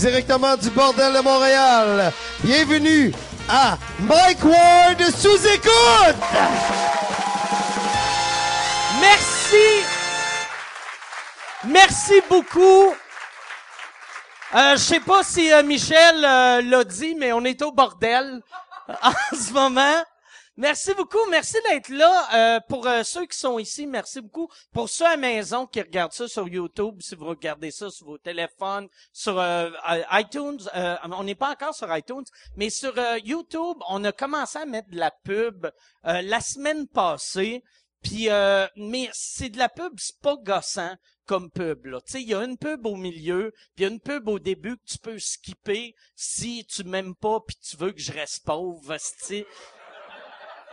[0.00, 2.10] directement du bordel de Montréal.
[2.42, 3.12] Bienvenue
[3.50, 6.16] à Mike Ward sous écoute!
[8.98, 9.84] Merci.
[11.64, 12.94] Merci beaucoup.
[14.54, 18.40] Euh, je sais pas si euh, Michel euh, l'a dit, mais on est au bordel
[19.02, 20.02] en ce moment.
[20.60, 22.28] Merci beaucoup, merci d'être là.
[22.34, 24.46] Euh, pour euh, ceux qui sont ici, merci beaucoup.
[24.74, 28.18] Pour ceux à maison qui regardent ça sur YouTube, si vous regardez ça sur vos
[28.18, 29.70] téléphones, sur euh,
[30.12, 34.58] iTunes, euh, on n'est pas encore sur iTunes, mais sur euh, YouTube, on a commencé
[34.58, 35.66] à mettre de la pub
[36.04, 37.64] la semaine passée.
[38.02, 38.28] Puis,
[38.76, 41.84] mais c'est de la pub, c'est pas gossant comme pub.
[41.84, 44.84] Tu sais, il y a une pub au milieu, puis une pub au début que
[44.84, 48.92] tu peux skipper si tu m'aimes pas puis tu veux que je reste pauvre.
[48.92, 49.46] esti.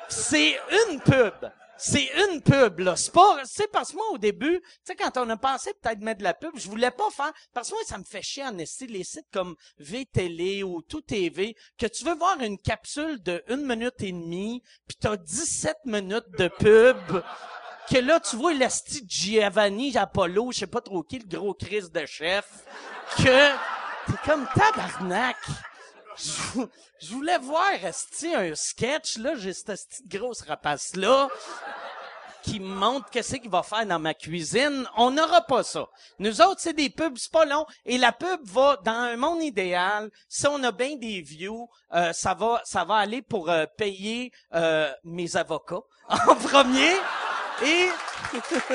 [0.09, 1.34] C'est une pub.
[1.77, 2.95] C'est une pub, là.
[2.95, 5.99] C'est pas, c'est parce que moi, au début, tu sais, quand on a pensé peut-être
[5.99, 8.44] mettre de la pub, je voulais pas faire, parce que moi, ça me fait chier
[8.44, 13.22] en esti, les sites comme VTélé ou Tout TV, que tu veux voir une capsule
[13.22, 17.21] de une minute et demie, puis t'as 17 minutes de pub,
[17.89, 21.89] que là, tu vois l'esti Giovanni Apollo, je sais pas trop qui, le gros Chris
[21.94, 22.66] de chef,
[23.17, 23.52] que
[24.08, 25.38] t'es comme tabarnak.
[26.18, 26.70] Je, vou-
[27.02, 31.28] je voulais voir, esti, un sketch, là, j'ai cette esti de grosse rapace-là,
[32.44, 34.88] qui me montre qu'est-ce qu'il va faire dans ma cuisine.
[34.95, 35.86] On n'aura pas ça.
[36.20, 37.66] Nous autres, c'est des pubs, c'est pas long.
[37.86, 42.14] Et la pub va, dans un monde idéal, si on a bien des views, euh,
[42.14, 46.94] ça va, ça va aller pour euh, payer euh, mes avocats en premier.
[47.64, 47.90] Et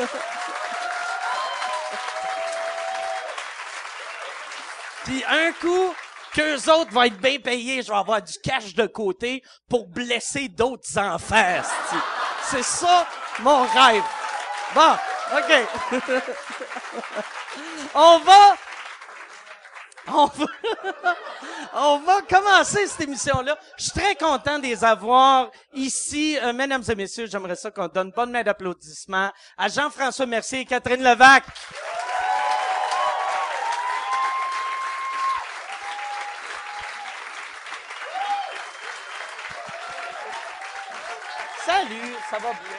[5.04, 5.92] Puis un coup,
[6.34, 10.48] qu'eux autres vont être bien payés, je vais avoir du cash de côté pour blesser
[10.48, 11.62] d'autres enfants.
[12.44, 13.06] C'est ça
[13.40, 14.02] mon rêve.
[14.74, 14.94] Bon,
[15.36, 16.02] OK.
[17.94, 18.56] On va...
[20.08, 20.46] On va,
[21.74, 23.56] on va commencer cette émission-là.
[23.78, 26.36] Je suis très content de les avoir ici.
[26.42, 30.64] Euh, mesdames et messieurs, j'aimerais ça qu'on donne bonne main d'applaudissements à Jean-François Mercier et
[30.64, 31.44] Catherine Levac.
[41.64, 42.76] Salut, ça va bien?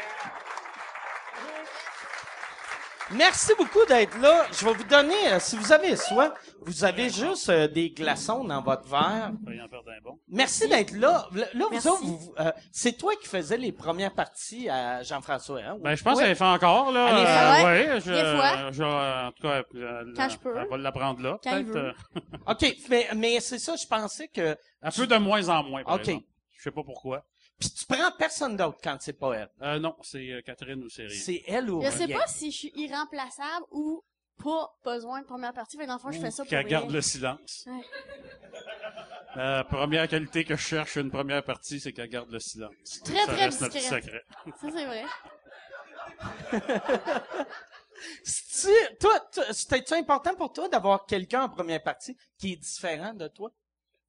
[3.11, 4.47] Merci beaucoup d'être là.
[4.51, 8.43] Je vais vous donner, euh, si vous avez soin, vous avez juste euh, des glaçons
[8.45, 9.31] dans votre verre.
[9.45, 10.17] Rien faire d'un bon.
[10.29, 11.27] Merci d'être là.
[11.33, 11.87] Là, vous Merci.
[11.89, 15.77] autres, vous- euh, c'est toi qui faisais les premières parties à Jean-François, hein?
[15.81, 17.07] Ben, je pense qu'elle fait encore, là.
[17.09, 17.93] Elle les fait, ouais.
[17.93, 18.71] ouais, je, Des fois.
[18.71, 20.57] je- en tout cas, elle, Quand je peux.
[20.57, 21.83] elle va l'apprendre là, Quand il peut-être.
[21.83, 21.93] veut.
[22.15, 24.57] euh, OK, mais, mais c'est ça, je pensais que...
[24.81, 25.99] un peu de moins en moins, par OK.
[26.07, 26.25] exemple.
[26.57, 27.25] Je sais pas pourquoi.
[27.63, 29.49] Puis tu prends personne d'autre quand c'est pas elle.
[29.61, 31.19] Euh, non, c'est euh, Catherine ou c'est rien.
[31.21, 32.19] C'est elle ou Je sais rien.
[32.19, 34.03] pas si je suis irremplaçable ou
[34.43, 35.77] pas besoin de première partie.
[35.77, 37.65] Fait que dans le fond, je fais ça pour Qu'elle garde le silence.
[37.67, 37.81] Ouais.
[39.35, 42.71] La première qualité que je cherche une première partie, c'est qu'elle garde le silence.
[43.03, 44.03] Très, Ça très reste notre discrète.
[44.03, 44.23] secret.
[44.61, 45.05] Ça, c'est vrai.
[48.23, 53.13] C'est-tu- toi, toi, c'était-tu important pour toi d'avoir quelqu'un en première partie qui est différent
[53.13, 53.51] de toi?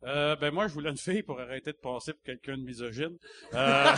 [0.06, 3.16] Euh, ben moi, je voulais une fille pour arrêter de passer pour quelqu'un de misogyne.
[3.54, 3.86] Euh,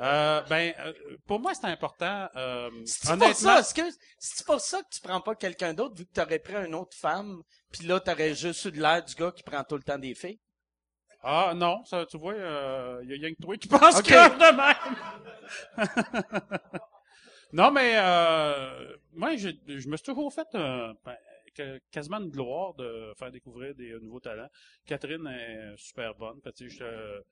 [0.00, 0.92] euh, ben, euh,
[1.26, 2.28] pour moi, c'est important.
[2.36, 5.96] Euh, C'est pour honnêtement, ça, excuse, c'est pour ça que tu prends pas quelqu'un d'autre
[5.96, 7.42] vu que t'aurais pris une autre femme,
[7.72, 10.14] puis là t'aurais juste eu de l'air du gars qui prend tout le temps des
[10.14, 10.38] filles?
[11.22, 12.34] ah non, ça, tu vois,
[13.02, 14.06] il y a que toi qui penses Ok.
[14.06, 15.88] que de même.
[17.52, 21.16] non, mais euh, moi, je, je me suis toujours fait euh, ben,
[21.90, 24.48] quasiment une gloire de faire découvrir des euh, nouveaux talents.
[24.84, 26.40] Catherine est super bonne.
[26.42, 27.22] Fait, tu sais, je,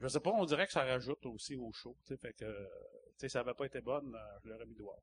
[0.00, 1.96] je sais pas, on dirait que ça rajoute aussi au show.
[2.06, 5.02] tu sais, Fait que, ça avait pas été bonne, euh, je l'aurais mis dehors.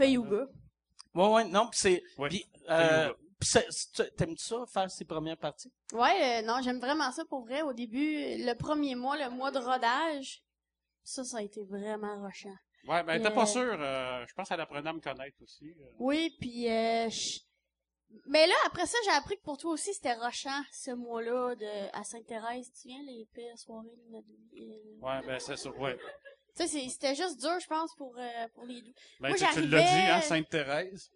[0.00, 0.46] yoga.
[1.14, 3.12] Ouais, ouais, non, pis c'est, Ouais, pis, euh,
[4.16, 5.72] t'aimes-tu ça, faire ses premières parties?
[5.92, 7.62] Ouais, euh, non, j'aime vraiment ça pour vrai.
[7.62, 10.42] Au début, le premier mois, le mois de rodage,
[11.02, 12.54] ça, ça a été vraiment rushant.
[12.86, 13.76] Ouais, ben, t'es Euh, pas sûr.
[13.80, 15.74] euh, je pense qu'elle apprenait à me connaître aussi.
[15.80, 15.90] euh.
[15.98, 17.40] Oui, puis euh, je-
[18.26, 21.96] mais là après ça, j'ai appris que pour toi aussi c'était rushant ce mois-là de
[21.96, 24.72] à Sainte-Thérèse, tu viens les pires soirées de notre vie.
[24.72, 25.98] euh, Ouais, ben, c'est ça, ouais.
[26.58, 28.92] Tu sais, c'était juste dur, je pense, pour euh, pour les deux.
[29.20, 31.10] Ben, Moi, tu, tu l'as dit, hein, Sainte-Thérèse.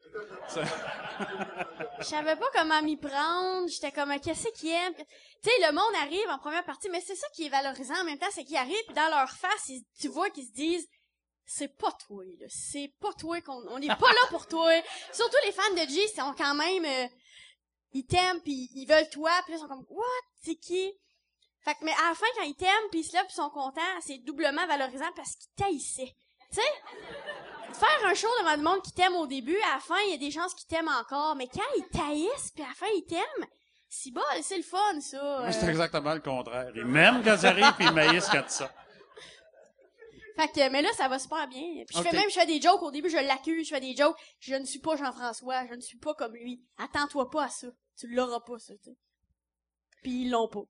[1.99, 3.69] Je savais pas comment m'y prendre.
[3.69, 4.95] J'étais comme, qu'est-ce qu'ils aiment?
[4.95, 5.05] Tu
[5.51, 8.19] sais, le monde arrive en première partie, mais c'est ça qui est valorisant en même
[8.19, 10.87] temps, c'est qu'ils arrivent, puis dans leur face, ils- tu vois qu'ils se disent,
[11.53, 12.47] c'est pas toi, là.
[12.49, 14.71] C'est pas toi qu'on, on n'est pas là pour toi.
[15.13, 17.09] Surtout les fans de G, sont quand même, euh,
[17.93, 20.05] ils t'aiment, puis ils veulent toi, puis ils sont comme, what?
[20.45, 20.93] C'est qui?
[21.65, 23.51] Fait que, mais à la fin, quand ils t'aiment, puis ils se lèvent, ils sont
[23.51, 26.15] contents, c'est doublement valorisant parce qu'ils taillissaient.
[26.53, 27.75] Tu sais?
[27.75, 30.15] faire un show devant du monde qui t'aime au début, à la fin, il y
[30.15, 31.35] a des chances qu'ils t'aiment encore.
[31.35, 33.47] Mais quand ils taillissent, puis à la fin, ils t'aiment,
[33.89, 35.51] c'est bon, c'est le fun, ça.
[35.51, 36.71] C'est exactement le contraire.
[36.77, 38.71] Ils m'aiment quand j'arrive, puis ils maïssent quand ça.
[40.41, 41.61] Fait que, mais là, ça va super bien.
[41.87, 42.83] Puis je fais même, je fais des jokes.
[42.83, 44.17] Au début, je l'accuse, je fais des jokes.
[44.39, 46.63] Je ne suis pas Jean-François, je ne suis pas comme lui.
[46.79, 47.69] Attends-toi pas à ça.
[47.99, 48.91] Tu l'auras pas, ça, tu.
[50.03, 50.61] Puis ils l'ont pas.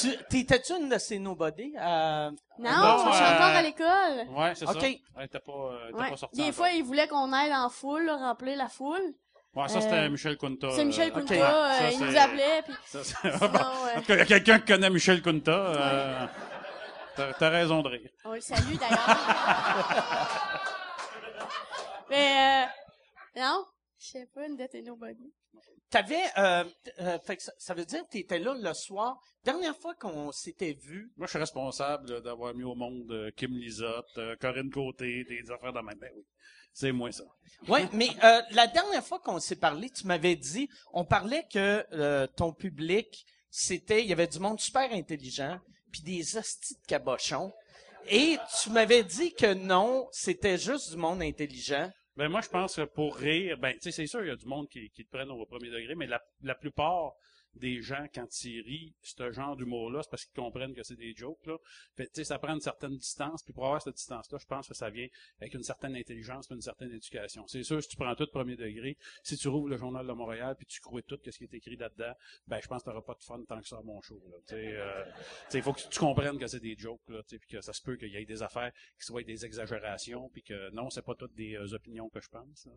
[0.00, 1.72] Tu, t'étais-tu une de ces nobody?
[1.78, 4.28] Euh, Non, Non, je suis euh, encore à l'école.
[4.36, 5.00] Ouais, c'est Ok.
[5.32, 5.40] ça.
[5.40, 6.10] Pas, euh, Ouais.
[6.10, 6.54] pas sortie Des encore.
[6.54, 9.14] fois, ils voulaient qu'on aille en foule, là, remplir la foule.
[9.54, 10.70] Ouais, ça, c'était euh, Michel Kunta.
[10.72, 14.00] C'est Michel euh, Kunta, euh, Ça, il nous appelait, puis ça, c'est- sinon, euh, En
[14.00, 16.30] tout cas, il y a quelqu'un qui connaît Michel Kunta.
[17.16, 18.10] T'as, t'as raison de rire.
[18.24, 18.98] on le salue d'ailleurs.
[22.10, 23.66] Mais, euh, non,
[23.98, 25.32] je sais pas, une dette et nobody.
[25.90, 26.64] T'avais, euh,
[27.00, 29.20] euh, fait que ça, ça veut dire que t'étais là le soir.
[29.44, 34.20] Dernière fois qu'on s'était vu, Moi, je suis responsable d'avoir mis au monde Kim Lizotte,
[34.40, 35.98] Corinne Côté, des affaires de même.
[35.98, 36.24] Ben oui,
[36.72, 37.24] c'est moi ça.
[37.68, 41.84] Oui, mais euh, la dernière fois qu'on s'est parlé, tu m'avais dit, on parlait que
[41.92, 45.58] euh, ton public, c'était, il y avait du monde super intelligent,
[45.90, 47.52] puis des hosties de cabochons.
[48.08, 51.90] Et tu m'avais dit que non, c'était juste du monde intelligent.
[52.16, 54.36] Ben moi, je pense que pour rire, ben tu sais, c'est sûr, il y a
[54.36, 56.08] du monde qui, te prennent au premier degré, mais
[56.42, 57.12] la plupart
[57.54, 61.14] des gens, quand ils rient, ce genre d'humour-là, c'est parce qu'ils comprennent que c'est des
[61.14, 61.56] jokes, là.
[62.24, 65.08] Ça prend une certaine distance, puis pour avoir cette distance-là, je pense que ça vient
[65.40, 67.46] avec une certaine intelligence une certaine éducation.
[67.46, 70.54] C'est sûr, si tu prends tout premier degré, si tu rouvres le Journal de Montréal
[70.56, 72.12] puis tu crois tout ce qui est écrit là-dedans,
[72.46, 74.36] ben je pense que t'auras pas de fun tant que ça à mon show, là.
[74.52, 77.96] Euh, faut que tu comprennes que c'est des jokes, là, puis que ça se peut
[77.96, 81.34] qu'il y ait des affaires qui soient des exagérations, puis que non, c'est pas toutes
[81.34, 82.68] des euh, opinions que je pense,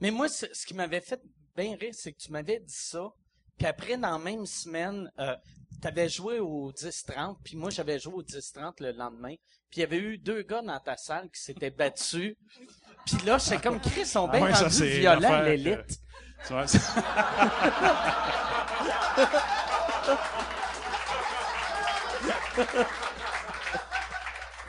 [0.00, 1.20] Mais moi, ce qui m'avait fait
[1.56, 3.12] bien rire, c'est que tu m'avais dit ça.
[3.58, 5.34] Puis après, dans la même semaine, euh,
[5.80, 9.34] tu avais joué au 10-30, puis moi, j'avais joué au 10-30 le lendemain.
[9.70, 12.36] Puis il y avait eu deux gars dans ta salle qui s'étaient battus.
[13.06, 16.00] Puis là, j'étais comme, Chris, sont bien Ah c'est l'affaire que- l'élite.
[16.46, 16.78] Tu vois, c'est-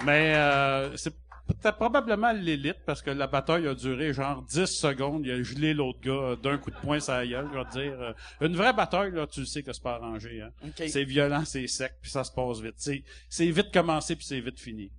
[0.04, 1.14] Mais euh, c'est
[1.48, 5.26] peut-être probablement l'élite parce que la bataille a duré genre 10 secondes.
[5.26, 7.72] Il a gelé l'autre gars euh, d'un coup de poing la gueule, je vais te
[7.72, 8.02] dire.
[8.02, 10.42] Euh, Une vraie bataille, là, tu le sais que c'est pas arrangé.
[10.42, 10.52] Hein.
[10.64, 10.88] OK.
[10.88, 12.76] C'est violent, c'est sec, puis ça se passe vite.
[12.78, 14.92] C'est, c'est vite commencé, puis c'est vite fini.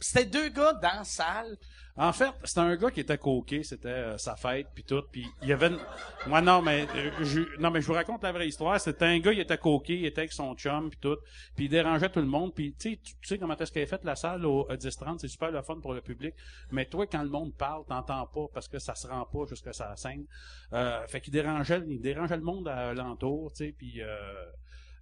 [0.00, 1.56] C'était deux gars dans la salle.
[1.98, 5.26] En fait, c'était un gars qui était coqué, c'était euh, sa fête puis tout, puis
[5.40, 5.78] il y avait une...
[6.26, 9.18] Moi non, mais euh, je non mais je vous raconte la vraie histoire, c'était un
[9.18, 11.16] gars, il était coqué, il était avec son chum puis tout,
[11.54, 13.86] puis il dérangeait tout le monde, puis tu sais tu sais comment est-ce qu'elle est
[13.86, 16.34] faite la salle au à 10-30, c'est super le fun pour le public,
[16.70, 19.72] mais toi quand le monde parle, t'entends pas parce que ça se rend pas jusqu'à
[19.72, 20.26] sa scène.
[20.74, 24.02] Euh, fait qu'il dérangeait il dérangeait le monde à l'entour, tu sais, puis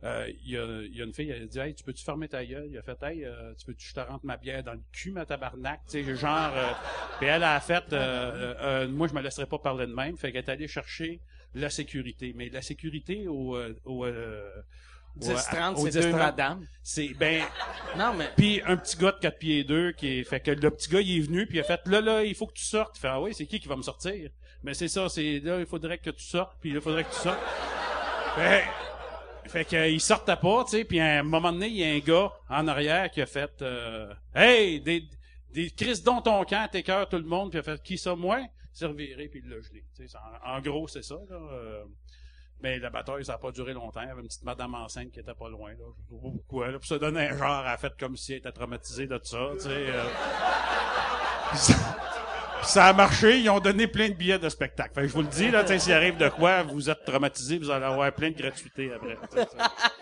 [0.05, 2.29] euh, il, y a, il a une fille, elle a dit Hey, tu peux-tu fermer
[2.29, 2.69] ta gueule?
[2.71, 5.11] Il a fait Hey, euh, tu peux-tu je te rentre ma bière dans le cul,
[5.13, 5.81] ma tabarnak?
[5.89, 6.53] Tu sais, genre.
[6.55, 6.73] euh,
[7.19, 8.55] puis elle a fait euh, euh,
[8.85, 10.17] euh, Moi, je me laisserai pas parler de même.
[10.17, 11.21] Fait qu'elle est allée chercher
[11.55, 12.33] la sécurité.
[12.37, 13.57] Mais la sécurité au.
[13.85, 14.51] au euh,
[15.21, 16.67] au- 10-30, au c'est deux 10-30, madames.
[16.83, 17.09] C'est.
[17.15, 17.43] Ben.
[17.97, 18.29] Non, mais...
[18.37, 20.25] Puis un petit gars de 4 pieds 2 qui est.
[20.25, 22.35] Fait que le petit gars, il est venu, puis il a fait Là, là, il
[22.35, 22.97] faut que tu sortes.
[22.99, 24.29] Il fait Ah oui, c'est qui qui va me sortir?
[24.65, 27.11] Mais c'est ça, c'est là, il faudrait que tu sortes, puis là, il faudrait que
[27.15, 27.39] tu sortes.
[28.35, 28.65] Fait,
[29.47, 31.89] fait que, il sortait pas, tu sais, puis à un moment donné, il y a
[31.95, 35.05] un gars en arrière qui a fait euh, Hey, des,
[35.53, 38.41] des Chris dont ton camp, t'écœures tout le monde, puis a fait Qui ça, moi?
[38.73, 39.85] Servirait, puis il l'a gelé.
[40.45, 41.37] En, en gros, c'est ça, là.
[41.37, 41.85] euh.
[42.61, 44.01] mais la bataille, ça n'a pas duré longtemps.
[44.03, 45.85] Il y avait une petite madame enceinte qui était pas loin, là.
[46.11, 46.79] Je sais pas pourquoi, là.
[46.79, 49.61] Pour se donner un genre, a fait comme si elle était traumatisée de ça, tu
[49.61, 49.69] sais.
[49.71, 50.05] euh.
[52.65, 54.91] Puis ça, ça a marché, ils ont donné plein de billets de spectacle.
[54.95, 57.71] Fait que je vous le dis, là, s'il arrive de quoi, vous êtes traumatisé, vous
[57.71, 59.17] allez avoir plein de gratuité après.
[59.33, 59.71] ça.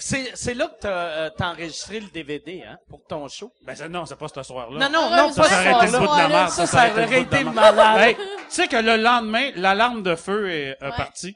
[0.00, 3.50] C'est, c'est là que t'as, euh, t'as enregistré le DVD, hein, pour ton show?
[3.66, 4.78] Ben, ça, non, c'est pas ce soir-là.
[4.88, 6.06] Non, non, non, Heureusement, pas Ça, ce ça aurait été le soir-là.
[6.06, 6.50] bout de la merde.
[6.50, 8.00] Ça, ça aurait aurait le bout été la malade.
[8.00, 10.96] Hey, tu sais que le lendemain, l'alarme de feu est euh, Ouais.
[10.96, 11.34] partie.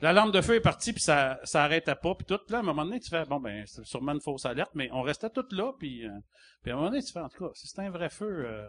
[0.00, 2.38] L'alarme de feu est partie, puis ça, ça arrêtait pas, puis tout.
[2.48, 4.88] Là, à un moment donné, tu fais, bon, ben, c'est sûrement une fausse alerte, mais
[4.92, 6.10] on restait tous là, puis, euh,
[6.62, 8.44] puis à un moment donné, tu fais, en tout cas, si c'est un vrai feu,
[8.46, 8.66] euh,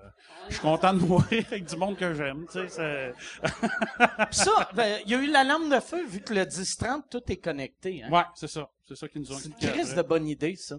[0.49, 3.13] je suis content de mourir avec du monde que j'aime, tu sais,
[4.31, 7.37] ça, ben, il y a eu l'alarme de feu, vu que le 10-30, tout est
[7.37, 8.11] connecté, hein.
[8.11, 8.69] Ouais, c'est ça.
[8.87, 10.77] C'est ça qu'ils nous ont C'est une expliqué crise de bonne idée, ça.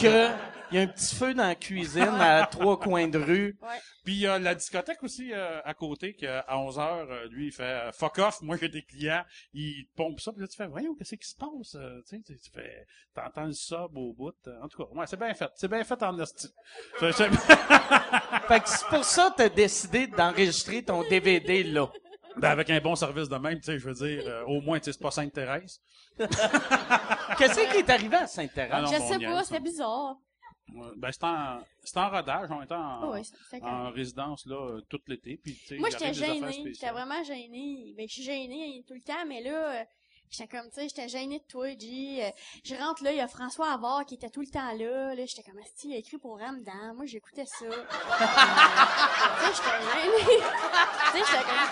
[0.00, 0.28] Que,
[0.70, 3.56] il y a un petit feu dans la cuisine à trois coins de rue.
[4.04, 7.26] Puis il y a la discothèque aussi euh, à côté qui à 11 heures, euh,
[7.30, 10.48] lui il fait euh, fuck off, moi j'ai des clients, il pompe ça, puis là
[10.48, 13.52] tu fais voyons qu'est-ce qui se passe, euh, tu sais, tu tu fais t'entends le
[13.52, 16.48] sub au bout, en tout cas, ouais, c'est bien fait, c'est bien fait en c'est-
[18.48, 21.88] Fait que c'est pour ça que t'as décidé d'enregistrer ton DVD là.
[22.36, 24.78] Ben, avec un bon service de même, tu sais, je veux dire, euh, au moins
[24.78, 25.80] tu sais c'est pas Sainte-Thérèse.
[26.18, 28.70] Qu'est-ce qui est arrivé à Saint-Thérèse?
[28.72, 30.16] Ah non, je bon, sais pas, c'était bizarre.
[30.96, 32.48] Ben, c'est en, c'est en rodage.
[32.50, 33.14] On était en,
[33.62, 35.36] en résidence là, euh, tout l'été.
[35.36, 36.72] Puis, tu sais, Moi, j'étais gênée.
[36.72, 37.94] J'étais vraiment gênée.
[37.96, 39.84] Ben, je suis gênée tout le temps, mais là, euh,
[40.30, 42.24] j'étais comme, tu sais, j'étais gênée de toi, G.
[42.24, 42.30] Euh,
[42.64, 45.14] je rentre là, il y a François Havard qui était tout le temps là.
[45.14, 46.94] Là, j'étais comme, Asti, il a écrit pour Ramdan.
[46.94, 47.66] Moi, j'écoutais ça.
[47.66, 50.42] tu sais, j'étais gênée.
[51.12, 51.64] tu sais, j'étais comme...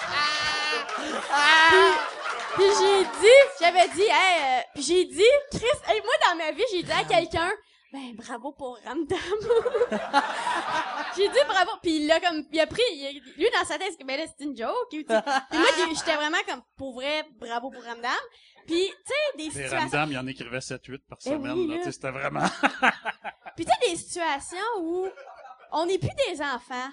[1.69, 1.85] Puis,
[2.55, 6.53] puis j'ai dit, j'avais dit, hey, euh, puis j'ai dit, Chris, hey, moi, dans ma
[6.53, 7.51] vie, j'ai dit à quelqu'un,
[7.93, 9.19] ben, bravo pour Ramdam.
[11.17, 13.99] J'ai dit bravo, puis il l'a comme, il a pris, il- lui dans sa tête,
[13.99, 14.75] que ben là c'est une joke.
[14.91, 15.23] Puis moi
[15.95, 18.11] j'étais vraiment comme pour vrai, bravo pour Ramdam.
[18.67, 21.53] Puis tu sais des Les situations, Ramdam, il en écrivait 7-8 par Ben semaine.
[21.53, 22.47] oui, là, C'était vraiment...
[23.57, 25.07] puis tu sais des situations où
[25.73, 26.89] on n'est plus des enfants,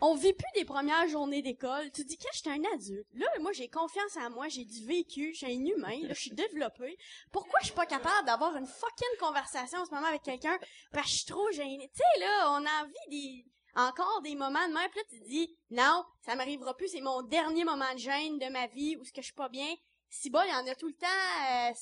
[0.00, 1.90] on vit plus des premières journées d'école.
[1.92, 3.06] Tu dis que je suis un adulte.
[3.14, 6.30] Là moi j'ai confiance en moi, j'ai du vécu, suis un humain, là je suis
[6.30, 6.96] développé.
[7.32, 10.58] Pourquoi je suis pas capable d'avoir une fucking conversation en ce moment avec quelqu'un?
[10.92, 11.90] Parce que je suis trop gênée.
[11.94, 13.44] Tu sais là, on a envie des
[13.76, 17.22] encore des moments de même, puis là, tu dis, non, ça m'arrivera plus, c'est mon
[17.22, 19.74] dernier moment de gêne de ma vie où ce que je suis pas bien.
[20.08, 21.72] Si bon, il y en a tout le temps euh,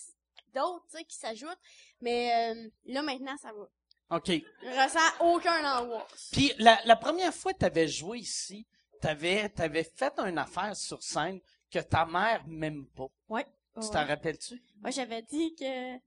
[0.55, 1.59] d'autres, tu sais, qui s'ajoutent,
[2.01, 3.69] mais euh, là, maintenant, ça va.
[4.11, 4.29] OK.
[4.29, 6.31] Je ressens aucun angoisse.
[6.33, 8.67] Puis la, la première fois que tu avais joué ici,
[9.01, 13.07] t'avais avais fait une affaire sur scène que ta mère m'aime pas.
[13.29, 13.47] Ouais.
[13.81, 14.61] Tu t'en rappelles-tu?
[14.81, 15.99] Moi, j'avais dit que,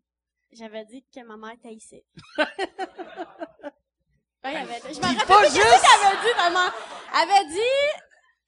[0.51, 2.03] j'avais dit que ma mère taillissait.
[2.37, 2.43] ouais,
[4.55, 6.69] avait, je me Puis rappelle pas juste- qu'elle avait dit, maman.
[7.13, 8.01] Elle avait dit,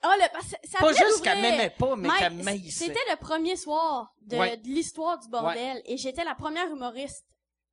[0.03, 2.85] oh, le, parce que ça Pas juste qu'elle m'aimait pas, mais qu'elle m'haïssait.
[2.87, 4.57] C'était le premier soir de, Ouais.
[4.57, 5.81] de l'histoire du bordel.
[5.85, 7.25] Et j'étais la première humoriste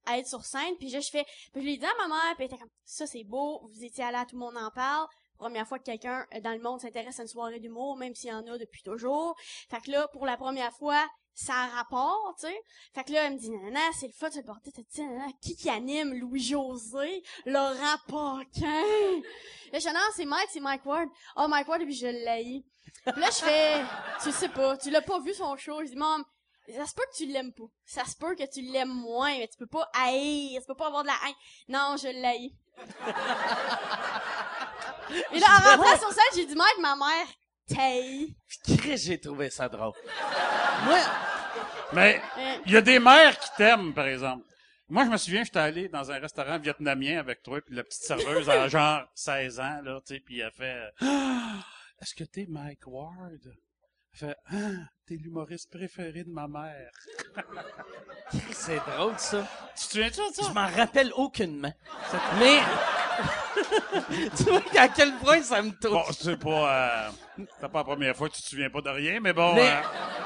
[0.07, 0.77] à être sur scène.
[0.79, 2.59] Puis là, je fais, puis je lui ai dit à ma mère, puis elle était
[2.59, 5.07] comme, ça c'est beau, vous étiez allé à Tout le monde en parle.
[5.39, 8.29] Première fois que quelqu'un euh, dans le monde s'intéresse à une soirée d'humour, même s'il
[8.29, 9.35] y en a depuis toujours.
[9.71, 12.61] Fait que là, pour la première fois, ça a rapport, tu sais.
[12.95, 15.57] Fait que là, elle me dit, nanana, c'est le fun, bordel, t'as dit, nanana, qui
[15.57, 19.23] qui anime Louis-José, Laurent Paquin?
[19.73, 21.09] Là, je dis, non, c'est Mike, c'est Mike Ward.
[21.37, 22.63] Oh, Mike Ward, puis je l'ai.
[23.07, 23.83] Puis là, je fais,
[24.23, 25.81] tu sais pas, tu l'as pas vu son show.
[25.83, 26.23] Je dis, maman,
[26.73, 27.65] ça se peut que tu l'aimes pas.
[27.85, 30.89] Ça se peut que tu l'aimes moins, mais tu peux pas haïr, tu peux pas
[30.89, 31.35] avoir de la haine.
[31.69, 32.53] Non, je l'ai.
[35.33, 37.27] Et là, en rentrant sur scène, j'ai dit, Mike, ma mère,
[37.69, 38.35] taille.
[38.79, 39.93] Chris, j'ai trouvé ça drôle.
[40.85, 40.99] Moi,
[41.93, 42.23] Mais
[42.67, 44.45] il y a des mères qui t'aiment, par exemple.
[44.89, 48.03] Moi, je me souviens, j'étais allé dans un restaurant vietnamien avec toi, puis la petite
[48.03, 51.63] serveuse a genre 16 ans, là, tu sais, puis elle fait Ah,
[52.03, 53.55] Est-ce que t'es Mike Ward?
[54.13, 54.57] Elle fait Ah,
[55.07, 56.91] t'es l'humoriste préféré de ma mère.
[58.53, 59.47] c'est drôle, ça.
[59.77, 60.53] Tu te souviens-tu de Je ça?
[60.53, 61.73] m'en rappelle aucunement.
[62.39, 62.59] Mais,
[64.37, 65.91] tu vois à quel point ça me touche.
[65.91, 67.11] Bon, c'est pas, euh,
[67.61, 69.71] c'est pas la première fois que tu te souviens pas de rien, mais bon, Mais,
[69.71, 69.81] euh,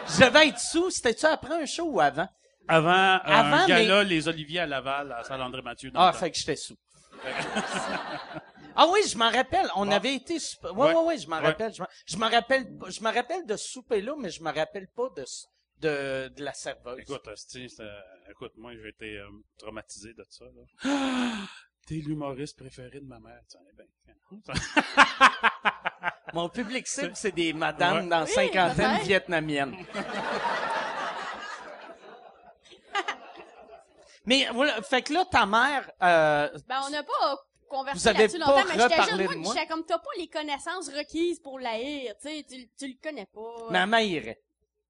[0.08, 0.90] je devais être sous.
[0.90, 2.28] C'était-tu après un show ou avant?
[2.66, 5.90] avant, euh, Avant, un mais- gala, les Oliviers à Laval, à salle André Mathieu.
[5.90, 6.76] dans Ah, fait que j'étais sous.
[8.76, 9.68] ah oui, je m'en rappelle.
[9.76, 9.92] On Bon.
[9.92, 10.68] avait été souper.
[10.70, 11.18] Ouais, ouais, Ouais.
[11.18, 11.46] je m'en Ouais.
[11.46, 11.72] rappelle.
[12.06, 15.22] Je m'en- rappelle, je me rappelle de ce souper-là, mais je me rappelle pas de,
[15.22, 15.46] s-
[15.78, 17.00] de, de la serveuse.
[17.00, 18.00] Écoute, euh,
[18.30, 19.28] écoute, moi, j'ai été euh,
[19.58, 20.44] traumatisé de ça.
[20.44, 20.62] Là.
[21.86, 23.40] T'es l'humoriste préféré de ma mère.
[23.50, 23.86] Tu sais, ben,
[26.32, 28.08] Mon public cible, c'est des madames Ouais.
[28.08, 29.76] dans Oui, cinquantaine vietnamiennes.
[34.26, 38.18] mais voilà, fait que là, ta mère, euh, Ben, on n'a pas conversé Vous avez
[38.18, 39.54] là-dessus pas longtemps, mais j'étais reparlé juste, de moi, moi?
[39.54, 43.26] j'étais comme, t'as pas les connaissances requises pour l'haïr, tu sais, tu, tu le connais
[43.26, 43.70] pas.
[43.70, 44.40] maman irait.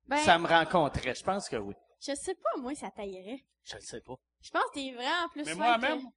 [0.06, 1.14] ben, Ça me rencontrait.
[1.14, 1.74] Je pense que oui.
[2.00, 3.42] je sais pas, moi, ça taillerait.
[3.64, 4.14] Je le sais pas.
[4.42, 6.02] Je pense que t'es vraiment plus Mais moi-même?
[6.02, 6.08] que-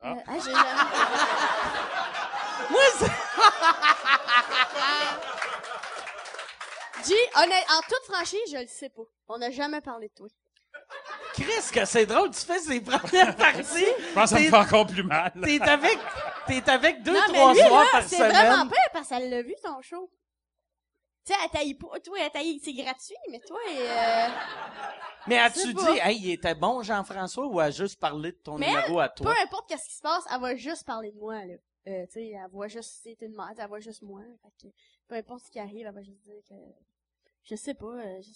[0.00, 0.12] Ah.
[0.12, 0.60] Euh, ah, j'ai jamais...
[2.70, 3.06] Moi, c'est-
[7.08, 9.02] G, honnête, en toute franchise, je le sais pas.
[9.28, 10.28] On n'a jamais parlé de toi.
[11.42, 13.62] Chris, que c'est drôle, tu fais ces premières parties.
[14.08, 15.32] Je pense que ça me fait encore plus mal.
[15.42, 15.98] T'es avec,
[16.46, 18.30] t'es avec deux, non, mais trois lui, soirs là, par c'est semaine.
[18.32, 20.10] vraiment pire parce qu'elle l'a vu, ton show.
[21.24, 22.00] Tu sais, elle taille pas.
[22.02, 24.26] Toi, elle taille, c'est gratuit, mais toi, euh,
[25.26, 28.68] Mais as-tu dit, hey, il était bon Jean-François ou a juste parlé de ton Mais
[28.68, 29.34] numéro à peu toi?
[29.44, 31.54] importe qu'est-ce qui se passe, elle va juste parler de moi, là.
[31.86, 34.20] Euh, tu sais, elle voit juste, c'est une merde, elle voit juste moi.
[34.42, 34.72] Fait que,
[35.06, 36.54] peu importe ce qui arrive, elle va juste dire que,
[37.44, 38.30] je sais pas, euh, je-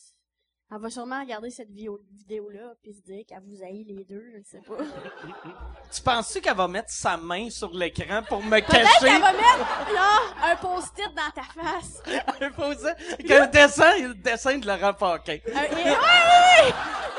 [0.74, 4.24] elle va sûrement regarder cette vidéo, vidéo-là, puis se dire qu'elle vous haït les deux,
[4.36, 4.76] je sais pas.
[5.92, 9.06] Tu penses-tu qu'elle va mettre sa main sur l'écran pour me Peut-être cacher?
[9.06, 10.18] qu'elle va mettre, là,
[10.50, 12.02] un post-it dans ta face.
[12.40, 15.34] un posé- qu'un dessin, le dessin de Laurent Paquin?
[15.34, 16.72] Et- ouais, ouais, ouais!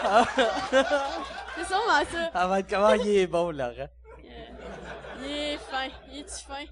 [1.55, 2.31] C'est sûrement ça.
[2.33, 3.87] Elle va être comment il est bon, Laurent.
[5.21, 5.87] Il est fin.
[6.11, 6.65] Il est-tu fin?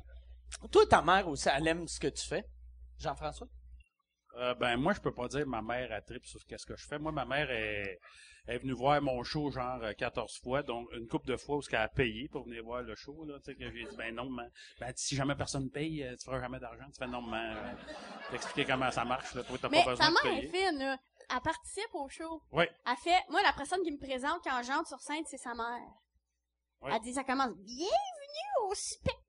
[0.72, 2.44] Toi, ta mère aussi, elle aime ce que tu fais,
[3.00, 3.48] Jean-François?
[4.38, 6.86] Euh, ben, moi, je peux pas dire ma mère a trip sur qu'est-ce que je
[6.86, 6.98] fais.
[7.00, 8.00] Moi, ma mère est,
[8.48, 11.70] venue voir mon show genre euh, 14 fois, donc une couple de fois où ce
[11.70, 14.14] qu'elle a payé pour venir voir le show, là, tu sais, que j'ai dit, ben
[14.16, 14.50] non, man.
[14.80, 16.86] Ben, si jamais personne paye, euh, tu feras jamais d'argent.
[16.92, 17.56] Tu fais non, man.
[17.58, 17.74] Euh,
[18.32, 19.44] T'expliquer comment ça marche, là.
[19.44, 20.50] Toi, t'as Mais pas besoin de payer.
[20.50, 20.98] fine, là.
[21.34, 22.42] Elle participe au show.
[22.52, 22.66] Oui.
[22.86, 25.88] Elle fait, moi, la personne qui me présente quand j'entre sur scène, c'est sa mère.
[26.82, 26.92] Ouais.
[26.94, 29.22] Elle dit, ça commence, bienvenue au spectacle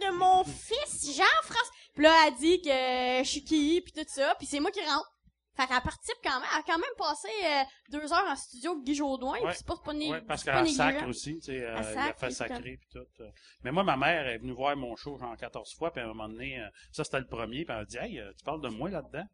[0.00, 1.74] de mon fils Jean-François.
[2.00, 4.80] Puis là, elle dit que je suis qui, puis tout ça, puis c'est moi qui
[4.80, 5.06] rentre.
[5.54, 6.48] Fait qu'elle participe quand même.
[6.50, 9.48] Elle a quand même passé euh, deux heures en studio avec Guy Jodoin, Ouais.
[9.48, 11.98] puis c'est pas, pas, né- Ouais, parce qu'elle sacre aussi, tu sais, euh, Elle il
[11.98, 13.22] a fait et sacrer puis tout.
[13.22, 13.30] euh.
[13.64, 16.08] Mais moi, ma mère est venue voir mon show genre 14 fois, puis à un
[16.08, 18.62] moment donné, euh, ça c'était le premier, puis elle a dit, hey, euh, tu parles
[18.62, 19.26] de moi là-dedans?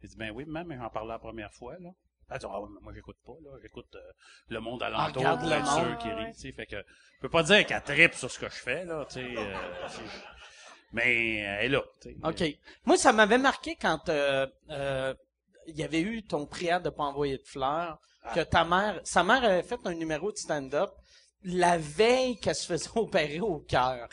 [0.00, 1.90] J'ai dit, ben oui, maman, mais j'en parlais la première fois, là.
[2.30, 4.12] Elle a dit, ah moi j'écoute pas, là, j'écoute euh,
[4.48, 5.84] le monde alentour, regarde pour le être monde.
[5.88, 6.32] sûr qui ouais.
[6.32, 8.86] tu sais, fait que, je peux pas dire qu'elle tripe sur ce que je fais,
[8.86, 9.56] là, tu sais, euh,
[10.92, 11.82] mais euh, elle est là.
[12.24, 12.42] OK.
[12.84, 15.14] Moi, ça m'avait marqué quand euh, euh,
[15.66, 17.98] il y avait eu ton prière de pas envoyer de fleurs,
[18.34, 20.90] que ta mère, sa mère avait fait un numéro de stand-up
[21.44, 24.08] la veille qu'elle se faisait opérer au cœur.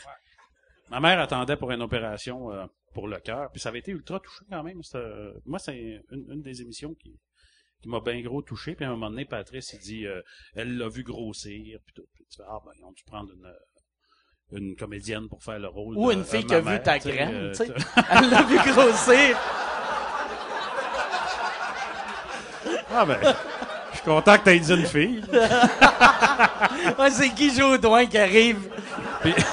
[0.90, 4.18] Ma mère attendait pour une opération euh, pour le cœur, puis ça avait été ultra
[4.20, 4.80] touché quand même.
[5.44, 7.18] Moi, c'est une, une des émissions qui,
[7.82, 8.74] qui m'a bien gros touché.
[8.74, 10.22] Puis à un moment donné, Patrice, il dit, euh,
[10.54, 12.06] elle l'a vu grossir, puis tout.
[12.14, 13.52] Puis tu fais, ah ben, ils ont dû prendre une,
[14.52, 17.30] une comédienne pour faire le rôle Ou de- une fille qui a vu ta graine,
[17.34, 17.66] euh, tu sais.
[17.94, 19.36] t'as- Elle l'a vu grossir.
[22.94, 23.18] Ah ben,
[23.92, 25.22] je suis content que t'aies dit une fille.
[26.98, 28.70] Ouais, c'est Guy Jodoin qui arrive.
[29.20, 29.34] Puis-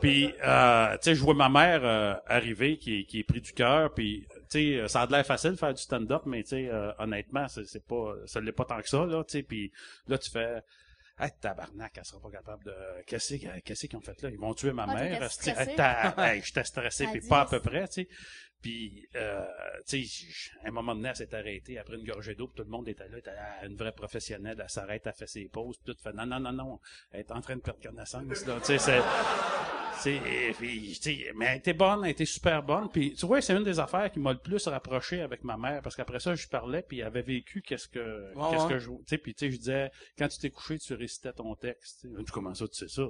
[0.00, 3.52] Puis, euh, tu sais, je vois ma mère euh, arriver qui, qui est pris du
[3.52, 6.50] cœur, puis, tu sais, ça a de l'air facile de faire du stand-up, mais, tu
[6.50, 9.42] sais, euh, honnêtement, c'est c'est pas, ça l'est pas tant que ça, là, tu sais,
[9.42, 9.72] puis
[10.06, 10.62] là, tu fais...
[11.20, 12.74] Hey, tabarnak, elle sera pas capable de...
[13.04, 14.30] Qu'est-ce que- qu'est-ce qu'ils ont fait là?
[14.30, 15.28] Ils vont tuer ma Ah, mère.
[15.46, 17.28] Hey, ta- hey, j'étais stressé, puis 10.
[17.28, 18.08] pas à peu près, tu sais.
[18.60, 19.46] Puis, euh,
[19.86, 22.64] tu sais, à un moment donné, elle s'est arrêtée après une gorgée d'eau, puis tout
[22.64, 25.76] le monde était là, était ah, une vraie professionnelle, elle s'arrête, elle fait ses pauses,
[25.78, 26.80] puis tout fait non, non, non, non,
[27.12, 29.00] elle est en train de perdre connaissance, là, tu sais,
[30.00, 30.20] c'est...
[30.58, 33.78] puis, mais elle était bonne, elle était super bonne, puis tu vois, c'est une des
[33.78, 36.98] affaires qui m'a le plus rapproché avec ma mère, parce qu'après ça, je parlais, puis
[36.98, 38.72] elle avait vécu qu'est-ce que, Ouais, qu'est-ce ouais.
[38.72, 38.88] que je...
[38.88, 42.00] Tu sais, puis tu sais, je disais, quand tu t'es couché, tu récitais ton texte,
[42.02, 43.08] tu sais, comment ça, tu sais ça?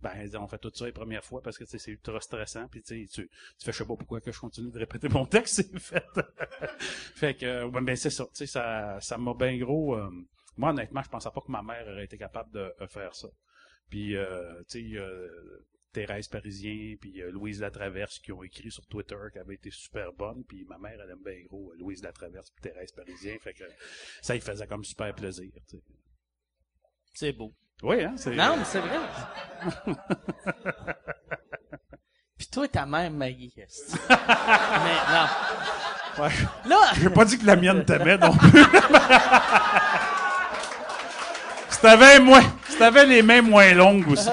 [0.00, 2.68] Ben, on fait tout ça les premières fois parce que c'est ultra stressant.
[2.68, 3.28] Puis tu tu
[3.62, 6.04] fais, je sais pas pourquoi que je continue de répéter mon texte, c'est fait.
[7.14, 8.24] fait que, euh, ouais, ben c'est ça.
[8.34, 9.96] Tu sais, ça, m'a bien gros.
[9.96, 10.10] euh,
[10.56, 13.28] moi, honnêtement, je pensais pas que ma mère aurait été capable de, de faire ça.
[13.88, 18.86] Puis, euh, tu sais, euh, Thérèse Parisien, puis euh, Louise Latraverse qui ont écrit sur
[18.86, 20.44] Twitter qu'elle avait été super bonne.
[20.44, 23.38] Puis ma mère, elle aime bien gros euh, Louise Latraverse puis Thérèse Parisien.
[23.38, 23.64] Fait que
[24.20, 25.50] ça, il faisait comme super plaisir.
[27.14, 27.54] C'est beau.
[27.82, 28.14] Oui, hein?
[28.16, 28.98] C'est, Non, mais c'est vrai.
[32.38, 33.52] Puis toi, ta mère Maggie.
[33.56, 33.96] esti.
[34.08, 34.16] mais
[35.12, 35.26] non.
[36.22, 36.30] Ouais.
[36.66, 38.64] Là, J'ai pas dit que la mienne t'aimait non plus.
[42.20, 44.28] Moins, si t'avais les mains moins longues aussi.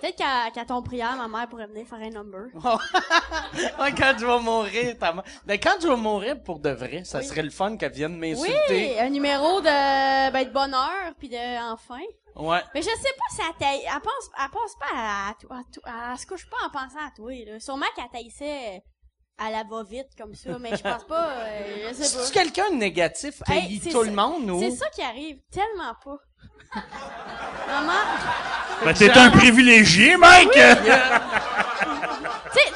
[0.00, 0.16] Peut-être
[0.54, 2.46] qu'à ton prière, ma mère pourrait venir faire un number.
[2.54, 5.24] quand je vais mourir, ta mère.
[5.44, 7.24] Ben, quand je vais mourir pour de vrai, ça Oui.
[7.24, 8.98] serait le fun qu'elle vienne Oui, m'insulter.
[9.00, 12.00] un numéro de, ben, de bonheur, puis de enfin.
[12.36, 12.60] Ouais.
[12.74, 15.60] Mais je sais pas si elle taille, elle pense, elle pense pas à, toi,
[16.12, 17.58] elle se couche pas en pensant à toi, là.
[17.60, 18.82] Sûrement qu'elle taillissait
[19.36, 22.30] à la va-vite comme ça, mais je pense pas, euh, je sais pas.
[22.30, 23.42] quelqu'un de négatif?
[23.44, 24.60] Qui Hey, haït c'est tout le monde, ou?
[24.60, 26.18] C'est ça qui arrive, tellement pas.
[27.66, 27.92] Maman,
[28.84, 30.50] Ben, t'es un privilégié, Mike!
[30.52, 30.72] tu sais,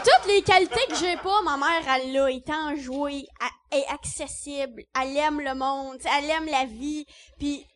[0.05, 3.27] toutes les qualités que j'ai pas, ma mère, elle l'a, elle est enjouée,
[3.71, 7.07] elle est accessible, elle aime le monde, elle aime la vie,
[7.39, 7.67] puis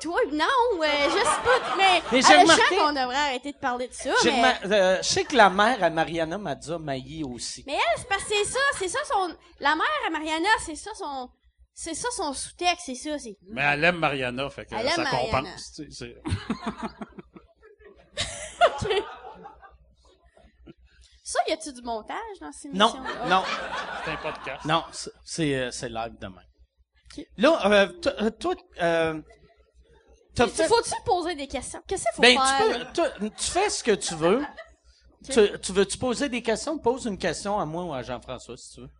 [0.00, 0.44] toi, non,
[0.82, 3.92] euh, je sais pas, mais, Mais j'ai euh, remarqué- qu'on devrait arrêter de parler de
[3.94, 4.30] ça, mais...
[4.30, 7.62] remar- euh, je sais que la mère à Mariana m'a déjà maillé aussi.
[7.66, 9.28] Mais elle, c'est parce que c'est ça, c'est ça son...
[9.60, 11.28] La mère à Mariana, c'est ça son...
[11.76, 13.36] C'est ça son sous-texte, c'est ça, c'est...
[13.48, 15.40] Mais elle aime Mariana, fait que Elle ça Mariana.
[15.40, 15.72] compense.
[15.74, 16.26] tu sais, c'est-
[21.26, 22.94] Ça, y a-tu du montage dans ces Non,
[23.28, 23.42] non,
[24.04, 24.64] C'est un podcast.
[24.66, 26.42] non, c'est- c'est euh, c'est live demain.
[27.38, 29.22] Là, euh, t- euh, toi, euh,
[30.36, 30.66] fait...
[30.66, 31.80] Faut-tu poser des questions?
[31.86, 32.92] Qu'est-ce qu'il faut Ben, faire?
[32.92, 33.10] tu, là?
[33.18, 34.44] peux, tu, tu fais ce que tu veux.
[35.30, 36.78] Tu, tu veux-tu poser des questions?
[36.78, 38.90] Pose une question à moi ou à Jean-François, si tu veux.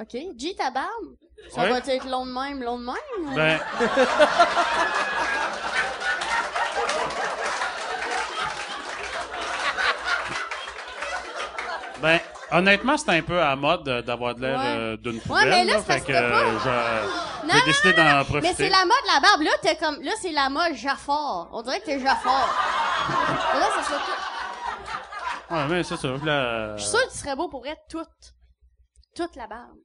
[0.00, 0.16] OK.
[0.38, 1.16] G, ta barbe?
[1.50, 1.70] Ça Ouais.
[1.70, 3.34] va être long de même, long de même?
[3.34, 3.58] Ben,
[12.02, 12.18] ben,
[12.50, 14.76] honnêtement, c'est un peu à la mode d'avoir de l'air Ouais.
[14.78, 15.48] euh, d'une poubelle.
[15.50, 17.08] mais là, c'est que euh,
[17.52, 18.40] j'ai décidé d'en profiter.
[18.48, 19.42] Mais c'est la mode, la barbe.
[19.42, 20.00] Là, t'es comme...
[20.02, 21.48] Là, c'est la mode Jafar.
[21.52, 22.48] On dirait que t'es Jafar.
[23.54, 25.54] là, ça serait tout...
[25.54, 26.08] Ouais, mais c'est ça.
[26.24, 28.08] Là, Je suis sûre que tu serais beau pour être toute.
[29.16, 29.76] Toute la barbe.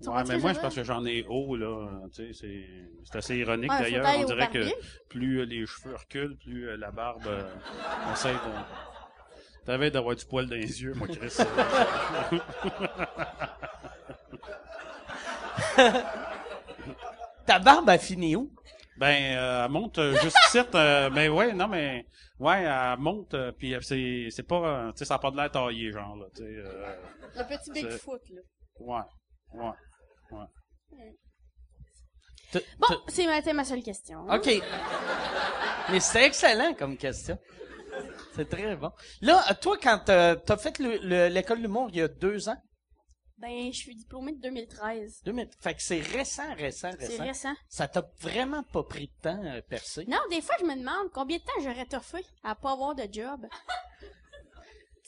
[0.00, 1.88] Ouais, mais moi, je parce que j'en ai haut, là.
[2.12, 2.66] Tu sais, c'est,
[3.04, 4.06] c'est assez ironique, Ouais, d'ailleurs.
[4.18, 4.64] On dirait que
[5.08, 7.42] plus euh, les cheveux reculent, plus euh, la barbe, euh,
[8.12, 9.64] essaie de...
[9.64, 11.36] T'avais d'avoir du poil dans les yeux, moi, Chris.
[17.46, 18.50] Ta barbe a fini où?
[18.96, 22.06] ben, euh, elle monte euh, juste ici, euh, mais ouais, non, mais...
[22.38, 24.56] Ouais, elle monte, euh, puis euh, c'est, c'est pas...
[24.86, 26.48] euh, tu sais, ça n'a pas de l'air taillé, genre, là, tu sais.
[26.48, 26.94] euh,
[27.36, 28.40] Le petit Bigfoot, là.
[28.80, 29.02] ouais,
[29.54, 30.40] ouais.
[32.52, 34.26] T- Bon, t- c'est ma, c'est ma seule question.
[34.28, 34.48] OK.
[35.90, 37.38] Mais c'était excellent comme question.
[38.34, 38.90] C'est très bon.
[39.22, 42.48] Là, euh, toi, quand euh, t'as fait le- le- l'école d'humour il y a deux
[42.48, 42.56] ans,
[43.38, 45.20] Ben, je suis diplômée de 2013.
[45.24, 47.24] 2000, fait que c'est récent, récent, C'est récent.
[47.24, 47.54] récent.
[47.68, 50.04] Ça t'a vraiment pas pris de temps à percer.
[50.06, 53.06] Non, des fois, je me demande combien de temps j'aurais toffé à pas avoir de
[53.10, 53.44] job.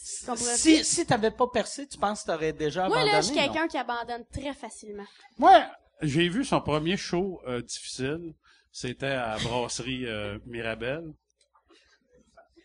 [0.07, 3.13] Si, si t'avais pas percé, tu penses que t'aurais déjà Moi, abandonné?
[3.13, 5.05] là, je suis quelqu'un qui abandonne très facilement.
[5.37, 5.65] Moi,
[6.01, 8.35] j'ai vu son premier show euh, difficile.
[8.71, 11.05] C'était à Brasserie euh, Mirabelle.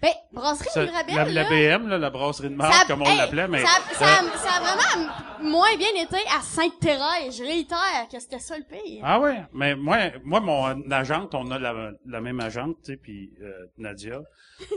[0.02, 3.06] Ben, brasserie Ça- Mirabelle, la, là, la BM, là, la brasserie de marque, comme on
[3.06, 3.62] hey, l'appelait, mais...
[3.64, 7.38] Ça, ça, euh, ça a vraiment moins bien été à Sainte-Thérèse.
[7.38, 9.02] Je réitère que c'était ça le pire.
[9.04, 12.98] Ah ouais, mais moi, moi mon agente, on a la, la même agente, tu sais,
[12.98, 14.20] puis euh, Nadia,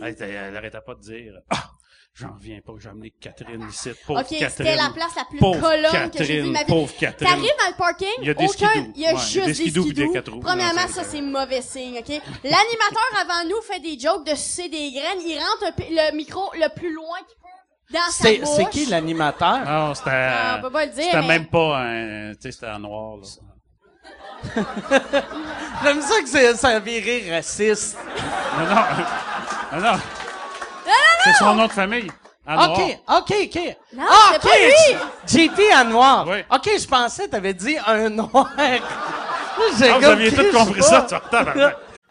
[0.03, 1.71] elle, était- elle arrêtait pas de dire «Ah,
[2.15, 4.51] j'en reviens pas que j'ai amené Catherine ici, pauvre ok, Catherine.
[4.51, 6.65] c'était la place la plus pauvre colonne que j'ai vue de Catherine, ma vie.
[6.67, 7.29] pauvre Catherine.
[7.29, 8.93] T'arrives dans le parking, Il y a des aucun, skidoo.
[8.95, 10.41] il y a Ouais, juste il y a des des skidoo des skidoo.
[10.41, 12.09] Premièrement, ça c'est mauvais signe, ok?
[12.45, 16.51] L'animateur avant nous fait des jokes de sucer des graines, il rentre un le micro
[16.55, 18.49] le plus loin qu'il peut dans sa C'est, bouche.
[18.57, 19.65] c'est qui l'animateur?
[19.65, 20.11] Non, c'était...
[20.13, 22.33] Ah, on peut pas le dire, C'était mais- même pas un...
[22.35, 23.29] Tu sais, c'était en noir, là.
[25.83, 27.97] J'aime ça que c'est, ça a viré raciste.
[28.59, 29.81] Non, non.
[29.81, 29.99] Non, non.
[31.25, 32.11] C'est son nom de famille.
[32.47, 33.59] OK, OK, OK.
[33.95, 34.43] Non, ah, OK.
[34.43, 34.97] pas lui.
[35.27, 36.27] JP en noir.
[36.29, 36.45] Oui.
[36.51, 38.51] OK, je pensais que t'avais dit un noir.
[38.59, 38.77] Ah,
[39.73, 41.15] vous aviez tout compris ça, tu.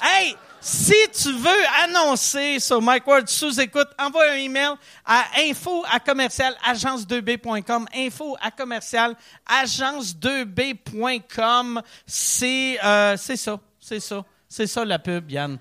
[0.06, 4.74] Hey, si tu veux annoncer sur Mike Ward sous écoute, envoie un email
[5.06, 7.86] à info à commercial agence2b.com.
[7.96, 9.16] Info à commercial
[9.48, 11.82] agence2b.com.
[12.06, 15.58] C'est euh, c'est ça, c'est ça, c'est ça la pub, Yann.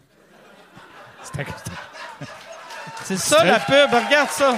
[3.04, 4.54] C'est ça la pub, regarde ça.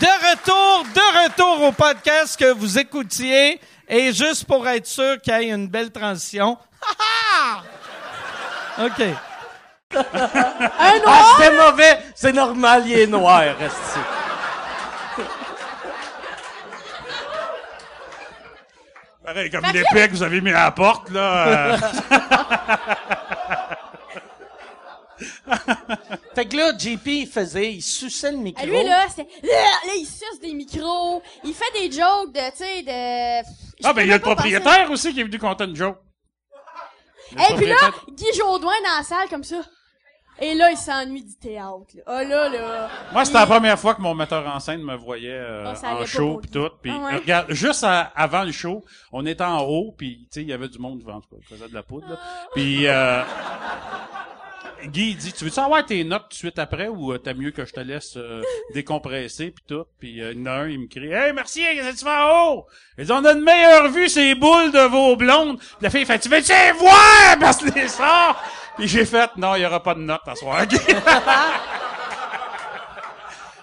[0.00, 3.60] De retour, de retour au podcast que vous écoutiez.
[3.88, 6.58] Et juste pour être sûr qu'il y ait une belle transition.
[6.82, 7.62] Ha,
[8.82, 8.84] ha!
[8.84, 9.00] OK.
[9.94, 10.04] Un
[10.78, 11.36] Ah, noir?
[11.38, 11.98] c'était mauvais.
[12.14, 13.76] C'est normal, il est noir, reste
[19.24, 21.46] Pareil, comme l'épée que vous avez mis à la porte, là.
[21.48, 21.76] euh,
[26.34, 28.62] Fait que là, JP, il faisait, il suçait le micro.
[28.62, 32.56] Ah, Lui, là, c'était, là, il suce des micros, il fait des jokes de, tu
[32.58, 33.46] sais, de...
[33.80, 35.98] Je Ah, ben, il y a le propriétaire aussi qui est venu compter une joke.
[37.32, 37.76] Et puis là,
[38.12, 39.60] Guy Jodoin dans la salle, comme ça.
[40.38, 42.02] Et là, il s'ennuie du théâtre, là.
[42.06, 42.88] Ah, là, là.
[43.12, 45.96] Moi, c'était il- la première fois que mon metteur en scène me voyait euh, Ah,
[45.96, 46.68] en show pis tout.
[46.82, 47.16] Puis Ah ouais.
[47.16, 50.52] regarde, juste à- avant le show, on était en haut, puis tu sais, il y
[50.52, 52.18] avait du monde devant, il faisait de la poudre.
[52.54, 53.22] Puis euh,
[54.84, 57.50] Guy dit, tu veux-tu avoir tes notes tout de suite après ou euh, t'as mieux
[57.50, 58.42] que je te laisse euh,
[58.74, 59.84] décompresser puis tout?
[59.98, 62.08] Puis euh, il y en a un, il me crie, hey merci, qu'est-ce que tu
[62.08, 62.66] en haut?
[62.98, 65.58] Il dit, on a une meilleure vue, ces boules de vos blondes.
[65.58, 67.36] Puis la fille fait, tu veux-tu les voir?
[67.40, 68.42] Parce que les sorts.
[68.76, 70.66] Puis j'ai fait, non, il y aura pas de notes à soir.
[70.66, 70.76] Guy.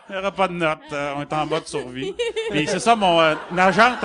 [0.09, 0.79] Il n'y aura pas de notes.
[0.91, 2.13] euh, on est en mode survie.
[2.51, 4.03] Puis c'est ça, mon euh, agente...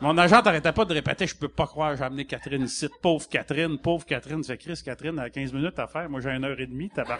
[0.00, 2.88] mon agente arrêtait pas de répéter, je peux pas croire, j'ai amené Catherine ici.
[3.02, 4.42] Pauvre Catherine, pauvre Catherine.
[4.42, 6.08] C'est Chris, Catherine a 15 minutes à faire.
[6.08, 7.18] Moi, j'ai une heure et demie, tabar...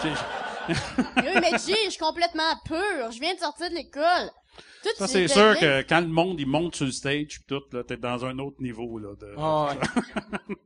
[0.00, 3.10] Tu sais, je- Oui, mais G, je suis complètement pur.
[3.10, 4.30] Je viens de sortir de l'école.
[4.82, 7.62] Tout Ça, c'est sûr que quand le monde, il monte sur le stage, pis tout,
[7.72, 9.14] là, t'es dans un autre niveau, là.
[9.20, 9.34] De...
[9.38, 10.56] Ah, ouais.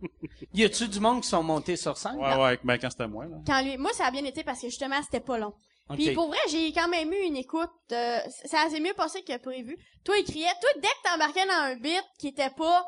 [0.55, 2.17] y a-tu du monde qui sont montés sur scène?
[2.17, 3.37] Ouais, ouais, ben, quand c'était moi, là.
[3.47, 5.53] Quand lui, moi, ça a bien été parce que justement, c'était pas long.
[5.89, 5.97] Ok.
[5.99, 7.71] Puis pour vrai, j'ai quand même eu une écoute.
[7.93, 9.79] euh, ça s'est mieux passé que prévu.
[10.05, 10.49] Toi, il criait.
[10.61, 12.85] Toi, dès que t'embarquais dans un bit qui était pas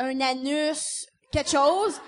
[0.00, 2.00] un anus, quelque chose,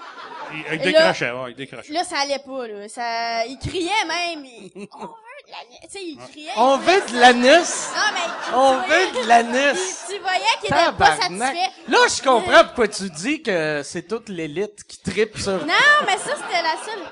[0.52, 1.92] Il, il là- décrochait, ouais, il décrochait.
[1.92, 2.88] là, ça allait pas, là.
[2.88, 4.44] Ça, il criait même.
[4.44, 5.78] il- on veut de l'anus.
[5.82, 6.50] Tu sais, il criait.
[6.56, 7.88] On veut de l'anus!
[7.94, 8.54] Non, mais.
[8.54, 10.04] On tu voyais- veut de l'anus!
[10.10, 11.70] Tu voyais qu'il était pas satisfait.
[11.88, 15.64] Là, je comprends pourquoi tu dis que c'est toute l'élite qui tripe sur...
[15.64, 15.74] Non,
[16.06, 17.02] mais ça, c'était la seule.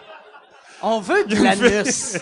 [0.86, 2.18] On veut de l'anus!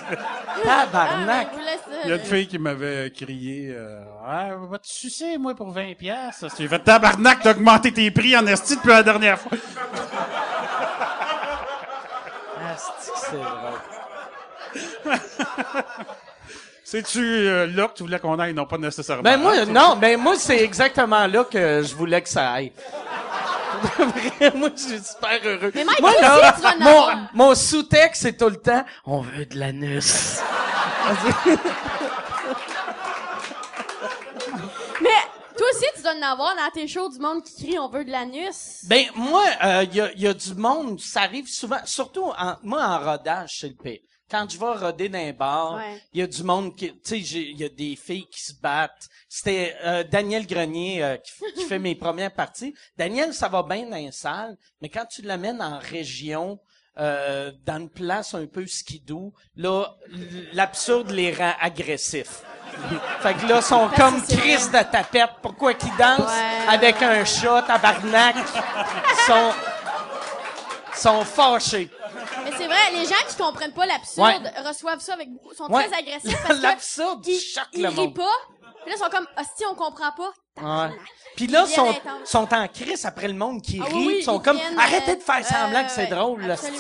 [0.62, 1.48] Tabarnak!
[1.53, 2.29] Ah, laissez, Il y a une là.
[2.29, 6.46] fille qui m'avait crié, euh, ouais, va te sucer, moi, pour 20 piastres?
[6.57, 9.59] J'ai fait tabarnak, t'as augmenté tes prix en esti depuis la dernière fois.
[12.61, 15.18] Ah, que c'est drôle.
[16.85, 18.55] C'est-tu euh, là que tu voulais qu'on aille?
[18.55, 19.22] Non, pas nécessairement.
[19.22, 22.70] Ben moi, non, ben moi, c'est exactement là que je voulais que ça aille.
[24.55, 25.73] moi, je suis super heureux.
[25.75, 27.31] Mais Mike, moi, là, aussi, tu vas en mon, avoir.
[27.35, 30.41] mon sous-texte, c'est tout le temps, on veut de l'anus.
[35.01, 35.11] Mais
[35.57, 38.05] toi aussi, tu dois en avoir dans tes shows du monde qui crie on veut
[38.05, 38.85] de l'anus.
[38.85, 39.45] Ben moi,
[39.83, 43.59] il y, a, y a du monde, ça arrive souvent, surtout en, moi en rodage,
[43.61, 44.01] c'est le pire.
[44.33, 46.03] Quand je vais roder dans un bar, il Ouais.
[46.14, 49.07] y a du monde qui, tu sais, il y a des filles qui se battent.
[49.29, 52.75] C'était euh, Daniel Grenier euh, qui, fait mes premières parties.
[52.97, 56.59] Daniel, ça va bien dans les salles, mais quand tu l'amènes en région,
[56.99, 59.95] euh, dans une place un peu skidoo, là,
[60.55, 62.42] l'absurde les rend agressifs.
[63.21, 65.31] fait que là, ils sont Parce comme Chris de tapette.
[65.42, 66.68] Pourquoi qu'ils dansent Ouais.
[66.75, 68.37] avec un chat, tabarnak?
[68.37, 69.51] Ils sont,
[70.95, 71.91] sont fâchés.
[72.45, 75.89] Mais c'est vrai, les gens qui comprennent pas l'absurde reçoivent ça avec beaucoup, sont Ouais.
[75.89, 77.41] très agressifs parce que L'absurde ils,
[77.75, 78.15] ils le rient monde.
[78.17, 78.31] pas.
[78.85, 80.33] Puis là, ils sont comme, hostie, on comprend pas.
[80.61, 80.95] Ouais.
[81.37, 83.93] Puis là, Ils sont, sont en crise après le monde qui Ah rit.
[83.95, 86.07] oui, oui, ils sont ils comme, viennent, arrêtez euh, de faire semblant ouais, que c'est
[86.09, 86.71] drôle, là, ouais.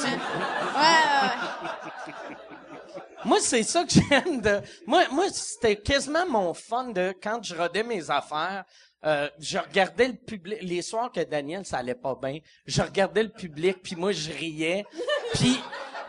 [3.24, 4.60] Moi, c'est ça que j'aime de.
[4.86, 8.64] Moi, moi, c'était quasiment mon fun de quand je rodais mes affaires.
[9.04, 12.38] Euh, je regardais le public les soirs que Daniel ça allait pas bien.
[12.66, 14.84] Je regardais le public puis moi je riais.
[15.34, 15.58] Puis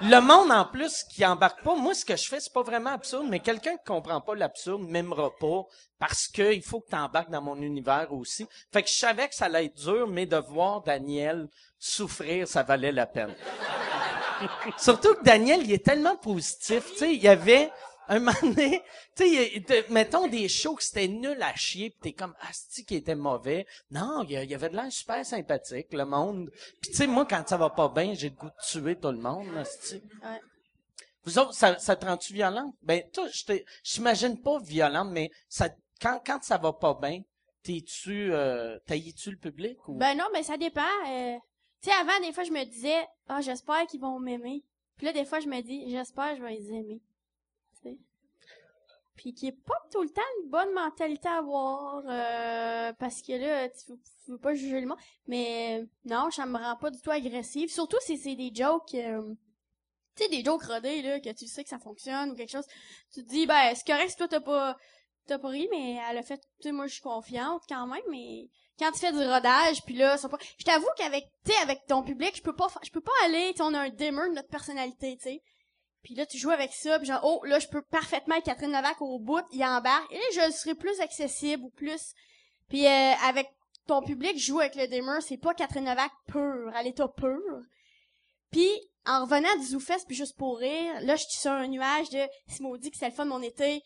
[0.02, 1.76] le monde en plus qui embarque pas.
[1.76, 4.84] Moi, ce que je fais c'est pas vraiment absurde, mais quelqu'un qui comprend pas l'absurde
[4.84, 5.64] m'aimera pas
[5.98, 8.48] parce que il faut que tu embarques dans mon univers aussi.
[8.72, 11.48] Fait que je savais que ça allait être dur, mais de voir Daniel
[11.80, 13.34] souffrir, ça valait la peine.
[14.78, 16.92] Surtout que Daniel, il est tellement positif.
[16.92, 17.72] Tu sais, il y avait
[18.08, 18.82] un moment donné,
[19.16, 22.96] tu sais, mettons des shows que c'était nul à chier, pis t'es comme asti qui
[22.96, 23.66] était mauvais.
[23.92, 26.50] Non, il y, avait de l'air super sympathique, le monde.
[26.82, 29.12] Puis tu sais, moi, quand ça va pas bien, j'ai le goût de tuer tout
[29.12, 30.02] le monde, asti.
[30.24, 30.42] Ouais.
[31.26, 32.74] Vous autres, ça, ça te rend-tu violent?
[32.82, 35.70] Ben, toi, je j'imagine pas violent, mais ça,
[36.02, 37.22] quand, quand ça va pas bien,
[37.64, 39.96] t'es-tu, euh, taillis-tu le public ou?
[39.96, 40.82] Ben non, mais ça dépend.
[41.08, 41.38] euh.
[41.82, 44.64] Tu sais, avant, des fois, je me disais, ah, j'espère qu'ils vont m'aimer.
[44.98, 47.02] Puis là, des fois, je me dis, j'espère que je vais les aimer.
[49.16, 53.34] Puis qui est pas tout le temps une bonne mentalité à avoir, euh, parce que
[53.34, 53.94] là, tu
[54.26, 54.98] tu veux pas juger le monde.
[55.28, 57.72] Mais non, ça me rend pas du tout agressive.
[57.72, 59.34] Surtout si c'est des jokes, euh,
[60.16, 62.68] tu sais, des jokes rodés, là, que tu sais que ça fonctionne ou quelque chose.
[63.14, 64.78] Tu te dis, ben, c'est correct si toi t'as pas,
[65.28, 68.04] t'as pas ri, mais elle a fait, tu sais, moi, je suis confiante quand même,
[68.10, 68.50] mais
[68.80, 70.38] quand tu fais du rodage, puis là, c'est pas...
[70.58, 73.74] je t'avoue qu'avec, tu avec ton public, je peux pas, je peux pas aller, on
[73.74, 75.42] a un dimmer de notre personnalité, tu sais.
[76.04, 78.72] Puis là, tu joues avec ça, puis genre, oh, là, je peux parfaitement être Catherine
[78.72, 82.14] Levac au bout, il embarque, et là, je serai plus accessible ou plus...
[82.70, 83.48] Puis euh, avec
[83.88, 87.62] ton public, joue avec le dimmer, c'est pas Catherine Levac pure, à l'état pur.
[88.52, 88.72] Puis,
[89.06, 92.26] en revenant du ZooFest, puis juste pour rire, là, je suis sur un nuage de
[92.48, 93.82] «C'est maudit que c'est le fun mon été.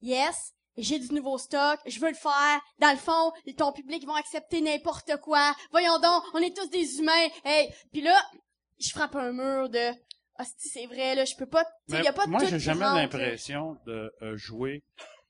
[0.00, 2.60] Yes, j'ai du nouveau stock, je veux le faire.
[2.78, 5.54] Dans le fond, ton public, ils vont accepter n'importe quoi.
[5.70, 7.28] Voyons donc, on est tous des humains.
[7.44, 8.20] Hey, puis là,
[8.78, 9.92] je frappe un mur de
[10.38, 12.58] «Ah, si c'est vrai, là, je peux pas...» Mais y a pas de moi, j'ai
[12.58, 14.82] jamais l'impression de euh, jouer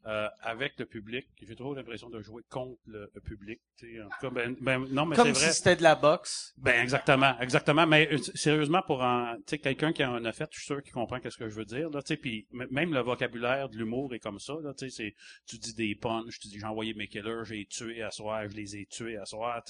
[0.07, 1.27] euh, avec le public.
[1.43, 3.61] J'ai toujours l'impression de jouer contre le, le public.
[3.83, 5.49] En tout cas, ben, ben, non, mais c'est Comme vrai.
[5.49, 6.55] si c'était de la boxe.
[6.59, 7.87] Ben exactement, exactement.
[7.89, 11.19] Mais euh, sérieusement, pour un, quelqu'un qui en a fait, je suis sûr qu'il comprend
[11.19, 11.91] qu'est-ce que je veux dire.
[11.91, 14.55] Là, puis même le vocabulaire de l'humour est comme ça.
[14.63, 15.15] Là, tu sais, c'est,
[15.45, 18.57] tu dis des punches, tu dis j'ai envoyé mes killers, j'ai tué à soir, je
[18.57, 19.61] les ai tués à soir.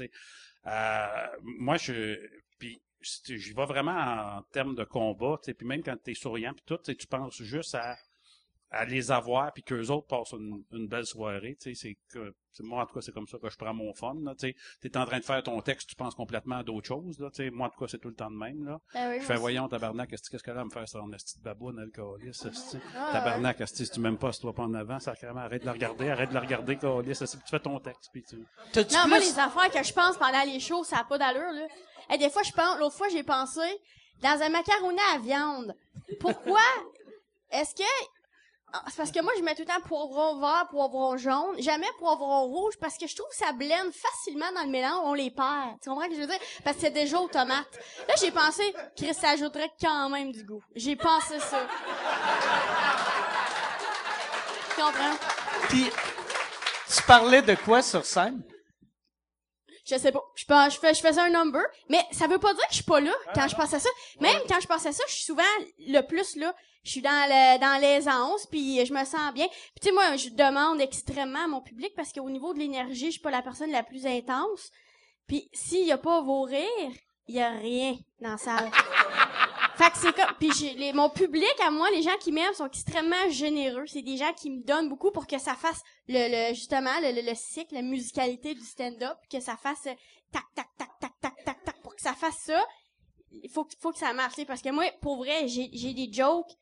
[0.66, 2.18] Euh, moi je,
[2.58, 2.82] puis
[3.26, 3.92] j'y vais vraiment
[4.38, 5.38] en termes de combat.
[5.42, 7.96] Tu puis même quand t'es souriant puis tout, tu tu penses juste à
[8.70, 12.32] à les avoir puis qu'eux autres passent une, une belle soirée, tu sais, c'est que
[12.60, 14.56] moi en tout cas c'est comme ça que je prends mon fun là, tu sais,
[14.80, 17.44] t'es en train de faire ton texte, tu penses complètement à d'autres choses là, tu
[17.44, 18.80] sais, moi en tout cas c'est tout le temps de même là.
[18.94, 21.12] Ben oui, Je fais voyons tabarnak, qu'est-ce qu'est-ce qu'elle a à me faire ça en
[21.12, 22.48] esti de baboune alcooliste.
[22.96, 25.60] Ah, Tabarnak, esti, si tu m'aimes pas, si tu vas pas en avant, sacrément, arrête
[25.62, 29.08] de la regarder, arrête de la regarder, puis tu fais ton texte puis tu Non,
[29.08, 31.66] moi, les affaires que je pense pendant les shows, ça a pas d'allure, là.
[32.12, 33.60] Et des fois, je pense, l'autre fois, j'ai pensé,
[34.22, 35.74] dans un macaroni à viande,
[36.20, 36.60] pourquoi?
[37.50, 37.82] Est-ce que...
[38.72, 41.86] Ah, C'est parce que moi, je mets tout le temps poivron vert, poivron jaune, jamais
[41.98, 45.30] poivron rouge, parce que je trouve que ça blende facilement dans le mélange, on les
[45.30, 45.78] perd.
[45.82, 46.38] Tu comprends ce que je veux dire?
[46.64, 47.78] Parce que c'est déjà aux tomates.
[48.08, 50.62] Là, j'ai pensé, Chris, ça ajouterait quand même du goût.
[50.74, 51.60] J'ai pensé ça.
[54.74, 55.16] Tu comprends?
[55.68, 55.90] Puis,
[56.94, 58.42] tu parlais de quoi sur scène?
[59.88, 60.22] Je sais pas.
[60.34, 62.76] Je, pense- je, fais, je faisais un number, mais ça veut pas dire que je
[62.76, 63.88] suis pas là quand je passe à ça.
[64.20, 65.42] Même quand je passe à ça, je suis souvent
[65.78, 66.54] le plus là.
[66.82, 69.46] Je suis dans le, dans l'aisance, puis je me sens bien.
[69.48, 73.06] Puis tu sais, moi, je demande extrêmement à mon public parce qu'au niveau de l'énergie,
[73.06, 74.70] je suis pas la personne la plus intense.
[75.26, 76.92] Puis s'il y a pas vos rires,
[77.28, 78.70] il y a rien dans la salle.
[79.76, 82.54] Fait que c'est comme, puis j'ai- les, mon public à moi, les gens qui m'aiment
[82.54, 83.84] sont extrêmement généreux.
[83.86, 87.12] C'est des gens qui me donnent beaucoup pour que ça fasse le, le justement le,
[87.20, 89.82] le, le cycle, la musicalité du stand-up, que ça fasse
[90.32, 92.64] tac tac tac tac tac tac tac pour que ça fasse ça.
[93.32, 96.10] Il faut que faut que ça marche, parce que moi, pour vrai, j'ai j'ai des
[96.10, 96.52] jokes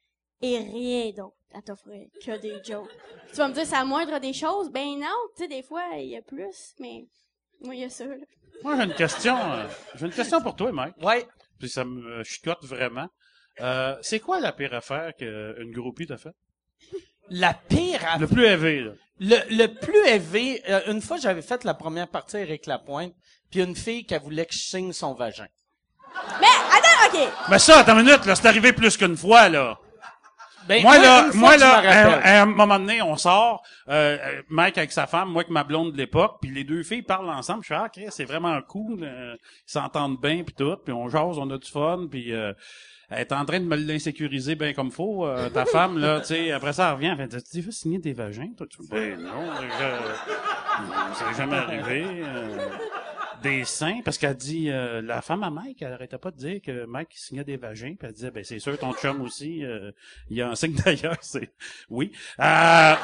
[0.42, 2.90] et rien d'autre à t'offrir que des jokes.
[3.30, 5.84] Tu vas me dire c'est la moindre des choses, ben non, tu sais des fois
[5.98, 7.06] il y a plus, mais
[7.60, 8.06] moi il y a ça.
[8.06, 8.16] Là.
[8.62, 9.36] Moi, j'ai une question.
[9.36, 10.96] euh, j'ai une question pour toi, Mike.
[11.02, 11.26] Ouais.
[11.64, 13.08] Puis ça me chicote vraiment.
[13.62, 16.34] Euh, c'est quoi la pire affaire qu'une groupie t'a fait?
[17.30, 18.18] La pire affaire.
[18.18, 18.90] Le plus élevé, là.
[19.18, 23.14] Le, le plus élevé, euh, une fois j'avais fait la première partie avec Lapointe,
[23.50, 25.46] puis une fille qui voulait que je signe son vagin.
[26.38, 27.28] Mais attends, ok.
[27.48, 29.78] Mais ça, attends une minute, là, c'est arrivé plus qu'une fois, là.
[30.68, 31.78] Ben, Moi, là, moi, là,
[32.22, 35.62] à, un moment donné, on sort, euh, euh, Mike avec sa femme, moi avec ma
[35.64, 37.62] blonde de l'époque, puis les deux filles parlent ensemble.
[37.62, 41.08] Je fais, ah, Chris, c'est vraiment cool, euh, ils s'entendent bien, puis tout, puis on
[41.08, 42.52] jase, on a du fun, puis euh,
[43.10, 46.28] elle est en train de me l'insécuriser bien comme faut, euh, ta femme, là, tu
[46.28, 48.66] sais, après ça, elle revient, elle fait, tu veux signer des vagins, toi?
[48.68, 52.04] Tu ben non, je, ça n'est jamais arrivé.
[52.24, 52.56] euh,
[53.42, 56.60] des seins, parce qu'elle dit, euh, la femme à Mike, elle arrêtait pas de dire
[56.64, 59.90] que Mike signait des vagins, puis elle disait, ben c'est sûr, ton chum aussi, euh,
[60.30, 61.50] il y a un signe d'ailleurs, c'est
[61.90, 62.12] oui.
[62.40, 62.94] Euh,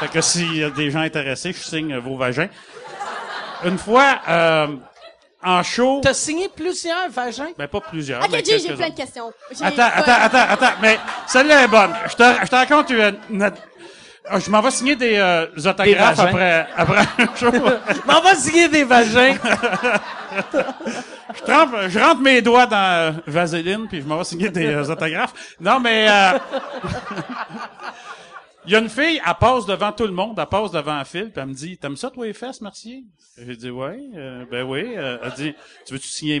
[0.00, 2.48] fait que s'il y a des gens intéressés, je signe vos vagins.
[3.64, 4.76] Une fois, euh,
[5.42, 7.50] en show, T'as signé plusieurs vagins?
[7.56, 9.32] ben pas plusieurs, Ok, j'ai plein de questions.
[9.62, 11.92] Attends, attends, attends, attends, mais celle-là est bonne.
[12.08, 13.52] Je te, je te raconte une, une-
[14.28, 17.50] Ah, je m'en vais signer des, euh, autographes après, après un show.
[18.06, 19.36] M'en va signer des vagins.
[21.34, 24.66] je, trempe- je rentre mes doigts dans euh, Vaseline, puis je m'en vais signer des
[24.66, 25.54] euh, autographes.
[25.60, 26.08] Non, mais...
[26.08, 26.38] euh,
[28.68, 31.04] Il y a une fille, elle passe devant tout le monde, elle passe devant un
[31.04, 33.04] fil, puis elle me dit, t'aimes ça, toi, les fesses, Mercier?
[33.38, 34.92] J'ai dit, oui, euh, ben oui.
[34.96, 35.54] Elle dit,
[35.86, 36.40] tu veux-tu signer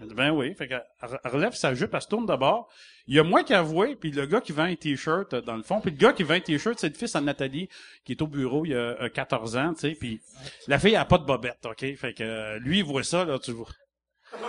[0.00, 0.54] ben oui.
[0.54, 2.68] Fait qu'elle elle relève sa jupe, elle se tourne de bord.
[3.06, 5.56] Il y a moi qui avoué, puis le gars qui vend un t-shirt euh, dans
[5.56, 7.68] le fond, puis le gars qui vend un t-shirt, c'est le fils à Nathalie,
[8.04, 10.20] qui est au bureau il y a euh, 14 ans, tu sais, puis
[10.66, 11.96] la fille a pas de bobette, ok?
[11.96, 13.68] Fait que euh, lui, il voit ça, là, tu vois.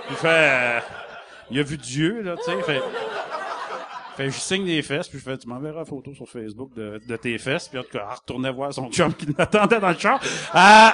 [0.09, 0.79] Il fait, euh,
[1.51, 2.81] il a vu Dieu, là, tu sais, fait...
[4.17, 7.15] Fait, je signe des fesses, puis je fais, tu m'enverras une photo sur Facebook de,
[7.15, 9.97] tes fesses, puis en tout cas, elle retournait voir son chum qui l'attendait dans le
[9.97, 10.19] char.
[10.55, 10.89] Euh,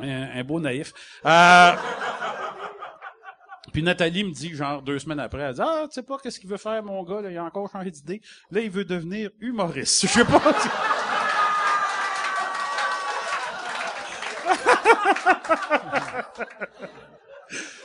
[0.00, 0.92] un, un beau naïf.
[1.26, 1.72] Euh,
[3.72, 6.38] puis Nathalie me dit, genre, deux semaines après, elle dit, ah, tu sais pas qu'est-ce
[6.40, 8.20] qu'il veut faire, mon gars, là, il a encore changé d'idée.
[8.50, 10.02] Là, il veut devenir humoriste.
[10.06, 10.40] Je sais pas.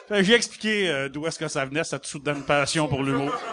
[0.08, 3.34] Fait que J'ai expliqué euh, d'où est-ce que ça venait, cette soudaine passion pour l'humour.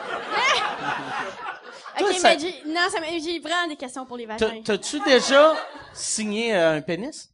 [1.95, 4.39] Ok, Toi, mais ça- j'ai, non, ça, m'a- j'ai vraiment des questions pour les T'as-
[4.49, 4.63] vagins.
[4.65, 5.53] T'as-tu déjà
[5.93, 7.31] signé euh, un pénis?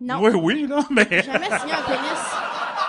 [0.00, 0.18] Non.
[0.22, 1.04] Oui, oui, là, mais...
[1.22, 2.43] Jamais signé un pénis.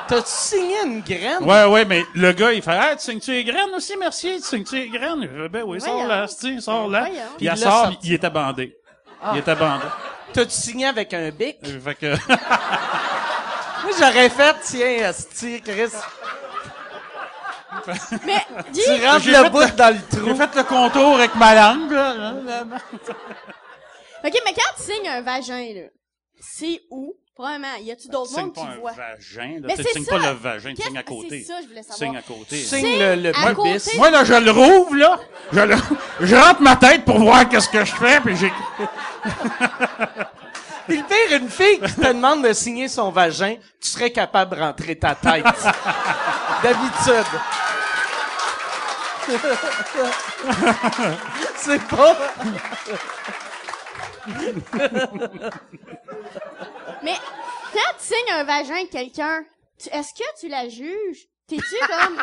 [0.07, 1.43] T'as-tu signé une graine?
[1.43, 4.43] Ouais, ouais, mais le gars, il fait, ah, tu signes-tu les graines aussi, merci, tu
[4.43, 5.21] signes-tu les graines?
[5.23, 6.99] Je fais, ben oui, sors là, tu sors là.
[7.01, 7.15] Voyons.
[7.15, 7.97] Puis il Puis il l'a sort, sorti.
[8.03, 8.77] il était bandé.
[9.33, 9.85] Il était bandé.
[10.33, 11.57] T'as-tu signé avec un bic?
[11.65, 12.05] Euh, Fait que,
[13.83, 15.91] Moi, j'aurais fait, tiens, asti, Chris,
[18.25, 20.35] Mais, dis, tu rentres J'ai le bout le- dans le j'ai trou.
[20.35, 22.33] fait le contour avec ma langue, là.
[24.23, 25.81] ok, mais quand tu signes un vagin, là,
[26.39, 27.13] c'est où?
[27.33, 28.91] Probablement, y a-tu d'autres Tu signes mondes pas qui un voient?
[28.93, 29.67] vagin, là.
[29.67, 30.11] Mais Tu signes ça.
[30.11, 31.39] pas le vagin, tu signes à côté.
[31.45, 31.97] C'est ça, je voulais Tu savoir?
[31.97, 32.57] signes à côté.
[32.57, 33.71] Signe le, le à côté?
[33.73, 33.97] pubis.
[33.97, 35.19] Moi, là, je le rouvre, là.
[35.51, 35.75] Je, le-
[36.21, 38.53] je rentre ma tête pour voir qu'est-ce que je fais, puis j'ai...
[40.87, 44.55] Puis le pire, une fille qui te demande de signer son vagin, tu serais capable
[44.55, 45.43] de rentrer ta tête.
[46.63, 47.25] D'habitude.
[51.57, 52.15] C'est pas...
[57.03, 57.15] Mais,
[57.73, 59.43] quand tu signes un vagin de quelqu'un,
[59.91, 61.27] est-ce que tu la juges?
[61.47, 62.17] T'es-tu comme,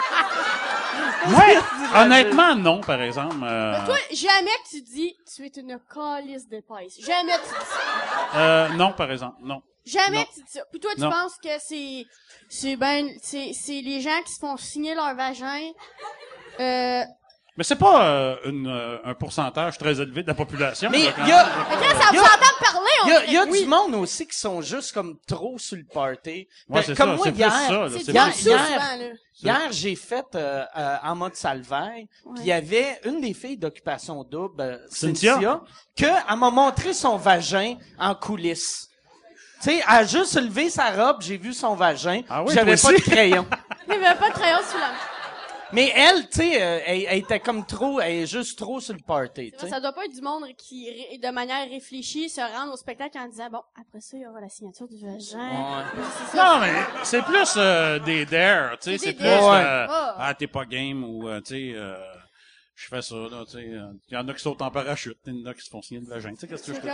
[1.37, 1.57] Ouais,
[1.95, 3.37] honnêtement, non, par exemple.
[3.45, 6.99] euh, toi, jamais que tu dis, tu es une calice d'épaisse.
[7.01, 8.37] Jamais tu dis ça.
[8.39, 9.63] euh, non, par exemple, non.
[9.85, 10.25] Jamais Non.
[10.25, 10.63] que tu dis ça.
[10.73, 11.11] Puis toi, tu Non.
[11.11, 12.05] penses que c'est,
[12.49, 15.71] c'est ben, c'est, c'est les gens qui se font signer leur vagin,
[16.61, 17.03] euh,
[17.57, 20.89] Mais c'est pas euh, une, euh, un pourcentage très élevé de la population.
[20.91, 21.45] Mais il y a...
[21.45, 24.39] Ça vous entend parler, on Il y a, il y a du monde aussi qui
[24.39, 26.31] sont juste comme trop sur le party.
[26.31, 26.47] Ouais,
[26.81, 28.79] Ben, c'est comme ça, moi c'est plus hier, ça, là, C'est Hier- plus- hier- souvent,
[28.79, 29.07] là.
[29.43, 31.93] hier j'ai fait euh, euh, en mode salvaire,
[32.35, 35.35] puis il y avait une des filles d'occupation double, euh, Cynthia.
[35.35, 35.61] Cynthia,
[35.95, 38.89] que elle m'a montré son vagin en coulisses.
[39.63, 42.55] Tu sais, elle a juste levé sa robe, j'ai vu son vagin, Ah oui, puis
[42.57, 43.05] j'avais toi pas aussi?
[43.05, 43.47] de crayon.
[43.89, 44.95] Il y avait pas de crayon sous la main.
[45.73, 48.93] Mais elle, tu sais, euh, elle, elle était comme trop, elle est juste trop sur
[48.95, 49.69] le party, tu sais.
[49.71, 53.17] Ça doit pas être du monde qui, ré- de manière réfléchie, se rendre au spectacle
[53.19, 55.39] en disant, bon, après ça, il y aura la signature du vagin.
[55.39, 56.37] Ouais.
[56.37, 56.73] Non, mais
[57.05, 60.17] c'est plus euh, des dare, tu sais, C'est plus euh, Ah.
[60.19, 61.97] ah t'es pas game ou euh, tu sais euh,
[62.75, 65.41] je fais ça là, tu sais, il y en a qui sautent en parachute, il
[65.41, 66.87] y en a qui se font signer de vagin, tu sais qu'est-ce que je te
[66.87, 66.91] dis?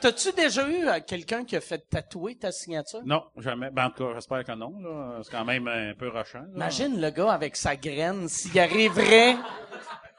[0.00, 3.00] T'as-tu déjà eu euh, quelqu'un qui a fait tatouer ta signature?
[3.04, 3.70] Non, jamais.
[3.70, 6.40] Ben en tout cas, j'espère que non là, c'est quand même un peu rochant.
[6.40, 6.46] là.
[6.54, 9.36] Imagine le gars avec sa graine, s'il arriverait,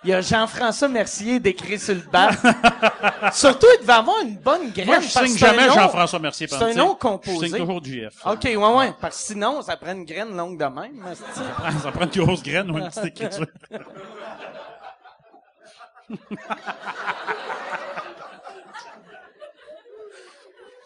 [0.04, 2.30] il y a Jean-François Mercier décrit sur le bas.
[3.34, 4.88] Surtout, il devait avoir une bonne graine.
[4.88, 6.48] Moi, je signe jamais nom- Jean-François Mercier.
[6.48, 7.48] c'est un nom composé.
[7.48, 8.26] Je signe toujours JF.
[8.26, 8.94] OK, ouais, ouais.
[9.00, 11.06] Parce que sinon, ça prend une graine longue de même.
[11.06, 11.24] asti.
[11.84, 13.46] Ça prend une grosse graine ou une petite écriture.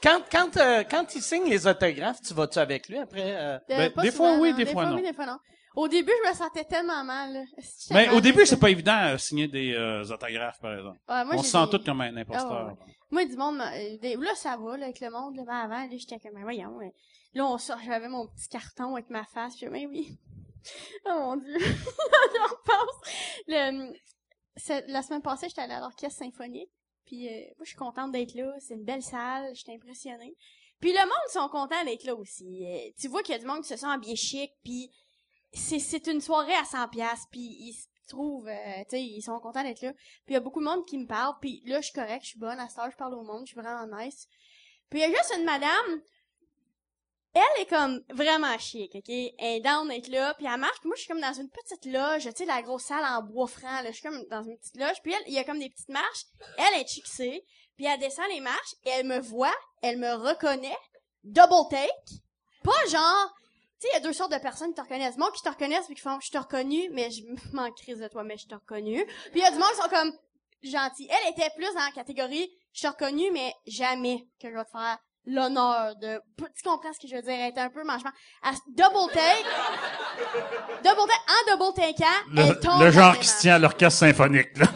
[0.04, 3.36] Quand, quand, euh, quand il signe les autographes, tu vas-tu avec lui après?
[3.36, 3.56] euh?
[3.58, 4.58] Euh, Ben, des souvent, fois, oui, non.
[4.58, 4.96] des fois, non.
[4.96, 5.38] oui, des fois non.
[5.76, 7.32] Au début, je me sentais tellement mal.
[7.34, 7.44] là.
[7.92, 11.00] Mais mal, au début, là, c'est pas évident de signer des euh, autographes, par exemple.
[11.08, 12.52] Ouais, moi, On se sent des- tous comme un imposteur.
[12.52, 12.94] Ah, ouais.
[13.10, 15.84] Moi, du monde, euh, des- là, ça va, là, avec le monde, là, mais avant,
[15.84, 16.94] là, j'étais comme, mais voyons, ouais.
[17.34, 20.18] Là, on sort, j'avais mon petit carton avec ma face, puis mais oui.
[21.06, 21.58] oh mon dieu.
[21.60, 23.12] je repense.
[23.48, 23.94] Le,
[24.58, 26.70] c'est- la semaine passée, j'étais allée à l'orchestre symphonique,
[27.06, 30.36] puis euh, moi, je suis contente d'être là, c'est une belle salle, j'étais impressionnée.
[30.80, 32.66] Puis le monde sont contents d'être là aussi.
[32.66, 34.92] Euh, tu vois qu'il y a du monde qui se sent habillé chic, puis
[35.54, 39.40] c'est, une soirée à 100 pièces puis ils se trouvent, euh, tu sais, ils sont
[39.40, 39.94] contents d'être là.
[39.94, 42.24] Puis il y a beaucoup de monde qui me parle, puis là, je suis correct,
[42.24, 44.28] je suis bonne, à heure, je parle au monde, je suis vraiment nice.
[44.90, 46.02] Puis il y a juste une madame,
[47.34, 49.10] elle est comme vraiment chic, ok?
[49.10, 51.50] Elle est down d'être là, puis elle marche, puis moi, je suis comme dans une
[51.50, 54.44] petite loge, tu sais, la grosse salle en bois franc, là, je suis comme dans
[54.44, 56.26] une petite loge, puis elle, il y a comme des petites marches,
[56.58, 57.46] elle est chicsée,
[57.78, 60.78] puis elle descend les marches, et elle me voit, elle me reconnaît,
[61.24, 62.22] double take,
[62.64, 63.34] pas genre,
[63.80, 65.18] tu sais, il y a deux sortes de personnes qui te reconnaissent.
[65.18, 67.24] Moi, qui te reconnaissent puis qui font, je t'ai reconnu, mais je
[67.54, 69.04] m'en crise de toi, mais je t'ai reconnu.
[69.32, 70.14] Puis il y a du monde qui sont comme,
[70.64, 71.10] gentils.
[71.10, 74.72] Elle était plus dans la catégorie, je t'ai reconnu, mais jamais que je vais te
[74.72, 77.34] faire l'honneur de, tu comprends ce que je veux dire?
[77.34, 78.12] Elle était un peu manchement.
[78.44, 79.46] À double take,
[80.84, 82.04] double take, en double take
[82.38, 84.68] elle tombe Le, genre qui se tient à l'orchestre symphonique, là.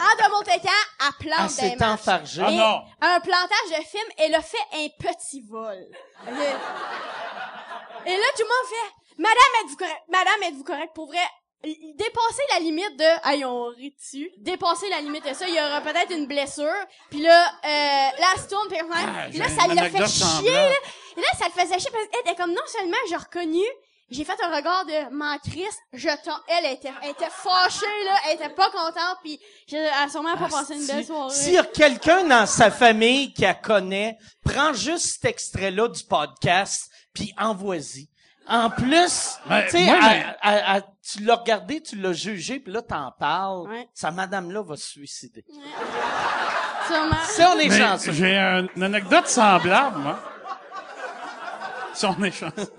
[0.00, 1.92] En double take elle plante des s'est marches.
[2.00, 2.42] enfargée.
[2.46, 2.82] Ah non!
[3.00, 5.76] un plantage de film, elle a fait un petit vol.
[8.06, 10.02] Et là, tout le monde fait, Madame, êtes-vous correct?
[10.08, 10.92] Madame, êtes-vous correct?
[10.94, 11.18] Pour vrai,
[11.62, 14.30] dépasser la limite de, hey, on rit dessus.
[14.38, 16.86] Dépasser la limite de ça, il y aura peut-être une blessure.
[17.10, 20.70] Puis là, euh, là, se tourne, puis Ah, là, ça l'a fait chier, là.
[21.16, 23.64] Et là, ça le faisait chier parce qu'elle était comme, non seulement j'ai reconnu,
[24.10, 28.36] j'ai fait un regard de mentrice, je t'en, elle était, elle était fâchée, là, elle
[28.36, 29.38] était pas contente, puis
[29.72, 31.58] elle a sûrement pas passé une belle soirée.
[31.58, 37.34] A quelqu'un dans sa famille qui la connaît, prends juste cet extrait-là du podcast, puis
[37.36, 38.08] envoie-y.
[38.48, 39.86] En plus, Ben, tu sais,
[41.02, 43.68] tu l'as regardé, tu l'as jugé, puis là, t'en parles.
[43.68, 43.88] Ouais.
[43.92, 45.44] Sa madame-là va se suicider.
[46.86, 47.16] Sûrement.
[47.24, 48.12] Si on est Mais chanceux.
[48.12, 50.18] J'ai un- une anecdote semblable, moi.
[51.92, 52.72] Si on est chanceux.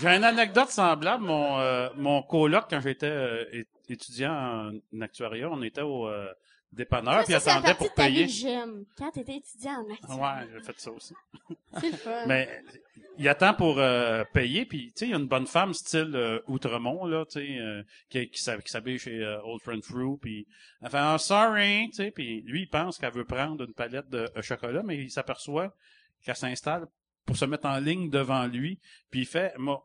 [0.00, 1.22] J'ai une anecdote semblable.
[1.22, 3.44] Mon, euh, mon coloc, quand j'étais euh,
[3.88, 6.26] étudiant en actuariat, on était au euh,
[6.74, 8.28] dépanneur, puis attendait pour de ta vie payer.
[8.28, 8.84] j'aime.
[8.96, 10.14] Quand t'étais étudiant en activité.
[10.14, 11.14] Ouais, j'ai fait ça aussi.
[11.80, 12.26] C'est le fun.
[12.26, 12.48] Mais
[13.18, 16.12] il attend pour euh, payer, puis tu sais, il y a une bonne femme style
[16.14, 20.18] euh, Outremont là, tu sais, euh, qui, qui, qui s'habille chez euh, Old Friend Fruit,
[20.20, 20.46] puis
[20.82, 24.08] elle fait oh, sorry, tu sais, puis lui il pense qu'elle veut prendre une palette
[24.08, 25.74] de euh, chocolat, mais il s'aperçoit
[26.24, 26.86] qu'elle s'installe
[27.24, 29.84] pour se mettre en ligne devant lui, puis il fait moi,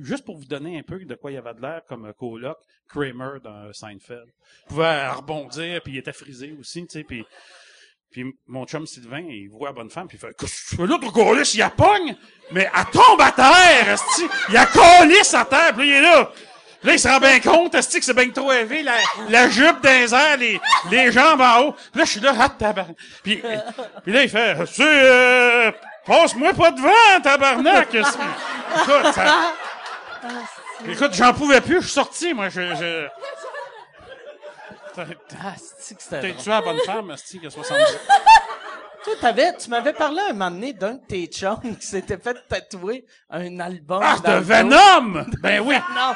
[0.00, 2.56] juste pour vous donner un peu de quoi il avait de l'air comme coloc,
[2.88, 4.26] Kramer dans Seinfeld.
[4.64, 7.24] Il pouvait rebondir, puis il était frisé aussi, tu sais, puis
[8.08, 10.76] puis mon chum Sylvain, il voit la bonne femme, puis il fait «Qu'est-ce que tu
[10.76, 11.52] fais là, ton colis?
[11.54, 12.16] Il a pogne,
[12.52, 14.22] mais elle tombe à terre, esti!
[14.48, 16.32] Il a colisse à terre, puis là, il est là!
[16.84, 18.94] Là, il se rend bien compte, esti, que c'est bien trop élevé, la,
[19.28, 20.60] la jupe dans les airs, les,
[20.90, 21.74] les jambes en haut.
[21.94, 22.96] Là, je suis là, ah, tabarnak.
[23.24, 25.72] Puis, là, il fait «Tu euh,
[26.06, 27.88] passe-moi pas devant, tabarnak!»
[29.12, 29.52] ça-
[30.88, 32.60] Écoute, j'en pouvais plus, je suis sorti, moi, je...
[32.74, 33.06] je...
[34.98, 36.42] Ah, c'est que c'était T'es drôle?
[36.42, 37.82] tu la bonne femme, esti, qui a 70
[39.04, 42.36] Toi, t'avais, tu m'avais parlé un moment donné d'un de tes chums qui s'était fait
[42.48, 44.02] tatouer un album.
[44.02, 44.38] Ah, de.
[44.40, 45.26] Venom!
[45.42, 45.76] Ben oui!
[45.94, 46.14] Non.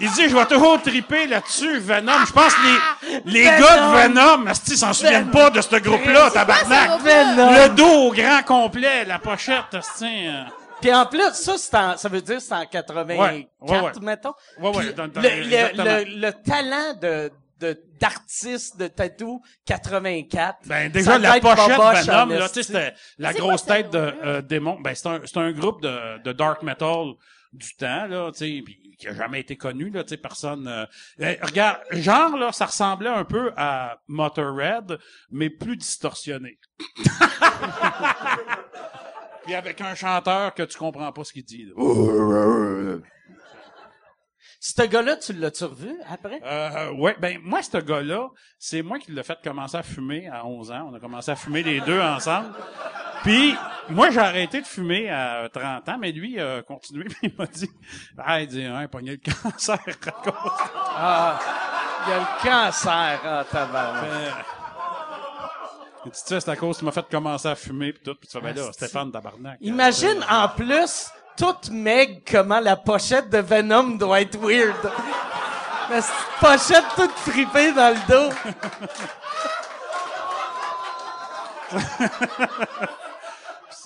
[0.00, 2.24] Il dit, je vais toujours triper là-dessus, Venom.
[2.26, 3.58] Je pense que les, les Venom.
[3.60, 7.00] gars de Venom, asti, s'en souviennent pas de ce groupe-là, tabarnak?
[7.00, 7.52] Venom.
[7.52, 10.28] Le dos au grand complet, la pochette, asti.
[10.86, 13.80] Puis en plus, ça, c'est en, ça veut dire que c'est en 84, Ouais, ouais,
[13.80, 13.90] ouais.
[14.02, 14.34] mettons.
[14.60, 20.58] Ouais, ouais, dans- dans- le, le, le, le talent de, de, d'artiste de tatou 84.
[20.66, 23.98] Ben, déjà, la pochette Venom, en là, tu sais, c'était la grosse quoi tête de
[23.98, 24.78] euh, démon.
[24.80, 27.14] Ben, c'est un, c'est un groupe de, de dark metal
[27.52, 30.68] du temps, là, tu sais, puis qui a jamais été connu, là, tu sais, personne...
[30.68, 30.86] euh,
[31.18, 34.98] eh, regarde, genre, là, ça ressemblait un peu à Motorhead,
[35.32, 36.58] mais plus distorsionné.
[39.46, 42.98] puis avec un chanteur que tu comprends pas ce qu'il dit, là.
[44.58, 46.40] Ce gars-là, tu l'as-tu revu après?
[46.44, 48.28] Euh, ouais, ben moi ce gars-là,
[48.58, 50.88] c'est moi qui l'ai fait commencer à fumer à 11 ans.
[50.90, 52.48] On a commencé à fumer les deux ensemble.
[53.22, 53.54] Puis
[53.90, 57.34] moi j'ai arrêté de fumer à 30 ans, mais lui il a continué puis il
[57.38, 57.70] m'a dit
[58.18, 60.34] "Ah, il dit hein, pogné le cancer à cause."
[60.96, 61.38] Ah,
[62.06, 64.55] il y a le cancer, ah, tabarnak.
[66.10, 68.28] Tu sais, c'est à cause que tu m'as fait commencer à fumer puis tout, puis
[68.28, 68.84] tu fais ben là, Asti.
[68.84, 69.58] Stéphane tabarnak.
[69.60, 74.74] Imagine, en plus, toute Meg, comment la pochette de Venom doit être weird.
[75.90, 76.00] La
[76.40, 78.32] pochette toute fripée dans le dos.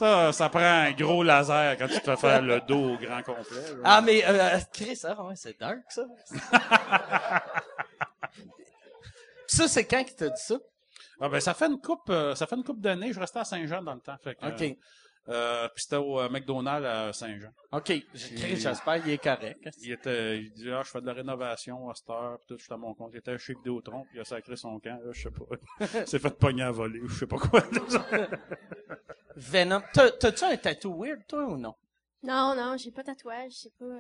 [0.01, 3.23] Ça, ça prend un gros laser quand tu te fais faire le dos au grand
[3.23, 3.61] complet.
[3.61, 3.83] là.
[3.85, 6.05] Ah, mais, euh, Chris, ah, ouais, c'est dark, ça.
[9.47, 10.55] ça, c'est quand qui t'a dit ça?
[11.21, 13.13] Ah ben ça fait une coupe, euh, ça fait une coupe d'années.
[13.13, 14.17] Je restais à Saint-Jean dans le temps.
[14.23, 14.63] Fait que, OK.
[14.63, 14.75] Euh,
[15.29, 17.51] euh, puis c'était au euh, McDonald's à Saint-Jean.
[17.73, 17.85] OK.
[17.85, 19.69] Chris, j'espère qu'il est correct.
[19.83, 22.57] Il était, il dit ah je fais de la rénovation à cette heure, puis tout,
[22.59, 23.11] je suis à mon compte.
[23.13, 24.99] Il était chez Vidéotron, puis il a sacré son camp.
[25.05, 25.45] Là, je sais pas,
[26.07, 27.61] s'est fait pogner à voler ou je sais pas quoi.
[29.37, 29.83] Venom.
[29.93, 31.75] T'as- T'as-tu un tatou weird, toi, ou non?
[32.23, 33.85] Non, non, j'ai pas de tatouage, je sais pas.
[33.85, 33.99] euh,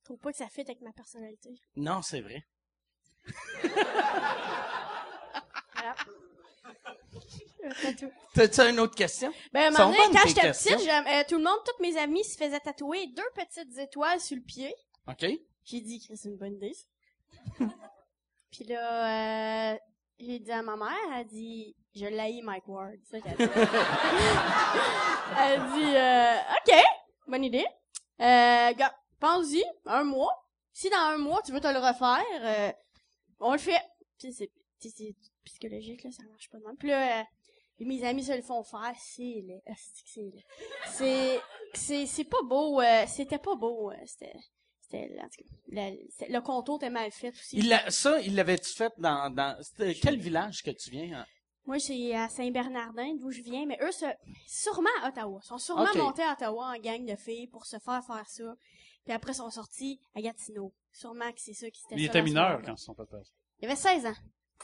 [0.00, 1.50] Je trouve pas que ça fit avec ma personnalité.
[1.76, 2.44] Non, c'est vrai.
[8.34, 9.32] T'as-tu une autre question?
[9.52, 12.24] Ben, à un moment donné, quand j'étais petite, euh, tout le monde, tous mes amis
[12.24, 14.74] se faisaient tatouer deux petites étoiles sur le pied.
[15.08, 15.26] OK.
[15.64, 16.76] J'ai dit que c'est une bonne idée.
[18.50, 19.78] Puis là, euh,
[20.18, 22.96] j'ai dit à ma mère, elle a dit, je l'haïs Mike Ward.
[23.04, 23.52] C'est ça qu'elle a dit.
[25.38, 26.84] elle a dit, euh, ok,
[27.26, 27.66] bonne idée.
[28.20, 30.32] Euh, gars, pense-y, un mois.
[30.72, 32.72] Si dans un mois tu veux te le refaire, euh,
[33.40, 33.82] on le fait.
[34.18, 34.50] Puis c'est
[35.46, 36.76] psychologique là, ça marche pas de même.
[36.76, 37.24] Puis là, euh,
[37.80, 39.62] mes amis se le font faire, c'est laid.
[39.66, 39.72] Que
[40.04, 40.44] c'est laid.
[40.92, 41.40] C'est,
[41.74, 42.80] c'est, c'est pas beau.
[42.80, 43.90] euh, c'était pas beau.
[43.90, 44.36] euh, c'était,
[44.80, 47.56] c'était, en tout cas, le, c'est- le contour était mal fait aussi.
[47.58, 51.20] Il l'a- ça, il l'avait-tu fait dans, dans c'était quel village que tu viens?
[51.20, 51.26] hein?
[51.66, 54.06] Moi, c'est à Saint-Bernardin, d'où je viens, mais eux, se,
[54.46, 55.40] sûrement à Ottawa.
[55.42, 55.96] Ils sont sûrement Ok.
[55.96, 58.54] montés à Ottawa en gang de filles pour se faire faire ça.
[59.04, 60.72] Puis après, ils sont sortis à Gatineau.
[60.92, 62.66] Sûrement que c'est ça qui s'était il ça était dans ce mineur moment-là.
[62.66, 63.02] quand ils se sont fait.
[63.60, 64.14] Il avait 16 ans.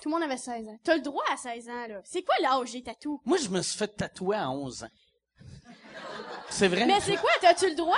[0.00, 0.78] Tout le monde avait 16 ans.
[0.82, 2.00] T'as le droit à 16 ans, là.
[2.04, 3.20] C'est quoi l'âge des tatous?
[3.24, 4.88] Moi, je me suis fait tatouer à 11 ans.
[6.50, 6.84] C'est vrai?
[6.86, 7.30] Mais c'est quoi?
[7.40, 7.96] T'as-tu le droit?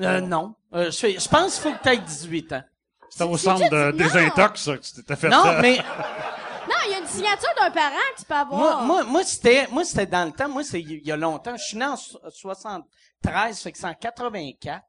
[0.00, 0.54] Euh, non.
[0.74, 2.62] Euh, je, fais- je pense qu'il faut que tu aies 18 ans.
[3.10, 3.96] C'était au c'est centre juste- de non.
[3.96, 5.60] désintox, ça, que tu t'étais fait Non, ça.
[5.60, 5.76] mais
[6.68, 8.82] Non, il y a une signature d'un parent que tu peux moi, avoir.
[8.84, 10.48] moi, moi c'était, moi, c'était dans le temps.
[10.48, 11.56] Moi, c'est il y a longtemps.
[11.56, 14.82] Je suis né en so- 73, fait que c'est en 84.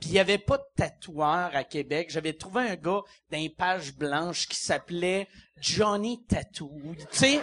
[0.00, 2.08] Puis il y avait pas de tatoueur à Québec.
[2.10, 5.28] J'avais trouvé un gars d'un page blanche qui s'appelait
[5.60, 6.70] Johnny Tattoo.
[6.96, 7.40] Tu sais,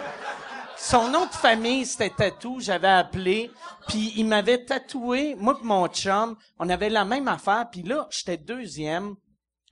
[0.76, 2.60] son nom de famille c'était Tattoo.
[2.60, 3.50] J'avais appelé,
[3.88, 5.34] puis il m'avait tatoué.
[5.34, 7.66] Moi et mon chum, on avait la même affaire.
[7.70, 9.16] Puis là, j'étais deuxième.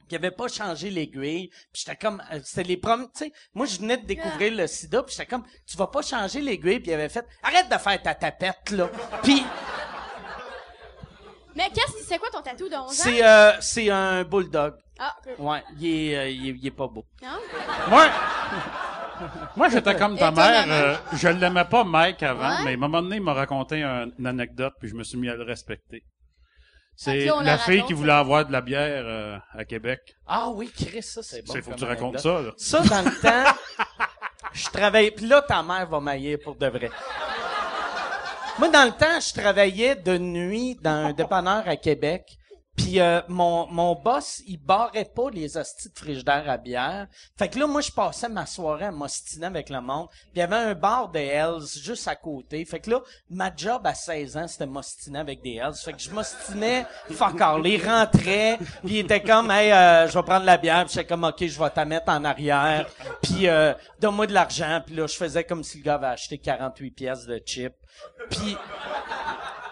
[0.07, 1.49] Puis il avait pas changé l'aiguille.
[1.73, 4.67] Puis j'étais comme, euh, c'était les premiers, tu sais, moi je venais de découvrir le
[4.67, 7.79] sida, puis j'étais comme, tu vas pas changer l'aiguille, puis il avait fait, arrête de
[7.79, 8.91] faire ta tapette, là.
[9.23, 9.43] Puis
[11.57, 12.89] Mais qu'est-ce que c'est quoi ton tatou de 11 ans?
[12.91, 14.75] c'est, euh, c'est un bulldog.
[14.99, 15.35] Ah, ok.
[15.39, 17.05] Ouais, il est, euh, il est, il est pas beau.
[17.23, 17.29] non?
[17.89, 18.07] Moi,
[19.57, 20.65] moi j'étais comme ta mère.
[20.69, 22.65] Euh, je l'aimais pas Mike avant, Ouais.
[22.65, 25.19] mais à un moment donné, il m'a raconté un- une anecdote, puis je me suis
[25.19, 26.03] mis à le respecter.
[26.97, 30.01] C'est la la fille raconte, qui voulait avoir de la bière euh, à Québec.
[30.29, 31.53] Ah oui, Chris, ça c'est bon.
[31.53, 32.55] C'est faut que tu racontes anecdote.
[32.57, 32.77] ça.
[32.79, 32.83] Là.
[32.87, 33.53] Ça, dans le temps,
[34.53, 35.11] je travaillais.
[35.11, 36.91] Puis là, ta mère va mailler pour de vrai.
[38.57, 42.39] Moi, dans le temps, je travaillais de nuit dans un dépanneur à Québec.
[42.77, 47.07] Puis euh, mon, mon boss, il barrait pas les hosties de frigidaire à bière.
[47.39, 50.09] Fait que là, moi, je passais ma soirée à m'ostiner avec le monde.
[50.11, 52.65] Puis il y avait un bar de Hells juste à côté.
[52.65, 53.01] Fait que là,
[53.31, 55.75] ma job à 16 ans, c'était m'ostiner avec des Hells.
[55.77, 57.65] Fait que je m'ostinais, fuck all.
[57.67, 60.85] Il rentrait, puis il était comme, hey, euh, je vais prendre la bière.
[60.85, 62.89] Puis j'étais comme, OK, je vais t'en mettre en arrière.
[63.23, 64.81] Puis euh, donne-moi de l'argent.
[64.85, 67.75] Puis là, je faisais comme si le gars avait acheté 48 pièces de chips.
[68.31, 68.57] Puis...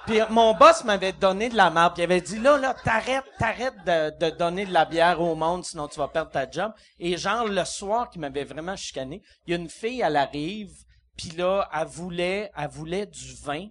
[0.07, 1.70] Puis euh, mon boss m'avait donné de la.
[1.70, 5.34] Puis il avait dit là, là, t'arrêtes, t'arrêtes de, de donner de la bière au
[5.34, 6.72] monde, sinon tu vas perdre ta job.
[6.98, 10.72] Et genre le soir, qui m'avait vraiment chicané, il y a une fille, elle arrive,
[11.16, 13.68] puis là, elle voulait, elle voulait du vin.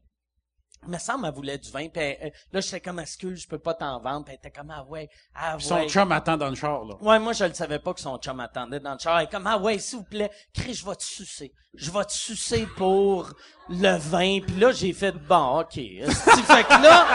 [0.87, 1.87] Me semble elle voulait du vin.
[1.89, 4.25] Puis elle- elle- là, j'étais comme excuse, je peux pas t'en vendre?
[4.25, 5.87] Puis elle était comme ah ouais, ah Son ouais.
[5.87, 6.83] chum attend dans le char.
[6.85, 6.95] Là.
[7.01, 9.19] Ouais, moi, je le savais pas que son chum attendait dans le char.
[9.19, 11.53] Elle est comme, ah ouais, s'il vous plaît, Chris, je vais te sucer.
[11.75, 13.29] Je vais te sucer pour
[13.69, 14.39] le vin.
[14.41, 15.73] Puis là, j'ai fait, bon, OK.
[15.75, 17.05] Fait que là,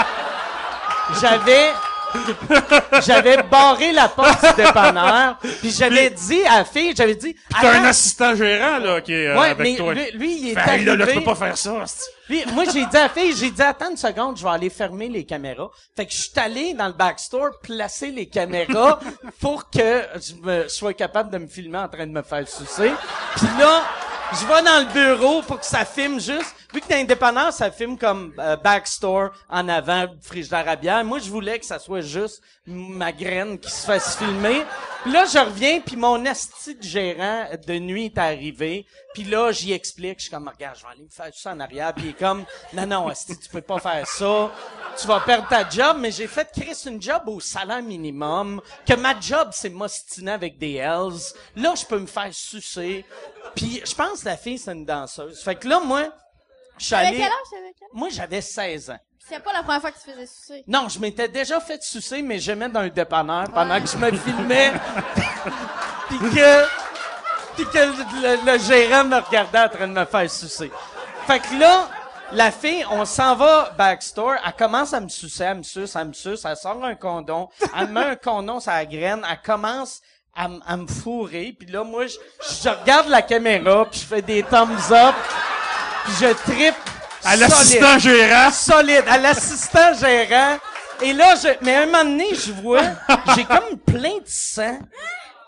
[1.21, 1.73] j'avais
[3.07, 7.79] j'avais barré la porte du dépanneur, puis j'avais dit à la fille, j'avais dit T'as
[7.81, 9.95] un assistant gérant, là, qui est euh, Ouais, avec mais toi.
[9.95, 11.85] lui, lui, il est Fait, hey, là, là, tu arrivé- peux pas faire ça.
[12.27, 14.71] Puis, moi, j'ai dit à la fille, j'ai dit, attends une seconde, je vais aller
[14.71, 15.71] fermer les caméras.
[15.97, 18.99] Fait que je suis allé dans le backstore placer les caméras
[19.41, 22.93] pour que je me sois capable de me filmer en train de me faire sucer.
[23.37, 23.83] Puis là,
[24.33, 26.55] je vais dans le bureau pour que ça filme juste.
[26.77, 31.03] Vu que t'es indépendant, ça filme comme euh, backstore en avant, frigidaire à bière.
[31.07, 34.63] Moi, je voulais que ça soit juste ma graine qui se fasse filmer.
[35.03, 38.85] Puis là, je reviens, puis mon esti de gérant de nuit est arrivé.
[39.15, 40.19] Puis là, j'y explique.
[40.19, 41.95] Je suis comme, regarde, je vais aller me faire ça en arrière.
[41.95, 44.53] Puis il est comme, non, non, esti, tu peux pas faire ça.
[45.01, 45.97] Tu vas perdre ta job.
[45.99, 48.61] Mais j'ai fait, Chris, une job au salaire minimum.
[48.87, 51.33] Que ma job, c'est m'ostiner avec des Hells.
[51.57, 53.07] Là, je peux me faire sucer.
[53.55, 55.41] Puis je pense que la fille, c'est une danseuse.
[55.43, 56.13] Fait que là, moi,
[56.93, 57.17] allé...
[57.17, 57.93] quel âge, t'avais quel âge?
[57.93, 58.99] Moi, j'avais 16 ans.
[59.29, 60.65] C'est pas la première fois que tu faisais sucer.
[60.69, 64.13] Non, je m'étais déjà fait sucer, mais j'aimais dans un dépanneur pendant que je me
[64.13, 64.73] filmais.
[66.09, 66.65] puis que,
[67.57, 70.71] puis que le, le gérant me regardait en train de me faire sucer.
[71.27, 71.89] Fait que là,
[72.33, 76.09] la fille, on s'en va backstore, elle commence à me sucer, elle me suce, elle
[76.09, 79.41] me suce, elle sort un condom, elle me met un condom sur la graine, elle
[79.45, 80.01] commence
[80.35, 82.17] à, à me fourrer, puis là, moi, je,
[82.63, 85.15] je regarde la caméra, puis je fais des thumbs up,
[86.07, 86.75] puis je trippe
[87.25, 87.41] À solide.
[87.49, 88.51] l'assistant gérant.
[88.51, 90.59] solide, à l'assistant gérant.
[91.03, 92.83] Et là, je, mais à un moment donné, je vois,
[93.35, 94.79] j'ai comme plein de sang.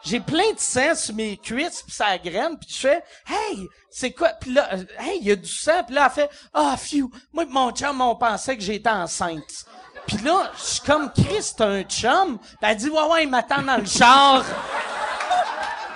[0.05, 4.13] J'ai plein de sang sur mes cuisses pis ça graine puis je fais hey c'est
[4.13, 4.29] quoi?
[4.41, 5.83] Puis là euh, hey il y a du sang.
[5.85, 7.11] Puis là elle fait ah phew.
[7.33, 9.67] Moi pis mon chum on pensait que j'étais enceinte.
[10.07, 12.39] Puis là je suis comme Chris t'as un chum.
[12.39, 14.45] Puis elle dit ouais ouais il m'attend dans le char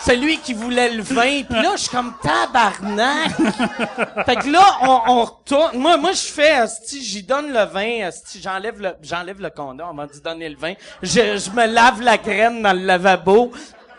[0.05, 1.43] c'est lui qui voulait le vin.
[1.43, 3.31] Puis là, je suis comme tabarnak.
[4.27, 5.79] fait que là, on, on retourne.
[5.79, 9.89] Moi, moi, je fais, asti, j'y donne le vin, asti, j'enlève le, j'enlève le condom
[9.89, 10.75] avant d'y donner le vin.
[11.03, 13.53] Je, je me lave la graine dans le lavabo.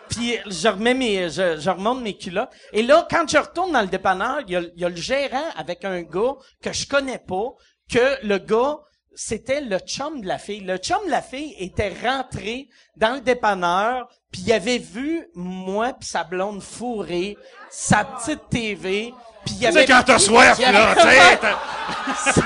[0.10, 2.52] Puis je remets mes, je, je remonte mes culottes.
[2.72, 5.50] Et là, quand je retourne dans le dépanneur, il y a, y a le gérant
[5.56, 7.54] avec un gars que je connais pas,
[7.92, 8.78] que le gars,
[9.16, 10.62] c'était le chum de la fille.
[10.62, 15.94] Le chum de la fille était rentré dans le dépanneur, puis il avait vu moi
[15.94, 17.38] puis sa blonde fourrer
[17.70, 19.14] sa petite TV,
[19.46, 20.96] puis il avait quand t'as soif, là,
[22.34, 22.42] tu.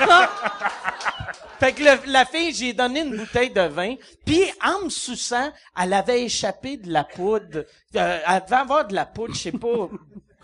[1.60, 5.50] Fait que le- la fille, j'ai donné une bouteille de vin, puis en me suçant,
[5.80, 7.64] elle avait échappé de la poudre.
[7.96, 9.88] Euh, elle devait avoir de la poudre, je sais pas.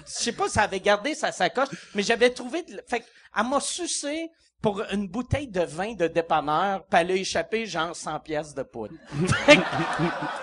[0.07, 2.62] Je sais pas si elle avait gardé sa sacoche, mais j'avais trouvé...
[2.64, 3.05] De, la- fait que
[3.36, 4.28] elle m'a sucé
[4.65, 8.62] pour une bouteille de vin de dépanneur, puis elle a échappé genre 100 pièces de
[8.62, 8.95] poudre.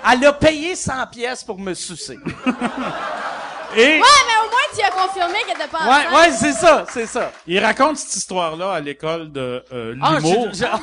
[0.07, 2.19] Elle a payé 100 pièces pour me sucer.
[3.75, 4.40] Et Ouais, mais
[4.75, 6.13] tu as confirmé qu'elle était pas Ouais, enceinte.
[6.13, 7.31] ouais, c'est ça, c'est ça.
[7.47, 10.49] il raconte cette histoire-là à l'école de euh, Ah, l'humour.
[10.53, 10.79] je- je- ah.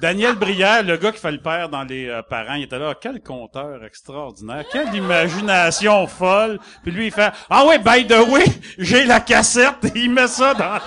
[0.00, 2.94] Daniel Brière, le gars qui fait le père dans les euh, parents, il était là,
[3.00, 6.58] quel conteur extraordinaire, quelle imagination folle.
[6.82, 8.44] Puis lui, il fait, ah ouais, by the way,
[8.78, 10.76] j'ai la cassette, et il met ça dans...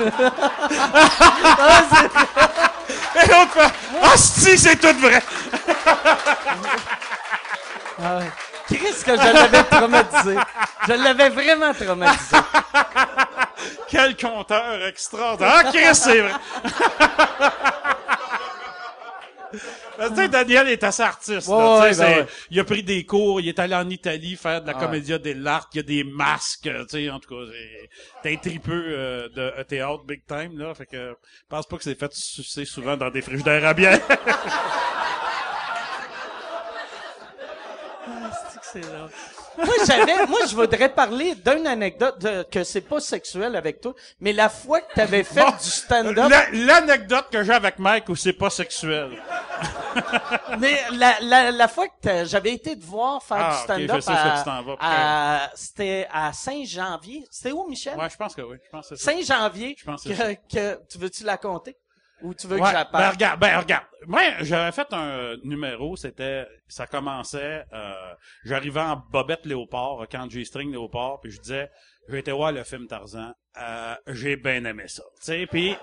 [3.15, 3.73] et l'autre fait,
[4.03, 5.21] ah si, c'est tout vrai.
[8.67, 10.35] Chris, que je l'avais traumatisé?
[10.87, 12.37] Je l'avais vraiment traumatisé.
[13.89, 15.53] Quel conteur extraordinaire.
[15.65, 16.31] Ah, Chris, c'est vrai.
[19.97, 21.47] Parce que, tu sais, Daniel est assez artiste.
[21.47, 22.27] là, Ouais, tu sais, ouais, c'est- ben ouais.
[22.51, 25.69] Il a pris des cours, il est allé en Italie faire de la comédia dell'arte,
[25.73, 27.51] il y a des masques, tu sais, en tout cas,
[28.23, 31.83] t'es un tripeux euh, de théâtre big time, là, fait que je pense pas que
[31.83, 33.99] c'est fait sucer souvent dans des frigidaires à bière.
[38.73, 38.81] C'est.
[39.57, 43.93] Moi, j'avais, moi, je voudrais parler d'une anecdote de- que c'est pas sexuel avec toi,
[44.19, 48.15] mais la fois que t'avais fait du stand-up, La- L'anecdote que j'ai avec Mike où
[48.17, 49.11] c'est pas sexuel.
[50.59, 54.03] mais la, la, la fois que j'avais été te voir faire Ah, du ok, stand-up
[54.79, 57.25] à, à- c'était à Saint-Janvier.
[57.31, 57.97] C'était où, Michel?
[57.97, 59.11] Ouais, je pense que oui, je pense que c'est ça.
[59.11, 59.75] Saint-Janvier.
[59.79, 61.77] Je pense que que, tu veux-tu la compter?
[62.21, 63.85] Ou tu veux que Ouais, la ben regarde, ben regarde.
[64.07, 68.13] Moi, j'avais fait un numéro, c'était, ça commençait, euh,
[68.45, 71.69] j'arrivais en bobette léopard, quand G-string léopard, puis je disais,
[72.07, 75.75] j'ai été voir le film Tarzan, euh, j'ai bien aimé ça, tu sais, puis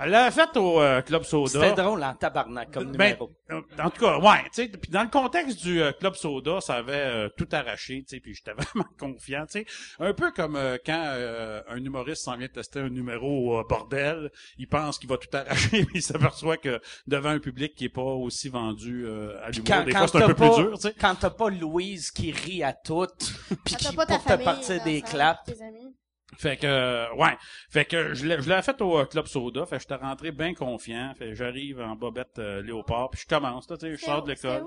[0.00, 1.50] elle l'avait fait au euh, Club Soda.
[1.50, 3.30] C'était drôle en tabarnak comme Ben, numéro.
[3.50, 6.60] euh, en tout cas, ouais, tu sais, puis dans le contexte du euh, Club Soda,
[6.60, 9.66] ça avait euh, tout arraché, tu sais, puis j'étais vraiment confiant, tu sais.
[9.98, 13.64] Un peu comme euh, quand euh, un humoriste s'en vient tester un numéro au euh,
[13.68, 17.86] bordel, il pense qu'il va tout arracher, puis il s'aperçoit que devant un public qui
[17.86, 20.50] est pas aussi vendu euh, à l'humour, Quand, des fois c'est un t'as peu pas,
[20.54, 20.94] plus dur, tu sais.
[21.00, 23.06] quand t'as pas Louise qui rit à tout,
[23.64, 25.40] puis qui t'as pas ta pour te partir des claps.
[25.44, 25.94] tes amis.
[26.36, 27.36] Fait que, euh, ouais.
[27.70, 29.64] Fait que je l'ai, je l'ai fait au euh, Club Soda.
[29.66, 31.12] Fait que j'étais rentré bien confiant.
[31.18, 33.10] Fait que j'arrive en bobette euh, léopard.
[33.10, 34.66] Puis je commence, là, tu sais, je sors de C'était l'école.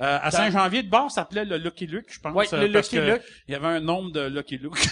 [0.00, 2.34] Euh, à Saint-Janvier de bord, ça s'appelait le Lucky Luke, je pense.
[2.34, 3.22] Ouais, euh, le parce Lucky que Luke.
[3.48, 4.78] Il y avait un nombre de Lucky Luke.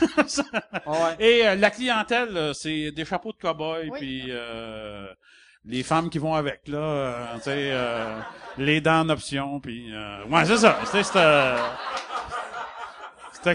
[0.87, 1.17] Ouais.
[1.19, 3.99] Et euh, la clientèle, c'est des chapeaux de cow-boy, Oui.
[3.99, 5.07] puis euh,
[5.65, 8.19] les femmes qui vont avec, là, euh, tu sais, euh,
[8.59, 9.93] les dents en option, puis...
[9.95, 11.19] Euh, ouais, c'est ça, c'est cette,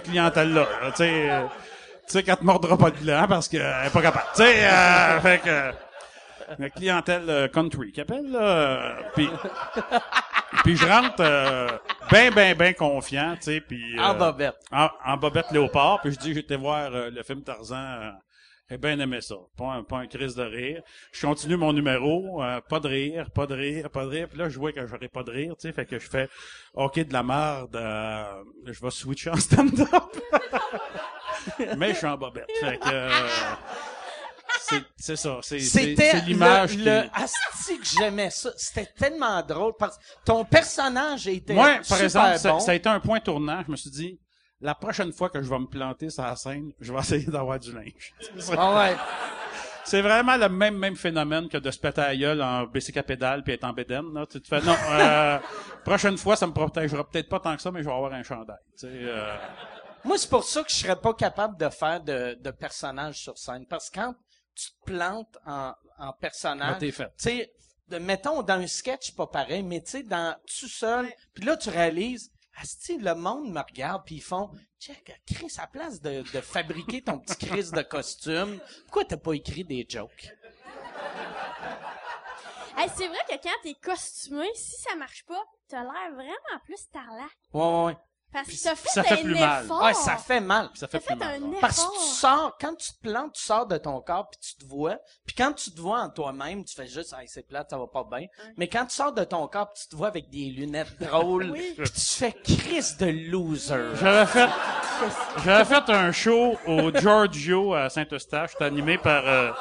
[0.03, 1.29] clientèle-là, là, tu sais...
[2.07, 4.25] tu sais qu'elle te mordra pas de blanc parce qu'elle est pas capable.
[4.35, 5.71] Tu sais, euh, fait que...
[6.59, 9.29] La clientèle euh, country qui appelle, là, euh, puis...
[10.63, 11.67] Puis je rentre euh,
[12.11, 13.99] ben, ben, ben confiant, tu sais, puis...
[13.99, 14.55] En euh, bobette.
[14.71, 18.11] en, en bobette léopard, puis je dis j'étais voir euh, le film Tarzan,
[18.69, 19.35] j'ai bien aimé ça.
[19.57, 20.83] Pas un, pas un crise de rire.
[21.11, 24.27] Je continue mon numéro, euh, pas de rire, pas de rire, pas de rire.
[24.29, 26.29] Puis là, je vois que j'aurais pas de rire, tu sais, fait que je fais
[26.75, 29.87] OK de la merde, euh, je vais switcher en stand-up.
[31.77, 32.49] Mais je suis en bobette.
[32.59, 33.09] Fait que euh,
[34.59, 38.51] c'est c'est ça, c'est c'est C'était c'est l'image le, qui le asti que j'aimais ça.
[38.55, 42.59] C'était tellement drôle parce que ton personnage était Moi, par super exemple, ça, bon.
[42.59, 43.61] ça a été un point tournant.
[43.65, 44.19] Je me suis dit,
[44.61, 47.59] la prochaine fois que je vais me planter sur la scène, je vais essayer d'avoir
[47.59, 48.13] du linge.
[48.57, 48.95] Ah ouais.
[49.85, 52.99] C'est vraiment le même même phénomène que de se péter à la gueule en bicycle
[52.99, 54.13] à pédale puis être en bédaine.
[54.13, 54.25] Là.
[54.25, 55.37] Tu te fais, non, euh,
[55.83, 58.23] prochaine fois, ça me protégera peut-être pas tant que ça, mais je vais avoir un
[58.23, 58.55] chandail.
[58.79, 59.35] Tu sais, euh,
[60.05, 63.37] Moi, c'est pour ça que je serais pas capable de faire de, de personnage sur
[63.37, 63.65] scène.
[63.67, 64.13] Parce que quand
[64.55, 67.07] tu te plantes en, en personnage, t'es fait.
[67.17, 67.53] tu sais,
[67.87, 71.55] de- mettons, dans un sketch, pas pareil, mais tu sais, dans tout seul, puis là,
[71.57, 72.31] tu réalises,
[72.61, 77.01] Asti, le monde me regarde, puis ils font, check, Chris, à place de, de fabriquer
[77.01, 80.29] ton petit Chris de costume, pourquoi t'as pas écrit des jokes?
[82.77, 86.87] Hey, c'est vrai que quand t'es costumé, si ça marche pas, t'as l'air vraiment plus
[86.91, 87.29] tarlat.
[87.53, 87.97] Ouais, ouais.
[88.33, 89.63] Parce que ça fait, fait un plus mal.
[89.63, 89.83] effort.
[89.83, 90.69] Ouais, ça fait mal.
[90.73, 91.35] Ça fait plus fait mal.
[91.35, 91.47] un ouais.
[91.49, 91.61] effort.
[91.61, 94.55] Parce que tu sors, quand tu te plantes, tu sors de ton corps puis tu
[94.65, 94.97] te vois.
[95.25, 97.85] Puis quand tu te vois en toi-même, tu fais juste, hey, c'est plate, ça va
[97.87, 98.27] pas bien.
[98.57, 101.51] Mais quand tu sors de ton corps puis tu te vois avec des lunettes drôles,
[101.53, 101.73] Oui.
[101.77, 103.75] puis tu fais Chris de loser.
[104.01, 104.49] J'avais fait,
[105.45, 108.51] j'avais fait un show au Giorgio à Saint-Eustache.
[108.53, 109.51] J'étais animé par euh,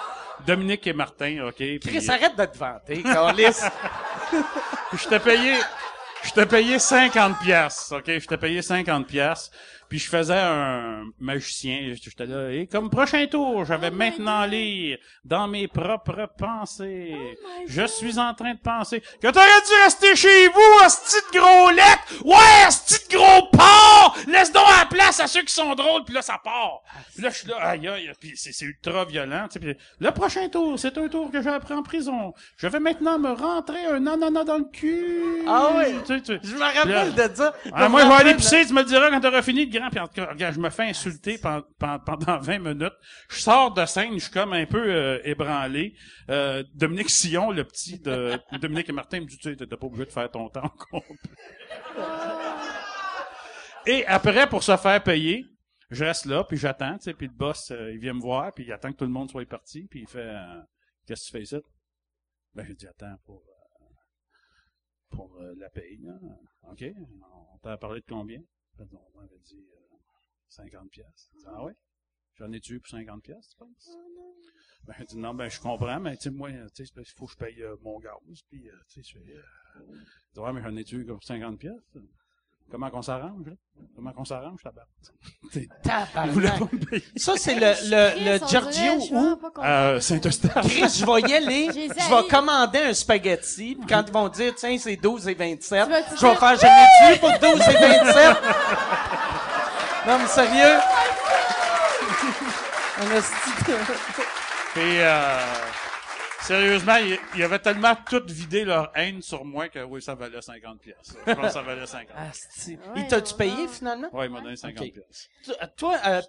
[0.46, 1.62] Dominique et Martin, OK?
[1.80, 3.44] Chris, arrête de te vanter, Carlis.
[4.30, 5.54] Puis je t'ai payé,
[6.24, 8.04] je t'ai payé 50 pièces, ok?
[8.06, 9.50] Je t'ai payé 50 pièces.
[9.92, 14.46] Puis je faisais un magicien, j'étais là, et comme prochain tour, j'avais Oh my maintenant
[14.46, 17.14] lire dans mes propres pensées.
[17.14, 17.90] Oh je God.
[17.90, 22.24] suis en train de penser que t'aurais dû rester chez vous, asti de gros lettres!
[22.24, 24.16] Ouais, asti de gros porc!
[24.28, 26.80] Laisse donc la place à ceux qui sont drôles, puis là, ça part.
[27.12, 29.60] Puis là, je suis là, aïe, aïe, puis c'est, c'est ultra violent, tu sais.
[29.60, 32.32] Puis le prochain tour, c'est un tour que j'ai appris en prison.
[32.56, 35.42] Je vais maintenant me rentrer un ananas dans le cul.
[35.46, 35.84] Ah oui.
[36.06, 37.52] Tu sais, tu- Je me rappelle de ça.
[37.74, 39.90] ah, moi, je vais aller pisser, tu me diras quand t'auras fini de grand.
[39.90, 42.92] Puis en tout cas, regarde, je me fais insulter pen- pen- pendant 20 minutes.
[43.28, 45.94] Je sors de scène, je suis comme un peu euh, ébranlé.
[46.30, 49.86] Euh, Dominique Sillon, le petit de Dominique et Martin, me dit, tu sais, t'es pas
[49.86, 50.72] obligé de faire ton temps.
[53.86, 55.44] Et après, pour se faire payer,
[55.90, 58.52] je reste là, puis j'attends, tu sais, puis le boss, euh, il vient me voir,
[58.54, 60.60] puis il attend que tout le monde soit parti, puis il fait, euh,
[61.06, 61.56] qu'est-ce que tu fais ici?
[62.54, 63.84] Ben, j'ai dit, attends, pour, euh,
[65.10, 66.12] pour la paye, là.
[66.70, 66.84] OK,
[67.54, 68.40] on t'a parlé de combien?
[68.90, 69.96] Ben, On m'avait dit euh,
[70.48, 71.30] 50 pièces.
[71.46, 71.74] Ah ouais?
[72.34, 73.90] J'en ai-tu pour 50 pièces, tu penses?
[74.84, 77.26] Ben, j'ai dit, non, ben, je comprends, mais, tu sais, moi, tu sais, qu'il faut
[77.26, 78.18] que je paye euh, mon gaz,
[78.48, 79.42] puis, tu sais, je fais, euh,
[79.94, 81.96] je dis, ouais, mais j'en ai-tu pour 50 pièces?
[82.70, 83.52] Comment qu'on s'arrange, là?
[83.94, 84.88] Comment qu'on s'arrange, Tabarnak?
[86.90, 87.04] payer.
[87.16, 87.60] Ça, c'est le,
[87.90, 88.98] le, le on Giorgio
[89.36, 89.64] contente.
[89.64, 90.66] Euh, Saint-Eustache.
[90.68, 94.54] Chris, je vais y aller, je vais commander un spaghetti, puis quand ils vont dire,
[94.54, 97.60] tiens, c'est 12 et 27, Tu vas- je vais faire, je l'ai tué pour 12
[97.68, 98.36] et 27.
[100.06, 100.78] non, mais sérieux?
[103.16, 103.76] Esti de-
[104.74, 105.38] Puis, euh,
[106.42, 106.96] sérieusement,
[107.36, 111.14] il, avait tellement tout vidé leur haine sur moi que oui, ça valait 50 pièces.
[111.26, 112.16] Je pense que ça valait 50.
[112.16, 112.74] Asti.
[112.76, 114.08] Ouais, Il t'a-tu payé, finalement?
[114.14, 114.92] Ouais, il m'a donné 50 Ok.
[114.92, 115.28] pièces.
[115.44, 116.22] Tu- Toi, euh,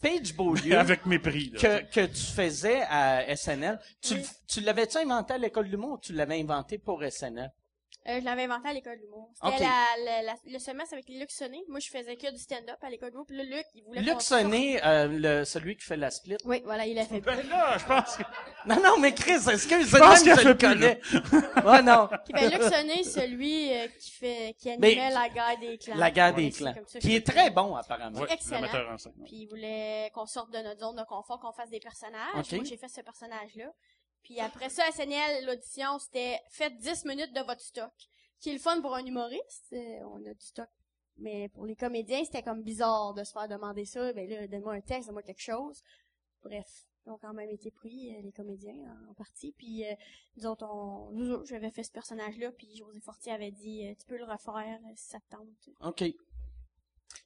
[0.00, 1.60] Paige Beaulieu, Avec mépris, là.
[1.60, 4.20] que, que tu faisais à SNL, tu, Oui.
[4.20, 7.50] le- tu l'avais-tu inventé à l'école de l'humour ou tu l'avais inventé pour SNL?
[8.06, 9.30] Euh, je l'avais inventé à l'école d'humour.
[9.42, 11.64] C'était la, la- la- le semestre avec Luc Sonné.
[11.68, 13.24] Moi, je faisais que du stand-up à l'école d'humour.
[13.26, 16.36] Puis là, Luc, il voulait Luc Sonné, euh, le, celui qui fait la split.
[16.44, 17.20] Oui, voilà, il a fait.
[17.22, 18.22] Ben là, je pense que...
[18.66, 21.00] Non, non, mais Chris, excuse, Je pense je qu'il a le connais?
[21.66, 22.10] ouais, non.
[22.30, 25.96] Ben, Luc Sonné, celui euh, qui fait, qui Mais- animait la guerre des clans.
[25.96, 26.74] La guerre Ouais, des clans.
[26.86, 28.20] ça Qui que est je très bon, apparemment.
[28.20, 28.68] Ouais, excellent.
[29.24, 32.18] Puis il voulait qu'on sorte de notre zone de confort, qu'on fasse des personnages.
[32.36, 32.52] Ok.
[32.52, 33.72] Moi, j'ai fait ce personnage-là.
[34.24, 37.92] Puis après ça, SNL, l'audition, c'était faites 10 minutes de votre stock.
[38.40, 39.72] Qui est le fun pour un humoriste.
[39.72, 40.68] euh, on a du stock
[41.16, 44.12] mais pour les comédiens, c'était comme bizarre de se faire demander ça.
[44.12, 45.82] Ben là, donne-moi un texte, donne-moi quelque chose.
[46.42, 48.74] Bref, ils ont quand même été pris, euh, les comédiens,
[49.08, 49.52] en, partie.
[49.52, 49.94] Puis, euh,
[50.36, 54.24] nous autres, j'avais fait ce personnage-là, puis José Fortier avait dit, euh, tu peux le
[54.24, 55.68] refaire si ça te tente.
[55.80, 56.04] OK.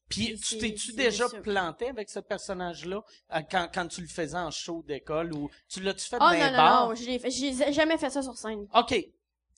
[0.09, 3.03] Puis, tu t'es-tu déjà planté avec ce personnage-là
[3.35, 6.31] euh, quand, quand tu le faisais en show d'école ou tu l'as-tu fait Oh dans
[6.33, 6.89] non, non, bars?
[6.89, 8.67] non, j'ai fait- j'ai jamais fait ça sur scène.
[8.75, 8.95] OK.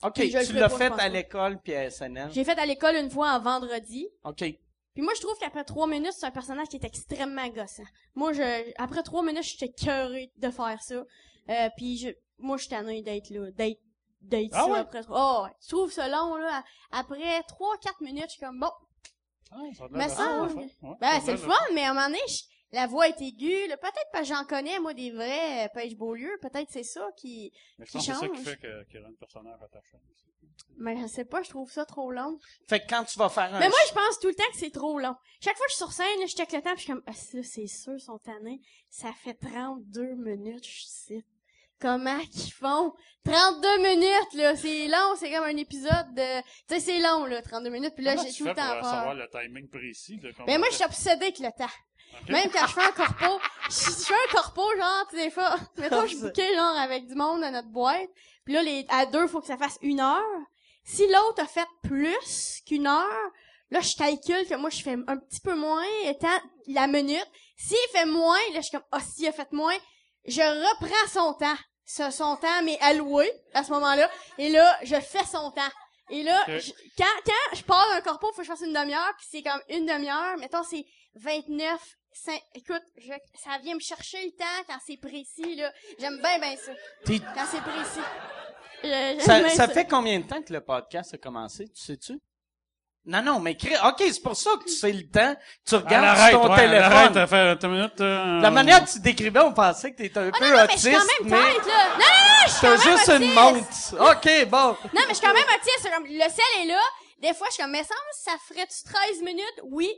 [0.02, 2.30] OK, Puis tu l'as fait à l'école puis à SNL.
[2.32, 4.08] J'ai fait à l'école une fois en vendredi.
[4.24, 4.38] OK.
[4.94, 7.84] Puis moi, je trouve qu'après trois minutes, c'est un personnage qui est extrêmement gossant.
[8.14, 11.04] Moi, je, après trois minutes, j'étais cœurée de faire ça.
[11.48, 12.08] Euh, puis je,
[12.38, 13.78] moi, je suis tannée d'être là, d'être,
[14.22, 14.78] d'être Ah ça ouais?
[14.78, 15.40] après trois.
[15.40, 15.50] Oh, ouais.
[15.62, 16.64] Je trouve ça long, là.
[16.90, 18.70] Après trois, quatre minutes, je suis comme, bon,
[19.50, 20.46] Ça a Mais ça,
[20.82, 22.42] ben, a c'est le fun, mais à un moment donné, je-
[22.72, 23.66] la voix est aiguë.
[23.68, 26.30] Peut-être parce que j'en connais, moi, des vrais euh, Paige Beaulieu.
[26.40, 28.44] Peut-être c'est ça qui, Mais je pense que c'est ça qui change.
[28.44, 29.98] fait que- qu'il rend le personnage attachant.
[30.10, 30.26] aussi.
[30.76, 32.38] mais je sais pas, je trouve ça trop long.
[32.68, 34.56] Fait que quand tu vas faire un Mais moi, je pense tout le temps que
[34.58, 35.14] c'est trop long.
[35.40, 37.02] Chaque fois que je suis sur scène, je check le temps, puis je suis comme,
[37.06, 38.60] ah, ça, c'est sûr, ils sont tannés.
[38.88, 41.24] Ça fait 32 minutes, je sais.
[41.80, 42.92] Comment qu'ils font?
[43.24, 46.40] 32 minutes, là, c'est long, c'est comme un épisode de...
[46.40, 49.14] Tu sais, c'est long, là, 32 minutes, puis là, j'ai tout le temps pour savoir
[49.14, 51.72] le timing précis de Mais moi, je suis obsédée avec le temps.
[52.28, 55.30] Même quand je fais un corpo, je, je fais un corpo, genre, tu sais, des
[55.30, 58.08] fois, mettons, je suis booké, genre, avec du monde dans notre boîte,
[58.44, 60.40] puis là, les, à deux, faut que ça fasse une heure.
[60.82, 63.30] Si l'autre a fait plus qu'une heure,
[63.70, 66.28] là, je calcule que moi, je fais un petit peu moins, étant
[66.68, 67.28] la minute.
[67.56, 69.76] S'il fait moins, là, je suis comme, ah, s'il a fait moins,
[70.26, 71.56] je reprends son temps.
[71.92, 75.70] Ce- son temps m'est alloué, à ce moment-là, et là, je fais son temps.
[76.10, 79.12] Et là, je- quand, quand je pars d'un corpo, faut que je fasse une demi-heure,
[79.16, 80.84] puis c'est comme une demi-heure, mettons, c'est
[81.14, 81.80] 29,
[82.14, 83.12] cin- écoute, je,
[83.42, 85.72] ça vient me chercher le temps quand c'est précis, là.
[85.98, 86.72] J'aime bien, bien ça.
[87.04, 88.00] T'es- Quand c'est précis.
[88.82, 89.20] Je-
[89.56, 92.18] ça fait combien de temps que le podcast a commencé, tu sais-tu?
[93.10, 95.34] Non, non, mais crée- OK, c'est pour ça que tu sais le temps.
[95.66, 96.82] Tu Elle regardes arrête, sur ton ouais, téléphone.
[96.92, 98.00] arrête, elle fait une minute.
[98.00, 100.62] euh, La manière que tu décrivais, on pensait que t'étais un Ah peu non, non,
[100.68, 101.84] mais je suis autiste, quand même mais tête, là.
[101.88, 103.92] Non, non, non, je suis quand même juste une autiste.
[103.92, 104.10] montre.
[104.12, 104.66] OK, bon.
[104.68, 105.78] Non, mais je suis quand même autiste.
[105.82, 106.80] C'est comme, le ciel est là.
[107.20, 107.94] Des fois, je suis comme, mais ça,
[108.24, 109.60] ça ferait-tu 13 minutes?
[109.64, 109.90] Oui.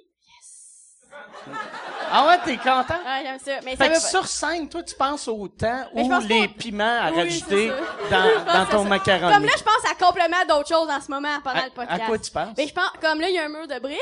[2.15, 2.99] Ah ouais, t'es content?
[3.07, 3.53] Ah, j'aime ça.
[3.65, 4.01] Mais Fait que pas...
[4.01, 7.73] sur scène, toi, tu penses au temps pense les pas- piments à Oui, rajouter
[8.11, 9.33] dans, ton macaroni.
[9.33, 12.03] Comme là, je pense à complément d'autres choses en ce moment pendant à, le podcast.
[12.03, 12.55] à quoi tu penses?
[12.57, 13.99] Mais je pense, comme là, il y a un mur de briques.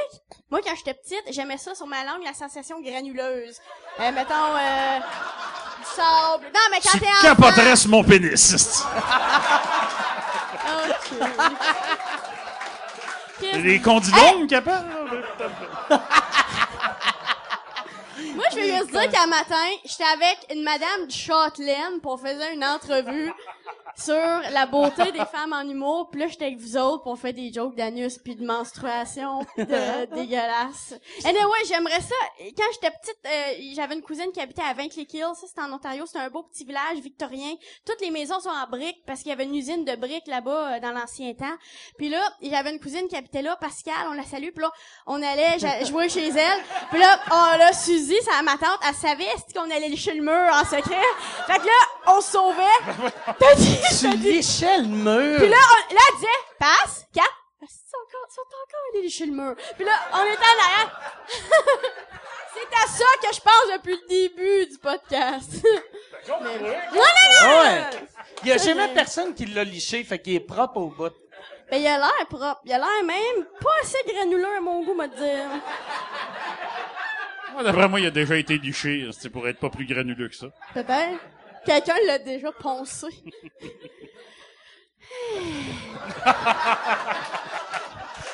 [0.51, 3.59] Moi, quand j'étais petite, j'aimais ça sur ma langue, la sensation granuleuse.
[4.01, 6.45] Euh, mettons, euh, du sable.
[6.53, 7.23] Non, mais quand Tu t'es enfant...
[7.23, 8.85] capoterais sur mon pénis.
[13.43, 13.49] Ok.
[13.63, 14.87] Les condylomes capables?
[18.41, 22.39] Moi, je veux juste dire qu'un matin, j'étais avec une madame du Châtelaine pour faire
[22.55, 23.31] une entrevue
[23.97, 24.15] sur
[24.53, 26.11] la beauté des femmes en humour.
[26.11, 29.65] Puis là, j'étais avec vous autres pour faire des jokes d'anus puis de menstruation pis
[29.65, 30.95] de dégueulasse.
[31.25, 32.15] Anyway, j'aimerais ça.
[32.57, 35.33] Quand j'étais petite, euh, j'avais une cousine qui habitait à Vinclick-Hill.
[35.35, 36.05] Ça, c'était en Ontario.
[36.07, 37.55] C'était un beau petit village victorien.
[37.87, 40.77] Toutes les maisons sont en briques parce qu'il y avait une usine de briques là-bas
[40.77, 41.57] euh, dans l'ancien temps.
[41.99, 44.51] Puis là, j'avais une cousine qui habitait là, Pascal, on la salue.
[44.55, 44.71] Puis là,
[45.07, 46.61] on allait jouer chez elle.
[46.91, 50.51] Puis là, oh là, Suzy, ça ma tante, elle savait qu'on allait lécher le mur
[50.53, 50.97] en secret?
[51.47, 51.73] Fait que là,
[52.09, 52.61] on se sauvait.
[53.89, 55.39] Tu lichais le mur.
[55.39, 56.29] Puis là, on, là, elle disait,
[56.59, 57.37] passe, quatre.
[57.63, 59.57] Ils sont encore, ils sont encore allés le mur.
[59.77, 61.01] Puis là, on était en arrière.
[62.53, 65.51] C'est à ça que je pense depuis le début du podcast.
[65.63, 66.75] Mais- non, non, non!
[67.43, 67.99] Ah ouais.
[68.43, 71.13] Il y a jamais personne qui l'a liché, fait qu'il est propre au bout.
[71.71, 72.61] Ben, il a l'air propre.
[72.65, 75.49] Il a l'air même pas assez granuleux à mon goût, me dire.
[77.53, 79.09] Moi, D'après moi, il a déjà été liché.
[79.19, 80.47] C'est pour être pas plus granuleux que ça.
[80.75, 81.19] Peut-être.
[81.65, 83.07] Quelqu'un l'a déjà poncé.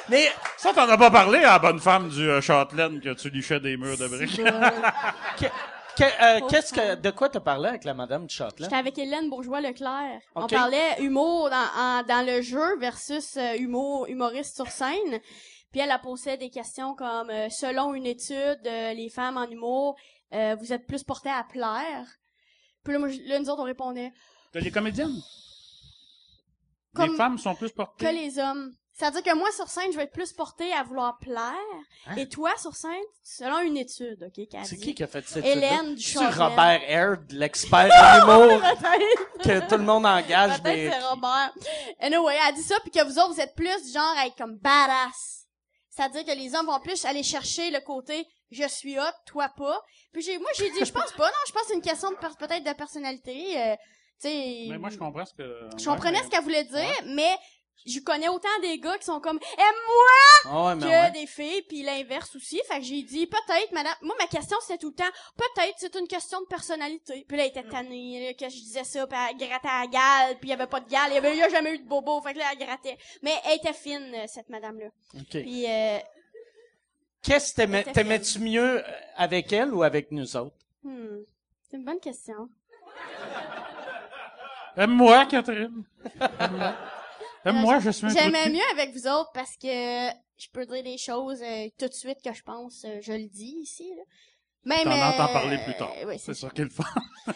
[0.09, 3.29] Mais, Ça, t'en as pas parlé à la bonne femme du euh, Châtelaine que tu
[3.31, 4.37] lichais des murs de briques.
[5.39, 5.47] que-
[5.97, 8.67] que- euh, qu'est-ce que, de quoi t'as parlé avec la madame du Châtelet?
[8.67, 10.21] J'étais avec Hélène Bourgeois-Leclerc.
[10.37, 10.51] On Ok.
[10.53, 15.19] parlait humour dans, en- dans le jeu versus euh, humour humoriste sur scène.
[15.73, 19.49] Puis elle a posé des questions comme euh, selon une étude, euh, les femmes en
[19.51, 19.97] humour,
[20.35, 22.07] euh, vous êtes plus portées à plaire.
[22.87, 24.13] Puis là, moi, je- là, nous autres, on répondait
[24.53, 25.21] T'as les comédiennes?
[26.95, 28.05] Comme- Les femmes sont plus portées?
[28.07, 28.73] que les hommes.
[28.95, 31.53] C'est-à-dire que moi, sur scène, je vais être plus portée à vouloir plaire.
[32.07, 32.17] Hein?
[32.17, 35.45] Et toi, sur scène, selon une étude, OK, qu'elle C'est qui qui a fait cette
[35.45, 36.27] Hélène du C'est.
[36.31, 38.59] Robert Aird, l'expert en humour?
[38.63, 39.43] Peut-être.
[39.43, 40.71] que tout le monde engage des...
[40.89, 41.53] Peut-être c'est Robert.
[42.01, 44.37] Anyway, elle dit ça, puis que vous autres, vous êtes plus du genre à être
[44.37, 45.45] comme badass.
[45.91, 49.81] C'est-à-dire que les hommes vont plus aller chercher le côté «je suis hot, toi pas».
[50.13, 52.11] Puis j'ai, moi, j'ai dit «je pense pas, non, je pense que c'est une question
[52.11, 53.59] de per- peut-être de personnalité.
[53.61, 53.75] euh,
[54.21, 55.69] tu sais, Mais moi, je comprends ce que...
[55.79, 57.37] je comprenais Ouais, ce qu'elle voulait dire, mais
[57.85, 60.11] je connais autant des gars qui sont comme aime-moi
[60.47, 61.11] Ah ouais, mais que ouais.
[61.13, 62.61] des filles, puis l'inverse aussi.
[62.67, 63.95] Fait que j'ai dit peut-être, madame.
[64.01, 67.25] Moi, ma question c'était tout le temps peut-être c'est une question de personnalité.
[67.29, 69.87] Puis là, elle était tannée là, que je disais ça, puis elle grattait à la
[69.87, 71.75] gale, puis il y avait pas de gale, il y avait il y a jamais
[71.75, 72.21] eu de bobo.
[72.23, 72.97] Fait que là, elle grattait.
[73.23, 74.87] Mais elle était fine cette madame là.
[75.15, 75.29] OK.
[75.31, 75.99] Puis euh,
[77.27, 80.57] Qu'est-ce que t'aimais- t'aimais-tu mieux euh, avec elle ou avec nous autres?
[80.85, 81.19] hmm,
[81.69, 82.49] c'est une bonne question.
[84.77, 85.85] Aime-moi, Catherine.
[86.39, 86.75] Aime-moi.
[87.45, 90.99] Aime-moi, je suis un J'aimais mieux avec vous autres parce que je peux dire des
[90.99, 93.91] choses euh, tout de suite que je pense, euh, je le dis ici.
[93.97, 94.03] Là.
[94.67, 95.93] Même, T'en entends euh, parler plus tard.
[96.07, 96.83] oui, c'est ça qu'il le fait.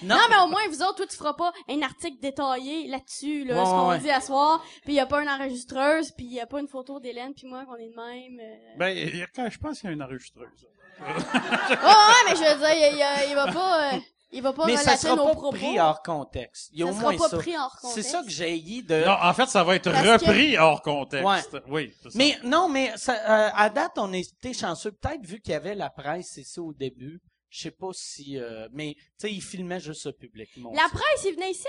[0.02, 3.44] Non, Non, mais au moins, vous autres, toi, tu feras pas un article détaillé là-dessus,
[3.44, 3.98] là, Ouais, ce qu'on ouais.
[4.00, 6.98] dit à soir, puis y a pas une enregistreuse, puis y a pas une photo
[7.00, 8.40] d'Hélène puis moi qu'on est de même.
[8.40, 8.76] euh.
[8.78, 10.48] Ben, il y a- quand je pense qu'il y a une enregistreuse.
[11.00, 13.98] Ouais, ouais, mais je veux dire, il, il- il va pas, euh,
[14.32, 15.50] il va pas mais ça sera nos pas propos.
[15.52, 16.70] pris hors contexte.
[16.72, 17.38] Il y a ça au sera moins pas ça.
[17.38, 18.10] pris hors C'est contexte.
[18.10, 19.04] ça que j'ai haï de...
[19.04, 21.52] Non, en fait, ça va être Parce que- repris hors contexte.
[21.52, 21.60] Ouais.
[21.68, 22.18] Oui, c'est ça.
[22.18, 24.92] Mais non, mais ça, euh, à date, on était chanceux.
[24.92, 27.20] Peut-être vu qu'il y avait la presse ici au début.
[27.48, 28.38] Je sais pas si...
[28.38, 30.48] euh, mais, tu sais, ils filmaient juste le public.
[30.56, 30.90] ils La dit.
[30.92, 31.66] presse, il venait ici?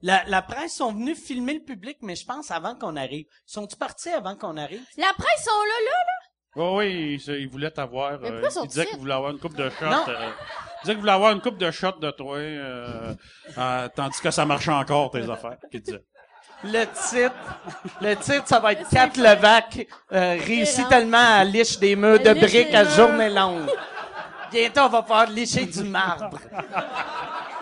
[0.00, 3.26] La, la presse sont venus filmer le public, mais je pense avant qu'on arrive.
[3.44, 4.82] Sont-ils partis avant qu'on arrive?
[4.96, 5.92] La presse sont là, là?
[6.58, 8.18] Oui, oui, il, voulait t'avoir.
[8.22, 9.84] Euh, il disait qu'il voulait avoir une coupe de shots.
[9.86, 10.04] Non.
[10.08, 10.30] euh,
[10.78, 13.14] il disait qu'il voulait avoir une coupe de shots de toi, euh,
[13.56, 16.02] euh, tandis que ça marchait encore, tes affaires, qu'il disait.
[16.64, 17.34] Le titre,
[18.00, 19.10] le titre, ça va être Kat.
[19.16, 23.70] Levac euh, réussit tellement à liche des murs de briques à journée longue.
[24.50, 26.38] Bientôt, on va pouvoir licher du marbre.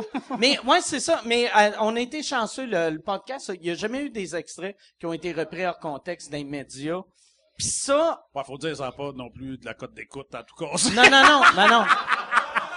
[0.38, 1.20] Mais ouais, c'est ça.
[1.24, 2.66] Mais euh, on a été chanceux.
[2.66, 5.78] Le, le podcast, il n'y a jamais eu des extraits qui ont été repris hors
[5.78, 7.02] contexte les médias.
[7.56, 10.42] Puis ça, Ouais, faut dire, ça n'a pas non plus de la cote d'écoute, en
[10.42, 10.70] tout cas.
[10.94, 11.84] non, non, non, non, non.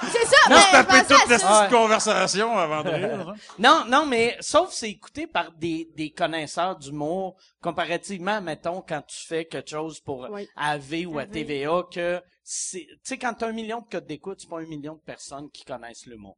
[0.01, 3.29] C'est ça, On mais pensais toute la conversation avant de rire.
[3.29, 3.35] hein.
[3.59, 9.17] Non, non, mais sauf c'est écouté par des, des connaisseurs d'humour comparativement, mettons, quand tu
[9.27, 10.47] fais quelque chose pour Oui.
[10.55, 11.25] AV ou à.
[11.25, 14.65] TVA, que c'est, tu sais, quand t'as un million de codes d'écoute, c'est pas un
[14.67, 16.37] million de personnes qui connaissent l'humour.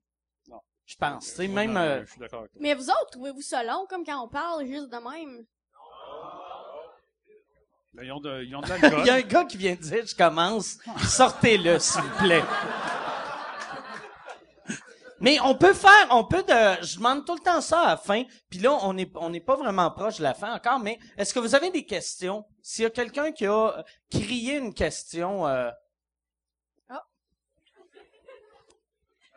[0.91, 2.59] Je pense, tu sais, Ouais, même, non, euh, Je suis d'accord avec toi.
[2.61, 5.45] Mais vous autres, trouvez-vous ça long, comme quand on parle juste de même?
[7.93, 8.67] Mais Ils ont de, ils ont de
[8.99, 12.43] il y a un gars qui vient de dire, je commence, sortez-le, s'il vous plaît.
[15.21, 17.97] Mais on peut faire, on peut de, je demande tout le temps ça à la
[17.97, 20.99] fin, puis là, on est, on n'est pas vraiment proche de la fin encore, mais
[21.15, 22.43] est-ce que vous avez des questions?
[22.61, 25.69] S'il y a quelqu'un qui a euh, crié une question, euh,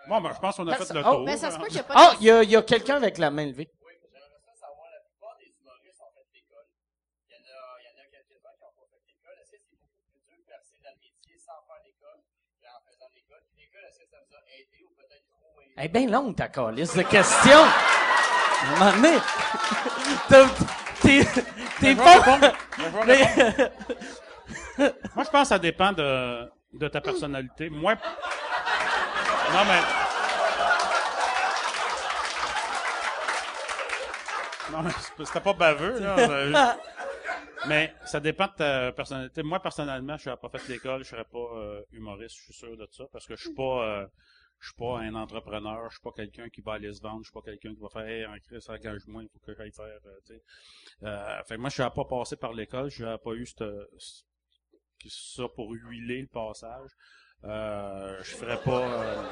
[0.08, 1.24] Bon, ben, je pense qu'on a fait le oh, tour.
[1.24, 2.20] Mais ça se peut qu'il y a pas Ah, de...
[2.20, 3.70] il y a, il y a quelqu'un avec la main levée.
[15.76, 17.64] Elle est bien longue, ta calice de questions.
[20.28, 20.48] T'as-
[21.02, 21.24] t'es,
[21.80, 22.38] t'es pas...
[24.78, 27.70] Moi, je pense que ça dépend de, de ta personnalité.
[27.70, 27.96] Moi.
[29.54, 29.80] Non, mais.
[34.72, 34.90] Non, mais
[35.24, 36.18] c'était pas baveux, là.
[36.18, 36.74] Euh,
[37.68, 39.44] Mais ça dépend de ta personnalité.
[39.44, 42.76] Moi, personnellement, je n'aurais pas fait l'école, je serais pas euh, humoriste, je suis sûr
[42.76, 44.06] de ça, parce que je suis pas, euh,
[44.58, 47.30] je suis pas un entrepreneur, je suis pas quelqu'un qui va aller se vendre, je
[47.30, 50.00] suis pas quelqu'un qui va faire, hey, en Christ, engage-moi, il faut que j'aille faire,
[50.04, 50.38] euh.
[51.04, 53.64] Euh, fait moi, je n'aurais pas passé par l'école, je n'aurais pas eu cette,
[55.08, 56.90] ça pour huiler le passage.
[57.46, 59.22] Euh, je ferais pas, euh,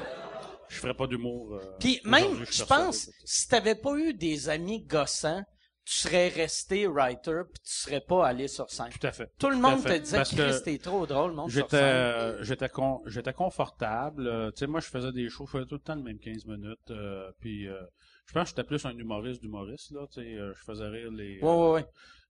[0.69, 1.55] je ferais pas d'humour.
[1.55, 5.43] euh, Puis même, je pense, si t'avais pas eu des amis gossants,
[5.85, 8.89] tu serais resté writer, puis tu serais pas allé sur scène.
[8.89, 9.29] Tout à fait.
[9.37, 11.81] Tout le Tout monde te disait Parce que t'es trop drôle, monde sur J'étais, scène.
[11.83, 14.51] euh, j'étais con, j'étais confortable.
[14.53, 16.45] tu sais, moi, je faisais des shows, je faisais tout le temps le même 15
[16.45, 16.93] minutes.
[17.41, 20.07] puis, je pense que j'étais plus un humoriste d'humoriste, là.
[20.13, 21.85] Tu sais, je faisais rire les, Ouais, ouais, ouais.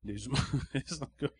[0.06, 0.43] Les humoristes.
[1.01, 1.34] En tout cas,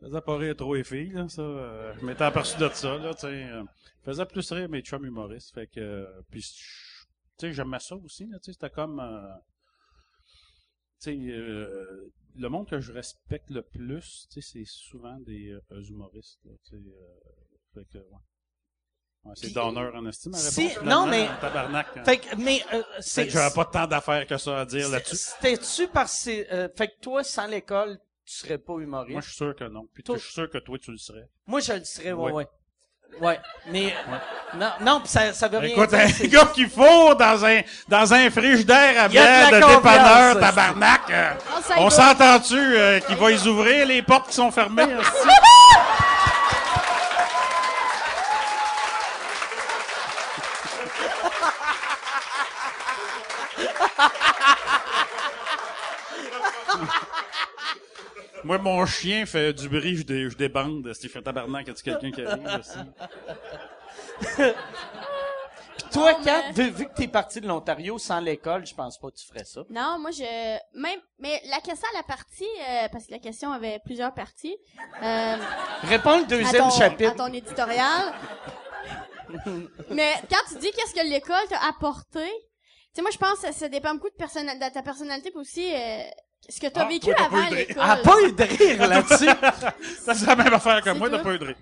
[0.00, 1.42] je faisais pas rire trop les filles, là, ça.
[1.42, 3.26] euh, je m'étais aperçu de ça, là, tu sais.
[3.44, 3.64] euh,
[4.00, 5.54] je faisais plus rire mes chums humoristes.
[5.54, 6.54] Fait que, euh, puis, tu
[7.38, 9.34] sais, j'aimais ça aussi, là, tu sais, c'était comme, euh,
[11.00, 15.56] tu sais, euh, le monde que je respecte le plus, tu sais, c'est souvent des
[15.88, 16.82] humoristes, là, tu sais.
[17.74, 18.18] fait que, ouais.
[19.24, 22.04] Ouais, c'est d'honneur en estime, ma si- réponse, non, mais- Tabarnak, hein.
[22.04, 25.16] Fait que, mais, euh, c'est, que j'aurais pas tant d'affaires que ça à dire là-dessus.
[25.16, 29.12] c'était-tu parce que, euh, fait que toi, sans l'école, tu serais pas humoriste?
[29.12, 29.86] Moi, je suis sûr que non.
[29.92, 31.28] Puis Toi- je suis sûr que toi, tu le serais.
[31.46, 32.32] Moi, je le serais, ouais, Ouais.
[32.32, 32.48] ouais.
[33.20, 33.38] Ouais,
[33.70, 33.94] mais,
[34.56, 36.00] non, non, pis ça, ça veut rien Écoute, dire.
[36.00, 39.76] un c'est- gars qui fourre dans un, dans un frigidaire à de bière de, confiance,
[39.76, 41.00] dépanneur, tabarnak.
[41.10, 44.82] euh, On s'en on s'entend-tu euh, qu'il va les ouvrir, les portes qui sont fermées?
[58.44, 60.92] Moi, mon chien fait du bruit, je, dé, je débande.
[60.92, 62.78] Si fait tabarnak, y quelqu'un qui arrive aussi?
[65.92, 68.98] Toi, Non, Kat, mais- vu, vu que t'es parti de l'Ontario sans l'école, je pense
[68.98, 69.62] pas que tu ferais ça.
[69.70, 70.22] Non, moi je
[70.78, 74.56] même mais la question à la partie euh, parce que la question avait plusieurs parties.
[75.02, 75.36] Euh,
[75.82, 77.10] Réponds le à deuxième ton, chapitre.
[77.12, 78.12] à ton éditorial.
[79.90, 83.52] mais quand tu dis qu'est-ce que l'école t'a apporté, tu sais moi je pense que
[83.52, 86.02] ça dépend beaucoup de, personna- de ta personnalité puis aussi euh,
[86.48, 87.76] ce que t'as Ah, vécu toi, avant l'école.
[87.80, 89.26] Ah, pas eu de rire là-dessus.
[90.04, 91.56] Ça, c'est la même affaire que moi, t'as pas eu de rire.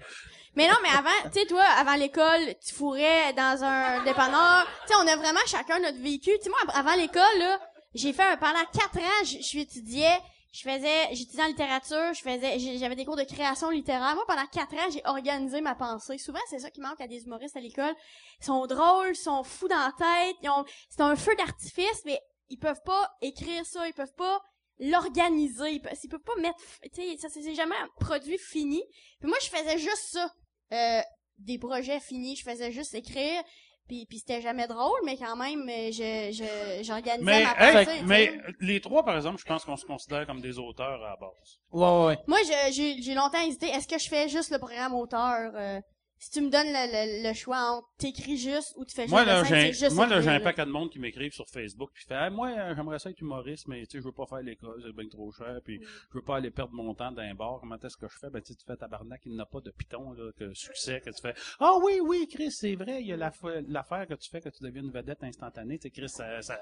[0.55, 4.67] Mais non, mais avant, tu sais, toi, avant l'école, tu fourrais dans un dépanneur.
[4.87, 6.31] Tu sais, on a vraiment chacun notre vécu.
[6.39, 7.59] Tu sais, moi, avant l'école, là,
[7.95, 10.19] j'ai fait un, pendant quatre ans, je je étudiais,
[10.53, 14.15] je faisais, j'étudiais en littérature, je faisais, j'avais des cours de création littéraire.
[14.15, 16.19] Moi, pendant quatre ans, j'ai organisé ma pensée.
[16.19, 17.95] Souvent, c'est ça qui manque à des humoristes à l'école.
[18.41, 22.03] Ils sont drôles, ils sont fous dans la tête, ils ont, c'est un feu d'artifice,
[22.05, 22.21] mais
[22.51, 24.43] ils peuvent pas écrire ça, ils peuvent pas
[24.91, 26.59] l'organiser, ils peuvent pas mettre,
[26.95, 28.83] tu sais, ça, c'est jamais un produit fini.
[29.21, 30.31] Puis moi, je faisais juste ça
[30.73, 31.01] euh,
[31.39, 33.43] des projets finis, je faisais juste écrire,
[33.89, 37.55] puis, puis c'était jamais drôle, mais quand même, je, je, j'organisais Mais, ma
[37.85, 38.03] pensée.
[38.07, 41.17] mais les trois, par exemple, je pense qu'on se considère comme des auteurs à la
[41.17, 41.59] base.
[41.71, 42.19] Ouais, ouais, ouais.
[42.27, 42.39] Moi,
[42.71, 45.53] j'ai longtemps hésité, est-ce que je fais juste le programme auteur?
[45.55, 45.81] euh,
[46.25, 49.11] si tu me donnes le, le, le choix entre t'écris juste ou tu fais juste
[49.13, 51.91] Moi, là, scène, juste moi, là, j'ai un paquet de monde qui m'écrivent sur Facebook,
[51.93, 54.27] puis fait, Ah, moi, euh, j'aimerais ça être humoriste, mais, tu sais, je veux pas
[54.27, 55.83] faire l'école, c'est bien trop cher, puis Mm.
[56.13, 57.59] je veux pas aller perdre mon temps d'un bar.
[57.61, 58.31] Comment est-ce que je fais?
[58.31, 61.35] Ben, tu fais tabarnak, il n'a pas de piton, là, que succès, que tu fais,
[61.59, 64.41] ah oui, oui, Chris, c'est vrai, il y a la fa- l'affaire que tu fais,
[64.41, 66.61] que tu deviens une vedette instantanée, tu sais, Chris, ça, ça,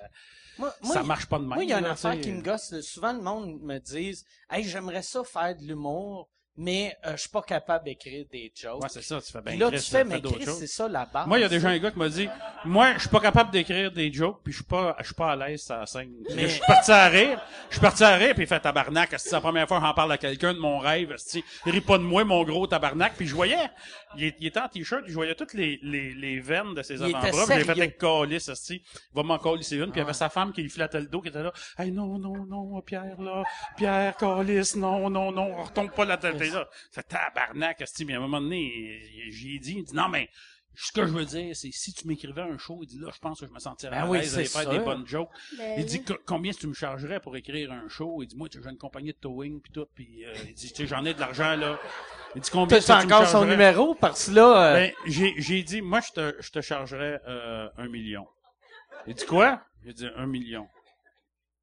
[0.58, 1.54] Moi, ça moi, marche pas de même.
[1.54, 2.80] Moi, il y a une là, affaire qui me gosse.
[2.80, 4.14] Souvent, le monde me dit
[4.50, 6.28] Hey, j'aimerais ça faire de l'humour,
[6.62, 8.82] mais euh, je suis pas capable d'écrire des jokes.
[8.82, 11.06] Ouais, c'est ça, tu fais, Puis là, Chris, tu fais, mais Chris, c'est ça la
[11.06, 11.26] base.
[11.26, 12.28] Moi, il y a déjà un gars qui m'a dit,
[12.66, 15.32] moi, je suis pas capable d'écrire des jokes, puis je suis pas, je suis pas
[15.32, 16.12] à l'aise sur la scène.
[16.34, 17.40] Mais je suis parti à rire,
[17.70, 19.14] je suis parti à rire, puis il fait tabarnak.
[19.16, 21.16] C'est la première fois que j'en parle à quelqu'un de mon rêve.
[21.64, 23.14] Il rit pas de moi, mon gros tabarnak.
[23.16, 23.70] Puis je voyais,
[24.18, 27.16] il, était en t-shirt, je voyais toutes les, les, les veines de ses Il était
[27.16, 27.56] avant-bras.
[27.56, 28.82] J'ai fait avec calice, esti.
[28.84, 31.06] Il va m'en calisser une, puis il y avait sa femme qui lui flattait le
[31.06, 31.54] dos, qui était là.
[31.78, 33.44] Hey, non, non, non, Pierre, là.
[33.78, 36.68] Pierre, calice, non, non, non, on retombe pas la tête là.
[36.90, 38.05] C'est tabarnak, esti.
[38.05, 40.28] Mais à un moment donné, j'ai dit, il dit, non, mais,
[40.74, 43.18] ce que je veux dire, c'est si tu m'écrivais un show, il dit là, je
[43.18, 45.28] pense que je me sentirais Ben à oui, l'aise faire des bonnes jokes.
[45.59, 48.22] Ben il dit combien tu me chargerais pour écrire un show?
[48.22, 50.68] Il dit moi, tu j'ai une compagnie de towing puis tout, puis euh, il dit
[50.72, 51.78] tu sais, j'en ai de l'argent là.
[52.36, 53.51] Il dit combien tu me encore son chargerais?
[53.51, 57.68] numéro parce que là, euh, Ben, j'ai dit moi je te je te chargerais euh,
[57.76, 58.26] un million.
[59.07, 59.62] Il dit quoi?
[59.84, 60.68] J'ai dit un million.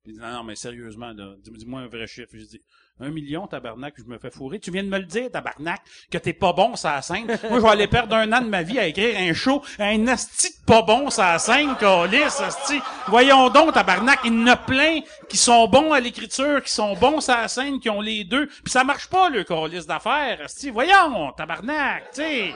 [0.05, 2.29] Il dit non non mais sérieusement là, dis- dis-moi un vrai chiffre.
[2.33, 2.61] J'ai dit
[2.99, 4.59] un million tabarnak, je me fais fourrer.
[4.59, 7.27] Tu viens de me le dire tabarnak que t'es pas bon ça scène.
[7.49, 10.07] Moi je vais aller perdre un an de ma vie à écrire un show, un
[10.07, 12.79] asti de pas bon ça scène, calice, asti.
[13.07, 16.95] Voyons donc tabarnak, il y en a plein qui sont bons à l'écriture, qui sont
[16.95, 18.47] bons ça scène, qui ont les deux.
[18.47, 20.69] Puis ça marche pas le calice d'affaires, asti.
[20.69, 22.53] Voyons tabarnak, tu.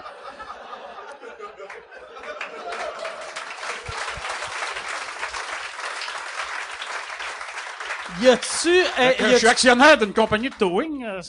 [8.22, 11.06] Y a-tu, euh, y je suis actionnaire d'une compagnie de towing.
[11.06, 11.22] euh,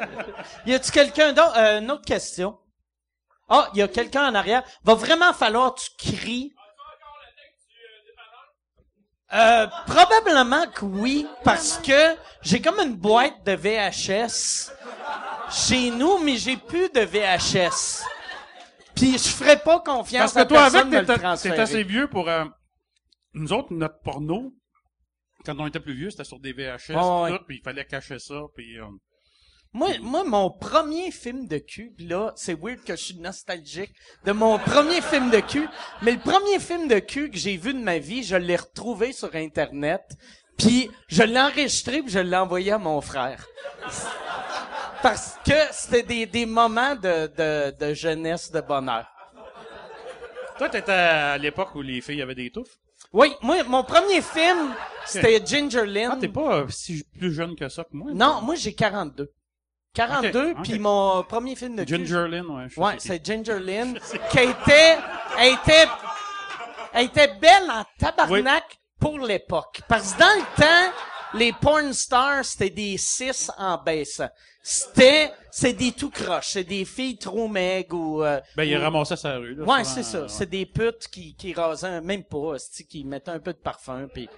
[0.66, 2.58] y a-tu quelqu'un d'autre, euh, une autre question?
[3.48, 4.62] Ah, il y a quelqu'un en arrière.
[4.84, 6.52] Va vraiment falloir que tu cries.
[9.32, 14.72] Euh, probablement que oui, parce que j'ai comme une boîte de VHS
[15.52, 18.02] chez nous, mais j'ai plus de VHS.
[18.96, 22.28] Puis je ferais pas confiance Parce que à toi, personne avec, t'es- assez vieux pour...
[22.28, 22.44] euh,
[23.34, 24.52] nous autres, notre porno,
[25.44, 27.38] quand on était plus vieux, c'était sur des VHS, Ouais, ouais.
[27.38, 28.78] tout, puis il fallait cacher ça, puis...
[28.78, 28.84] euh,
[29.72, 33.92] Moi, moi, mon premier film de cul, pis là, c'est weird que je suis nostalgique
[34.24, 35.68] de mon premier film de cul,
[36.02, 39.12] mais le premier film de cul que j'ai vu de ma vie, je l'ai retrouvé
[39.12, 40.02] sur Internet,
[40.58, 43.46] puis je l'ai enregistré puis je l'ai envoyé à mon frère.
[45.02, 49.06] Parce que c'était des, des moments de, de, de jeunesse, de bonheur.
[50.58, 52.76] Toi, t'étais à l'époque où les filles avaient des touffes?
[53.12, 54.72] Oui, moi, mon premier film,
[55.04, 56.10] c'était Ginger Lynn.
[56.12, 58.12] Ah, t'es pas euh, si plus jeune que ça que moi.
[58.14, 59.32] Non, moi, j'ai 42.
[59.94, 60.62] 42, Ok, ok.
[60.62, 62.68] puis mon premier film de cul, Ginger Lynn, ouais.
[62.68, 63.98] je Ouais, c'est Ginger Lynn,
[64.30, 64.98] qui était,
[65.36, 65.88] elle était,
[66.92, 69.80] elle était belle en tabarnak pour l'époque.
[69.88, 70.94] Parce que dans le temps,
[71.34, 74.28] les porn stars, c'était des six en baissant.
[74.62, 78.80] C'était, c'est des tout croches, c'est des filles trop maigres ou, euh, Ben, il ou-
[78.80, 79.64] ramassait sa rue, là.
[79.64, 80.28] Ouais, c'est ça.
[80.28, 82.56] C'est des putes qui, qui rasaient, même pas,
[82.88, 84.28] qui mettaient un peu de parfum, puis.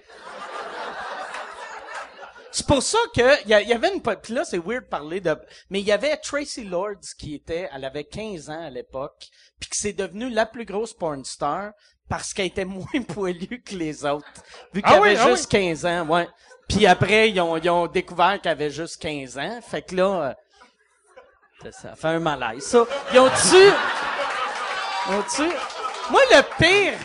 [2.55, 5.35] C'est pour ça que il y, avait une puis là c'est weird de parler de
[5.71, 9.25] mais il y avait Tracy Lords qui était elle avait 15 ans à l'époque
[9.59, 11.71] puis que c'est devenu la plus grosse porn star
[12.07, 14.27] parce qu'elle était moins poilue que les autres
[14.71, 16.27] vu Ah qu'elle oui, avait ah juste 15 ans ouais
[16.67, 19.59] Puis après, ils ont, ils ont découvert qu'elle avait juste 15 ans.
[19.61, 20.35] Fait que là,
[21.65, 22.85] euh, ça, fait un malaise, ça.
[23.13, 23.55] Ils ont tu
[25.07, 25.43] Ils ont tu
[26.11, 26.99] Moi, le pire,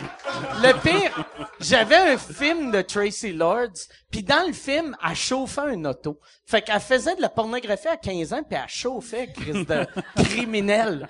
[0.61, 1.11] le pire,
[1.59, 6.19] j'avais un film de Tracy Lords, puis dans le film, elle chauffait un auto.
[6.45, 9.85] Fait qu'elle faisait de la pornographie à 15 ans, puis elle chauffait, crise de
[10.23, 11.07] criminel.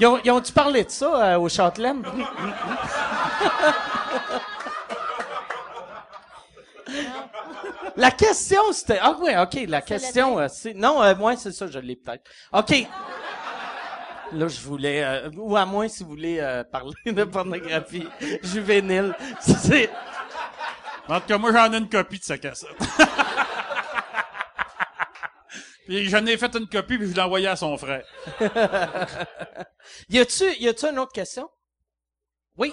[0.00, 2.02] Ils ont, ont-tu parlé de ça euh, au Châtelaine?
[7.96, 8.98] La question, c'était...
[9.00, 10.74] Ah oui, OK, la question, euh, c'est...
[10.74, 12.24] Non, euh, moi, c'est ça, je l'ai peut-être.
[12.52, 12.86] OK.
[14.32, 15.04] Là, je voulais...
[15.04, 18.06] euh, ou à moins si vous voulez euh, parler de pornographie
[18.42, 19.14] juvénile.
[19.40, 19.90] C'est...
[21.08, 22.70] En tout cas, moi, j'en ai une copie de sa cassette.
[25.86, 28.04] puis j'en ai fait une copie, puis je l'ai envoyée à son frère.
[30.08, 31.48] Y a-tu, y a-tu une autre question?
[32.56, 32.72] Oui.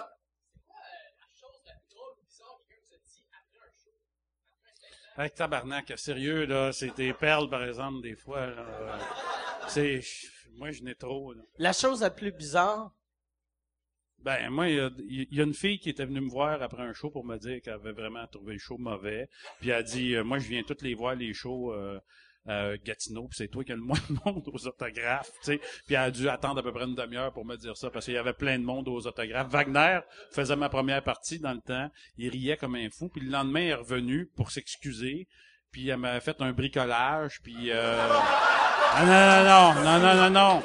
[5.15, 8.47] Avec tabarnak, sérieux, là, c'est des perles, par exemple, des fois.
[8.47, 8.97] là,
[9.67, 10.01] c'est...
[10.55, 11.41] Moi, je n'ai trop, là.
[11.57, 12.93] La chose la plus bizarre?
[14.19, 16.61] Ben, moi, il y, a, il y a une fille qui était venue me voir
[16.61, 19.29] après un show pour me dire qu'elle avait vraiment trouvé le show mauvais.
[19.59, 21.99] Puis elle a dit, euh, moi, je viens toutes les voir, les shows euh,
[22.47, 25.57] euh, Gatineau, puis c'est toi qui as le moins de monde aux autographes, tu sais.
[25.85, 28.05] Puis elle a dû attendre à peu près une demi-heure pour me dire ça, parce
[28.05, 29.49] qu'il y avait plein de monde aux autographes.
[29.49, 29.99] Wagner
[30.31, 31.89] faisait ma première partie dans le temps.
[32.17, 33.09] Il riait comme un fou.
[33.09, 35.27] Puis le lendemain, il est revenu pour s'excuser.
[35.71, 37.71] Puis elle m'a fait un bricolage, puis...
[37.71, 38.07] Euh...
[38.93, 40.63] Ah, non, non, non, non, non, non, non.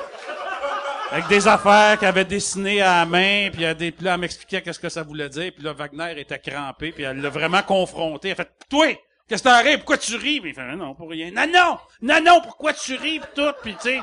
[1.12, 4.88] Avec des affaires qu'elle avait dessinées à la main, puis elle, elle m'expliquait qu'est-ce que
[4.88, 8.30] ça voulait dire, puis là, Wagner était crampé, puis elle l'a vraiment confronté.
[8.30, 8.86] Elle a fait «Toi,
[9.28, 9.78] qu'est-ce que t'arrives?
[9.78, 11.30] Pourquoi tu ris?» il fait «Non, pour rien.
[11.32, 11.78] »«Non, non!
[12.02, 12.40] Non, non!
[12.40, 14.00] Pourquoi tu ris?» Puis tout, puis tu sais...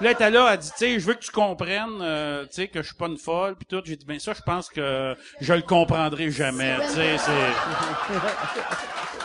[0.00, 2.68] Là, elle là, elle dit, tu sais, je veux que tu comprennes, euh, tu sais,
[2.68, 3.82] que je suis pas une folle, puis tout.
[3.84, 7.32] J'ai dit, ben ça, je pense que je le comprendrai jamais, tu sais, c'est...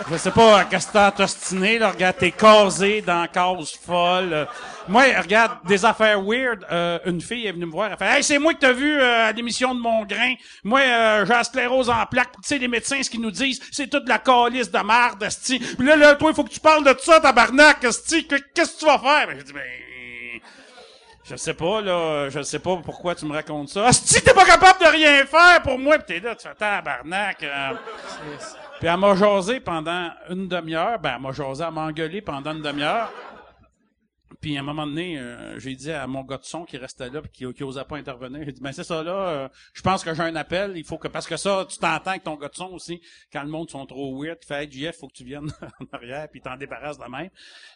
[0.10, 4.48] Je sais pas, que t'as t'ostiner, là, regarde, t'es casé dans cause folle.
[4.88, 8.24] Moi, regarde, des affaires weird, euh, une fille est venue me voir, elle fait «Hey,
[8.24, 10.34] c'est moi que t'as vu euh, à l'émission de mon grain.
[10.64, 12.32] Moi, euh, j'ai la sclérose en plaques.
[12.38, 15.60] Tu sais, les médecins, ce qu'ils nous disent, c'est toute la calice de marde, esti.
[15.60, 18.26] Puis là, là, toi, il faut que tu parles de ça, tabarnak, esti.
[18.26, 19.62] Que- Qu'est-ce que tu vas faire?» Ben, j'ai dit «Ben...
[21.32, 23.88] Je sais pas, là, je sais pas pourquoi tu me racontes ça.
[23.88, 27.42] Esti, t'es pas capable de rien faire pour moi, pis t'es là, tu fais tabarnak.
[27.44, 27.74] euh.
[28.80, 31.00] Puis elle m'a jasé pendant une demi-heure.
[31.00, 33.10] Ben, elle m'a jasé, elle m'a engueulé pendant une demi-heure.
[34.42, 37.10] Puis à un moment donné, euh, j'ai dit à mon gars de son qui restait
[37.10, 40.04] là puis qui, qui pas intervenir, j'ai dit ben c'est ça là, euh, je pense
[40.04, 42.50] que j'ai un appel, il faut que parce que ça tu t'entends avec ton gars
[42.50, 43.00] de son aussi
[43.32, 45.96] quand le monde sont trop weird, tu fais hey, JF, faut que tu viennes en
[45.96, 47.30] arrière puis t'en débarrasses de même.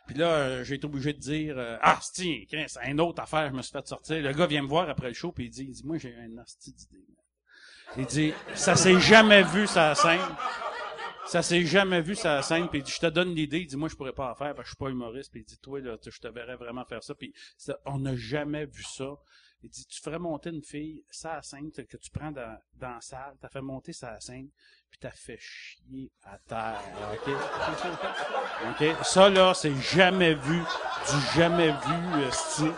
[0.08, 2.48] Puis là euh, j'ai été obligé de dire ah c'est
[2.88, 4.22] une autre affaire, je me suis fait sortir.
[4.22, 6.16] Le gars vient me voir après le show puis il dit il dit moi j'ai
[6.16, 7.06] un asti d'idée.
[7.98, 10.20] Il dit ça s'est jamais vu ça scène.
[11.26, 13.78] Ça s'est jamais vu sa scène, puis il dit, je te donne l'idée, il dit,
[13.78, 15.58] moi, je pourrais pas en faire, parce que je suis pas humoriste, puis il dit,
[15.58, 17.34] toi, là, je te verrais vraiment faire ça, puis
[17.86, 19.16] on n'a jamais vu ça.
[19.64, 23.02] Il dit, tu ferais monter une fille, ça scène, que tu prends dans, dans la
[23.02, 24.50] salle, t'as fait monter sa scène,
[24.92, 26.82] puis t'as fait chier à terre,
[27.14, 27.34] ok?
[29.00, 29.06] ok?
[29.06, 32.70] Ça, là, c'est jamais vu, du jamais vu, esti.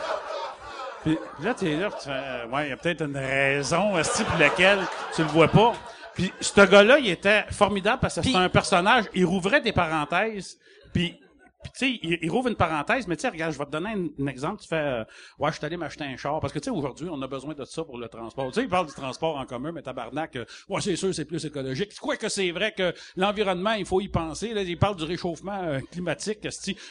[1.04, 3.98] Puis là, t'es là, puis tu fais, euh, ouais, il y a peut-être une raison,
[3.98, 4.80] esti, pour laquelle
[5.14, 5.74] tu le vois pas.
[6.18, 9.06] Puis ce gars-là, il était formidable parce que c'était un personnage.
[9.14, 10.58] Il rouvrait des parenthèses,
[10.94, 11.16] puis...
[11.64, 13.72] puis tu sais, il, il rouvre une parenthèse, mais tu sais, regarde, je vais te
[13.72, 14.62] donner un, un exemple.
[14.62, 15.04] Tu fais, euh,
[15.38, 17.54] ouais, je suis allé m'acheter un char, parce que tu sais, aujourd'hui, on a besoin
[17.54, 18.48] de ça pour le transport.
[18.48, 21.26] Tu sais, il parle du transport en commun, mais tabarnak, euh, ouais, c'est sûr, c'est
[21.26, 21.94] plus écologique.
[22.00, 24.54] Quoi que c'est vrai que l'environnement, il faut y penser.
[24.54, 26.40] Là, il parle du réchauffement euh, climatique.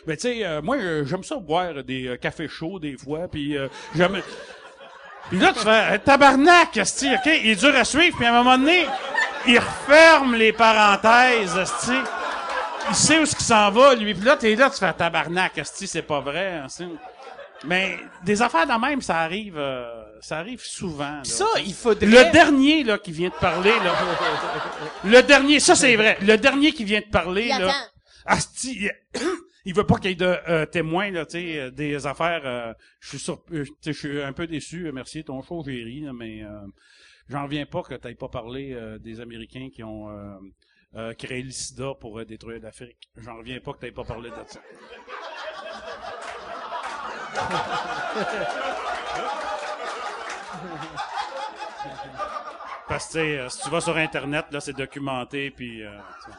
[0.07, 3.57] Mais tu sais, euh, moi, euh, j'aime ça boire des cafés chauds des fois, puis
[3.57, 4.21] euh, j'aime...
[5.29, 7.27] Puis là, tu fais, Hey, tabarnak, esti, OK?
[7.27, 8.87] Il est dur à suivre, puis à un moment donné,
[9.47, 11.93] il referme les parenthèses, esti.
[12.89, 14.15] Il sait où ce qu'il s'en va, lui.
[14.15, 16.87] Puis là, t'es là, tu fais, tabarnak, esti, c'est pas vrai, esti.
[17.65, 19.91] Mais des affaires de même, ça arrive, euh,
[20.21, 21.05] ça arrive souvent.
[21.05, 21.25] là.
[21.25, 22.07] Ça, il faudrait...
[22.07, 23.93] Le dernier, là, qui vient de parler, là.
[25.05, 26.19] le dernier, ça, c'est vrai.
[26.21, 27.73] Le dernier qui vient de parler, là.
[28.27, 28.89] Asti,
[29.67, 32.43] il, veut pas qu'il y ait de euh, témoins là, tu sais, euh, des affaires.
[32.45, 34.91] euh, je suis euh, je suis un peu déçu.
[34.93, 36.43] Merci, ton show j'ai ri, là, mais
[37.29, 40.09] j'en reviens pas que t'aies pas parlé des Américains qui ont
[41.19, 43.09] créé le pour détruire l'Afrique.
[43.17, 44.61] J'en reviens pas que t'aies pas parlé de ça.
[52.89, 55.83] Parce que si tu vas sur internet là, c'est documenté puis.
[55.83, 55.91] euh,
[56.25, 56.39] tu sais.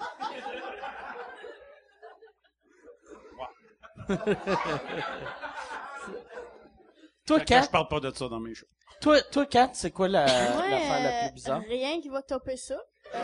[7.25, 8.65] Toi, Kat, je parle pas de ça dans mes shows.
[9.01, 11.61] toi, toi, Kat, c'est quoi la, Moi, l'affaire la euh, plus bizarre?
[11.67, 12.75] rien qui va topper ça.
[13.13, 13.19] Euh,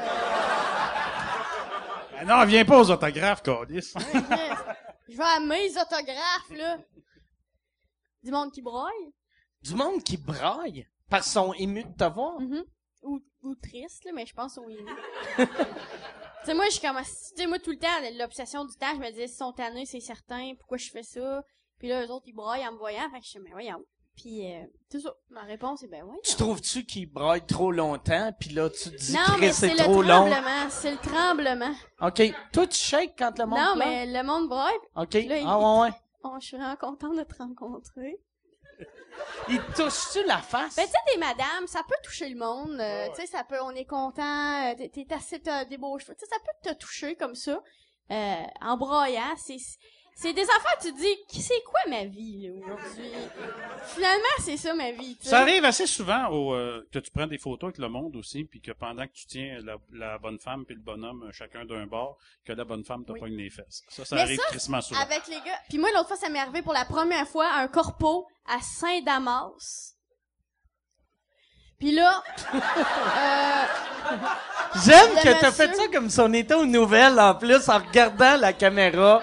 [2.20, 3.94] Ah non, viens pas aux autographes, Cordis.
[5.10, 6.78] Je vais à mes autographes, là.
[8.24, 9.14] Du monde qui broille.
[9.62, 10.86] Du monde qui braille?
[11.10, 12.40] Parce qu'ils sont émus de te voir?
[12.42, 12.64] Mhm.
[13.04, 14.78] Ou, ou triste, là, mais je pense au oui.
[16.44, 17.06] tu sais, moi, je suis comme, tu
[17.36, 17.88] sais, moi, tout le temps,
[18.20, 21.44] l'obsession du temps, je me disais, ils sont tannés, c'est certain, pourquoi je fais ça?
[21.80, 23.84] Puis là, eux autres, ils braillent en me voyant, fait que je suis, mais voyons.
[24.16, 25.12] Puis, euh, c'est ça.
[25.32, 26.20] Ma réponse est, ben, voyons.
[26.24, 29.76] Tu trouves-tu qu'ils braillent trop longtemps, puis là, tu te dis Non, que mais c'est
[29.76, 30.30] trop long?
[30.30, 31.74] tremblement, c'est le tremblement.
[32.00, 32.22] OK.
[32.52, 33.88] Toi, tu shakes quand le monde Non, pleure?
[33.88, 34.76] mais le monde braille.
[34.96, 35.14] OK.
[35.16, 35.94] là, il- Ah ouais, ouais.
[36.26, 38.18] Oh, je suis vraiment contente de te rencontrer.
[39.50, 40.76] Il touche-tu la face?
[40.76, 42.78] Ben, tu sais, des madames, ça peut toucher le monde.
[42.80, 45.98] euh, Tu sais, ça peut, on est content, euh, t'es- t'es assez, t'as des beaux
[46.00, 46.16] cheveux.
[46.16, 47.62] Tu sais, ça peut te toucher comme ça.
[48.12, 49.58] Euh, en broyant, c'est,
[50.16, 53.12] c'est des affaires, tu te dis, c'est quoi ma vie, là, aujourd'hui?
[53.88, 55.18] Finalement, c'est ça, ma vie.
[55.22, 58.44] Ça arrive assez souvent au, euh, que tu prends des photos avec le monde aussi,
[58.44, 61.66] puis que pendant que tu tiens la, la bonne femme puis le bonhomme euh, chacun
[61.66, 63.20] d'un bord, que la bonne femme te Oui.
[63.20, 63.82] pogne les fesses.
[63.90, 65.00] Ça, ça Mais arrive ça, tristement souvent.
[65.02, 65.58] Avec les gars.
[65.70, 68.60] Puis moi, l'autre fois, ça m'est arrivé pour la première fois à un corpo à
[68.62, 69.96] Saint-Damas.
[71.80, 72.24] Puis là,
[72.54, 73.64] euh,
[74.86, 78.38] J'aime que t'as fait ça comme si on était aux nouvelles, en plus, en regardant
[78.38, 79.22] la caméra.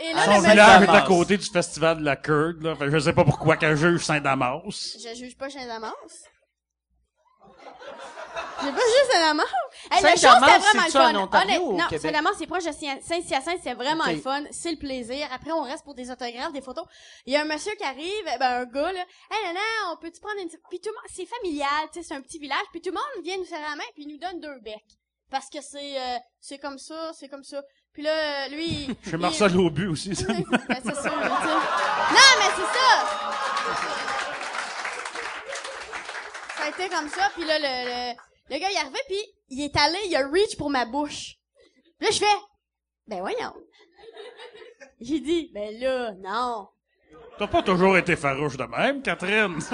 [0.00, 0.52] Et là, Son le Saint-Damas.
[0.52, 2.74] village est à côté du festival de la Curd, là.
[2.76, 4.62] Fait que je sais pas pourquoi qu'un juge Saint-Damas.
[4.66, 5.92] je juge pas Saint-Damas.
[8.62, 9.46] J'ai pas juste Saint-Damas.
[9.90, 11.22] Hey, le show, Saint-Damas, c'était vraiment le fun.
[11.22, 11.98] Ontario Honnête- non?
[11.98, 14.12] Saint-Damas, c'est proche de Saint- Saint-Hyacinthe, c'est vraiment Ok.
[14.12, 14.44] le fun.
[14.50, 15.28] C'est le plaisir.
[15.32, 16.84] Après, on reste pour des autographes, des photos.
[17.26, 19.00] Il y a un monsieur qui arrive, ben, un gars, là.
[19.30, 19.60] Hey, nana,
[19.92, 22.38] on peut-tu prendre une, puis tout le monde, c'est familial, tu sais, c'est un petit
[22.38, 24.60] village, puis tout le monde vient nous serrer la main, puis il nous donne deux
[24.60, 24.74] becs.
[25.30, 27.62] Parce que c'est, euh, c'est comme ça, c'est comme ça.
[27.98, 30.14] Puis là, lui, Chez il- Marcel au but aussi.
[30.14, 30.32] ça.
[30.32, 30.44] ben,
[30.84, 31.10] c'est ça.
[31.10, 31.26] Non,
[32.38, 33.04] mais c'est ça!
[36.56, 39.18] Ça a été comme ça, puis là, le, le, le gars, il est arrivé, puis
[39.48, 41.38] il est allé, il a reach pour ma bouche.
[41.98, 42.36] Puis là, je fais,
[43.08, 43.54] ben voyons.
[45.00, 46.68] J'ai dit, ben là, non.
[47.36, 49.58] T'as pas toujours été farouche de même, Catherine?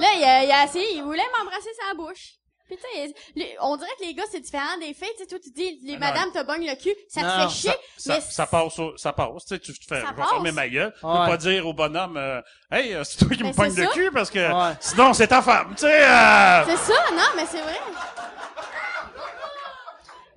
[0.00, 2.32] Là, il a, il a essayé, il voulait m'embrasser sa bouche.
[2.74, 5.08] Puis tu sais, les- on dirait que les gars, c'est différent des filles.
[5.16, 5.98] Tu sais, toi, tu dis, les non.
[5.98, 9.44] madames te bognent le cul, ça te fait chier, ça, mais ça passe, ça passe.
[9.46, 10.94] Tu sais, tu te fais, Ça je vais fermer ma gueule.
[10.98, 11.12] Tu Ouais.
[11.12, 12.40] peux pas dire au bonhomme, euh,
[12.70, 14.74] hey, euh, c'est toi qui me pogne le cul parce que Ouais.
[14.80, 15.74] sinon c'est ta femme.
[15.74, 17.78] Tu sais, euh, C'est ça, non, mais c'est vrai.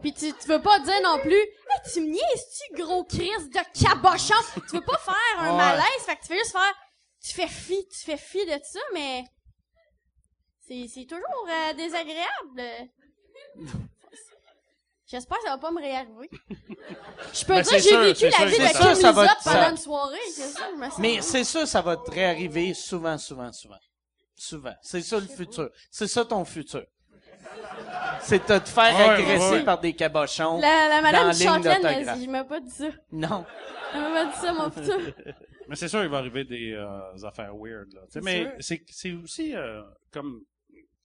[0.02, 3.82] Puis tu, tu veux pas dire non plus, hey, tu me niaises-tu, gros Chris de
[3.84, 4.36] cabochon?
[4.70, 5.58] tu veux pas faire un Ouais.
[5.58, 6.74] malaise, fait que tu fais juste faire,
[7.26, 9.24] tu fais fi, tu fais fi de ça, mais
[10.68, 12.90] c'est, c'est toujours euh, désagréable.
[15.08, 16.30] J'espère que ça va pas me réarriver.
[17.34, 18.72] Je peux Ben, dire c'est que j'ai sûr, vécu la sûr, vie de sûr.
[18.72, 20.98] Kim Ça, ça va Lizotte te- pendant ça- une soirée, c'est ça, je me sens.
[21.00, 23.78] Mais c'est ça, ça va te réarriver souvent, souvent, souvent.
[24.36, 24.74] Souvent.
[24.82, 25.70] C'est ça le futur.
[25.92, 26.84] C'est ça ton futur.
[28.22, 29.64] C'est de te faire Ouais, agresser ouais.
[29.64, 30.60] par des cabochons.
[30.60, 31.84] La, la madame d'autographe.
[31.86, 32.88] elle- je m'a pas dit ça.
[33.12, 33.46] Non.
[33.94, 35.00] Elle m'a pas dit ça, mon futur.
[35.70, 37.94] Mais c'est sûr, il va arriver des euh, affaires weird.
[37.94, 38.02] Là.
[38.24, 38.52] Mais sûr.
[38.60, 40.42] c'est c'est aussi euh, comme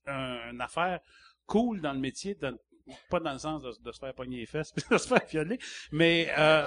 [0.06, 1.01] un- une affaire
[1.47, 2.36] cool dans le métier,
[3.09, 5.24] pas dans le sens de, de se faire pogner les fesses puis de se faire
[5.28, 5.59] violer,
[5.93, 6.66] mais euh,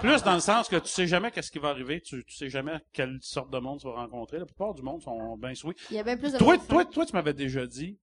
[0.00, 2.48] plus dans le sens que tu sais jamais qu'est-ce qui va arriver, tu, tu sais
[2.50, 4.38] jamais quelle sorte de monde tu vas rencontrer.
[4.38, 5.78] La plupart du monde sont bien sweet.
[5.90, 7.98] Il y a bien plus de Toi, toi, toi, tu m'avais déjà dit,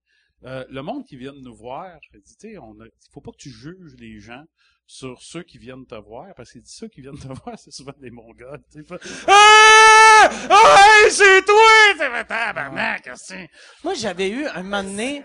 [0.46, 3.22] euh, le monde qui vient de nous voir, je dit, tu sais, on a, faut
[3.22, 4.44] pas que tu juges les gens
[4.88, 7.94] sur ceux qui viennent te voir, parce dit ceux qui viennent te voir, c'est souvent
[8.00, 8.98] des mongols, pas,
[9.28, 10.30] Ah!
[10.50, 11.71] Ah, hey, c'est toi!
[11.98, 13.50] C'est tabarnak, c'est?
[13.84, 15.24] Moi, j'avais eu un moment donné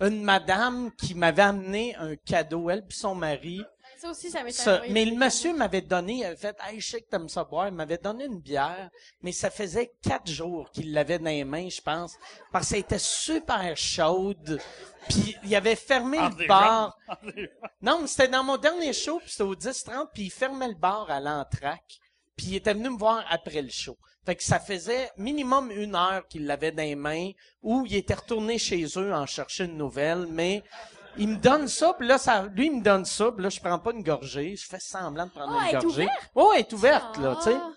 [0.00, 3.62] une madame qui m'avait amené un cadeau, elle puis son mari.
[3.98, 4.94] Ça aussi, ça m'est Ça, arrivé.
[4.94, 7.68] mais le monsieur m'avait donné, il avait fait, hey, je sais que t'aimes ça boire,
[7.68, 8.88] il m'avait donné une bière,
[9.20, 12.16] mais ça faisait quatre jours qu'il l'avait dans les mains, je pense,
[12.50, 14.58] parce que ça était super chaude,
[15.10, 16.96] puis il avait fermé Entre le bar.
[17.06, 17.46] jambes.
[17.82, 20.74] Non, mais c'était dans mon dernier show, puis c'était au 10-30, puis il fermait le
[20.76, 21.98] bar à l'entraque,
[22.36, 23.98] puis il était venu me voir après le show.
[24.24, 27.30] Fait que ça faisait minimum une heure qu'il l'avait dans les mains,
[27.62, 30.62] ou il était retourné chez eux en chercher une nouvelle, mais
[31.16, 33.60] il me donne ça, puis là, ça, lui, il me donne ça, puis là, je
[33.60, 36.08] prends pas une gorgée, je fais semblant de prendre Ah, une gorgée.
[36.34, 37.56] Oh, elle est ouverte, là, tu sais.
[37.56, 37.70] Ah.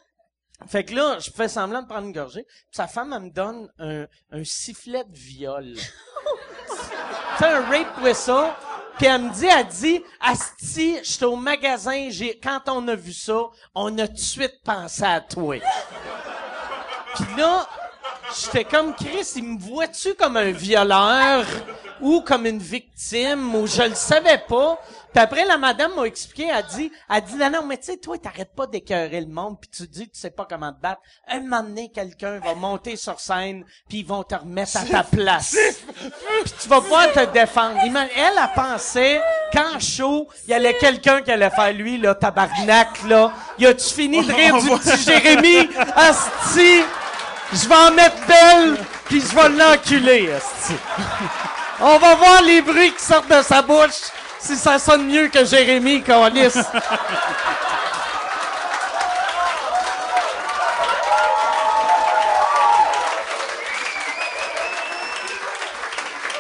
[0.67, 2.43] Fait que là, je fais semblant de prendre une gorgée.
[2.43, 5.75] Puis sa femme, elle me donne un, un sifflet de viol.
[7.37, 8.53] C'est un rape whistle.
[8.97, 13.11] Puis elle me dit, elle dit, Asti, j'étais au magasin, j'ai, quand on a vu
[13.11, 13.41] ça,
[13.73, 15.57] on a tout de suite pensé à toi.
[17.15, 17.67] Puis là,
[18.41, 21.45] J'étais comme Chris, il me voit-tu comme un violeur
[22.01, 24.79] ou comme une victime ou je le savais pas.
[25.13, 27.97] Puis après la madame m'a expliqué, elle dit, elle dit non non mais tu sais
[27.97, 31.01] toi t'arrêtes pas d'écœurer le monde puis tu dis tu sais pas comment te battre.
[31.27, 35.03] Un moment donné quelqu'un va monter sur scène puis ils vont te remettre à ta
[35.03, 35.55] place.
[36.43, 37.77] puis tu vas pouvoir te défendre.
[37.83, 39.19] Elle a pensé
[39.53, 43.31] qu'en show il y allait quelqu'un qui allait faire lui là tabarnak là.
[43.59, 45.69] Y a-tu fini de rire du petit Jérémy?
[45.95, 46.81] Asti!
[47.53, 50.29] Je vais en mettre belle, puis je vais l'enculer.
[51.79, 54.09] On va voir les bruits qui sortent de sa bouche,
[54.39, 56.51] si ça sonne mieux que Jérémy, Calis.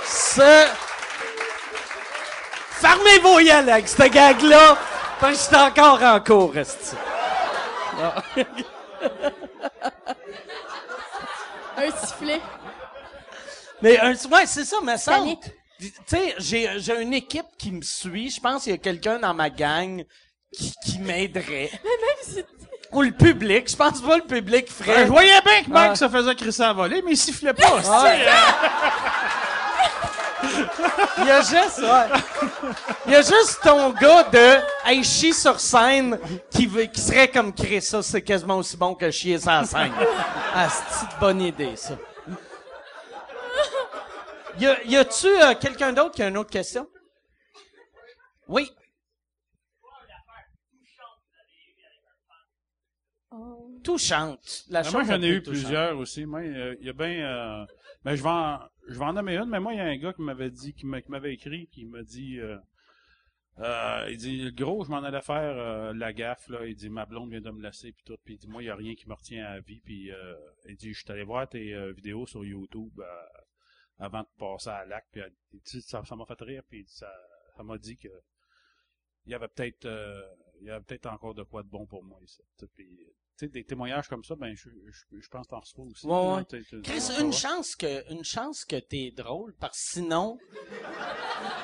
[0.05, 0.65] Ce...
[2.81, 4.77] Fermez vos yeux avec cette gag-là,
[5.19, 6.53] parce que je suis encore en cours.
[11.77, 12.41] Un sifflet.
[13.81, 15.19] Mais un, ouais, c'est ça, mais ça.
[15.79, 18.29] Tu sais, j'ai, j'ai une équipe qui me suit.
[18.29, 20.03] Je pense qu'il y a quelqu'un dans ma gang
[20.55, 21.69] qui, qui m'aiderait.
[22.23, 22.43] si-
[22.91, 23.69] Ou le public.
[23.69, 25.05] Je pense pas le public ferait.
[25.05, 25.95] je voyais bien que Mike Ah.
[25.95, 27.75] se faisait crisser à voler, mais il sifflait pas.
[27.75, 28.25] Ouais.
[31.19, 32.49] Il y a juste, ouais.
[33.05, 36.19] Il y a juste ton gars de hey, chie sur scène
[36.49, 37.81] qui, veut, qui serait comme Chris.
[37.81, 39.91] Ça, c'est quasiment aussi bon que chier sur la scène.
[40.55, 41.97] Ah, c'est une bonne idée, ça?
[44.59, 46.87] Y, a, y a-tu euh, quelqu'un d'autre qui a une autre question?
[48.47, 48.69] Oui.
[53.31, 53.67] Oh.
[53.83, 54.63] Tout chante.
[54.69, 55.63] La Ah, moi, j'en ai eu touchante.
[55.63, 56.25] plusieurs aussi.
[56.25, 57.07] Moi, euh, il y a bien...
[57.07, 57.65] Euh,
[58.03, 59.97] ben, je vais en, je vais en nommer une, mais moi, il y a un
[59.97, 62.39] gars qui m'avait dit, qui m'a- qui m'avait écrit, qui m'a dit...
[62.39, 62.57] Euh,
[63.59, 66.65] euh, il dit, gros, je m'en allais faire euh, la gaffe, là.
[66.65, 68.17] Il dit, ma blonde vient de me laisser, puis tout.
[68.25, 69.79] Puis il dit, moi, il y a rien qui me retient à la vie.
[69.79, 70.35] Puis euh,
[70.67, 72.99] il dit, je suis allé voir tes vidéos sur YouTube
[73.99, 75.11] avant de passer à l'acte.
[75.11, 77.07] Puis il ça m'a fait rire, puis ça
[77.63, 78.09] m'a dit que
[79.25, 79.87] il y avait peut-être
[80.59, 82.19] il y avait peut-être encore de quoi de bon pour moi.
[82.23, 82.41] ici.
[82.75, 82.87] Puis,
[83.37, 86.05] sais, des témoignages comme ça, ben, je, je, je pense que t'en reçois aussi.
[86.05, 86.81] Ouais, ouais.
[86.83, 90.37] Chris, une chance que, une chance que t'es drôle, parce que sinon,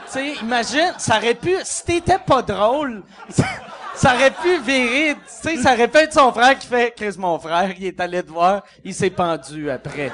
[0.06, 3.46] tu sais, imagine, ça aurait pu, si t'étais pas drôle, ça,
[3.96, 7.16] ça aurait pu virer, tu sais, ça aurait pu être son frère qui fait, Chris,
[7.18, 10.12] mon frère, il est allé te voir, il s'est pendu après.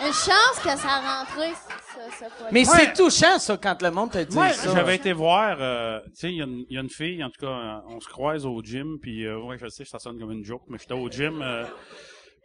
[0.00, 1.52] Une chance que ça a rentré,
[1.94, 2.74] ça, ça fois Mais Ouais.
[2.76, 4.72] c'est touchant, ça, quand le monde te dit Ouais, ça.
[4.74, 7.22] j'avais été voir, euh, tu sais, il y, a une- il y a une fille,
[7.22, 9.98] en tout cas, euh, on se croise au gym, puis euh, ouais, je sais, ça
[9.98, 11.64] sonne comme une joke, mais j'étais au gym, euh,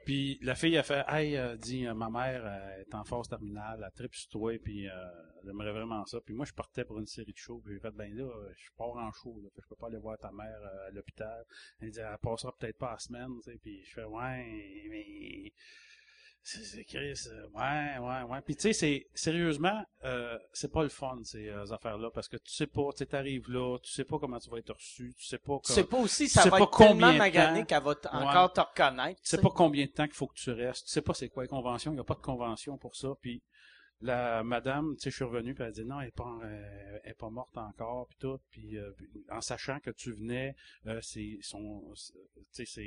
[0.05, 3.27] puis la fille a fait, hey, euh, dit, euh, ma mère euh, est en phase
[3.27, 4.91] terminale, elle tripe sur toi, puis euh,
[5.43, 6.19] elle aimerait vraiment ça.
[6.25, 8.49] Puis moi, je partais pour une série de shows, puis j'ai fait, ben là, euh,
[8.55, 10.87] je pars en show, là, fait que je peux pas aller voir ta mère euh,
[10.87, 11.43] à l'hôpital.
[11.81, 14.45] Elle dit, elle passera peut-être pas la semaine, tu sais, puis je fais, ouais,
[14.89, 15.51] mais
[16.55, 17.19] c'est Chris,
[17.55, 18.41] ouais, ouais, ouais.
[18.45, 22.37] Puis tu sais, c'est sérieusement, euh, c'est pas le fun ces euh, affaires-là parce que
[22.37, 25.13] tu sais pas, tu sais, t'arrives là, tu sais pas comment tu vas être reçu,
[25.17, 27.13] tu sais pas, Tu comme- sais pas aussi, tu ça sais va pas être tellement
[27.13, 28.07] magané qu'elle va Ouais.
[28.13, 29.21] encore te reconnaître.
[29.21, 31.27] tu sais pas combien de temps qu'il faut que tu restes, tu sais pas c'est
[31.29, 33.09] quoi les conventions, il y a pas de convention pour ça.
[33.21, 33.41] Puis
[34.01, 36.37] la madame, tu sais, je suis revenu puis elle a dit non, elle est pas,
[36.43, 38.37] euh, elle est pas morte encore puis tout.
[38.51, 38.91] Puis euh,
[39.31, 40.55] en sachant que tu venais,
[40.85, 42.83] euh, c'est son, tu sais, c'est,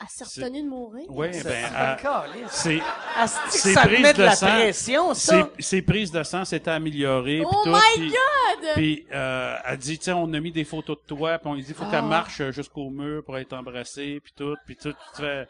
[0.00, 1.10] Elle s'est retenue de mourir?
[1.10, 4.46] ouais, C'est- ben, Ah, c'est c'est prise met de sang.
[4.46, 5.50] pression, ça?
[5.58, 7.42] Ses, ses prises de sang s'étaient améliorées.
[7.44, 8.72] Oh puis tout, my God!
[8.74, 11.54] Puis euh, elle dit, tu sais, on a mis des photos de toi, puis on
[11.54, 11.90] lui dit, faut Ah.
[11.90, 14.92] qu'elle marche jusqu'au mur pour être embrassée, puis tout, puis tout.
[15.16, 15.46] tu fais-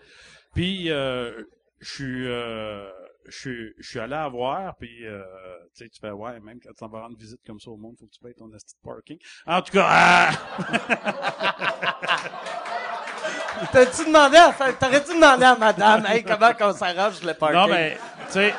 [0.55, 1.45] Puis euh,
[1.81, 2.89] je suis, euh,
[3.29, 5.23] je suis, je suis allé à voir, puis euh,
[5.75, 7.97] tu sais, tu fais ouais, même quand tu vas rendre visite comme ça au monde,
[7.99, 9.19] faut que tu payes ton esti de parking.
[9.47, 10.31] En tout cas, ah!
[13.73, 17.59] T'as-tu demandé à, t'aurais-tu demandé à madame, hey, comment qu'on s'arrange le parking?
[17.59, 18.55] non mais, tu sais.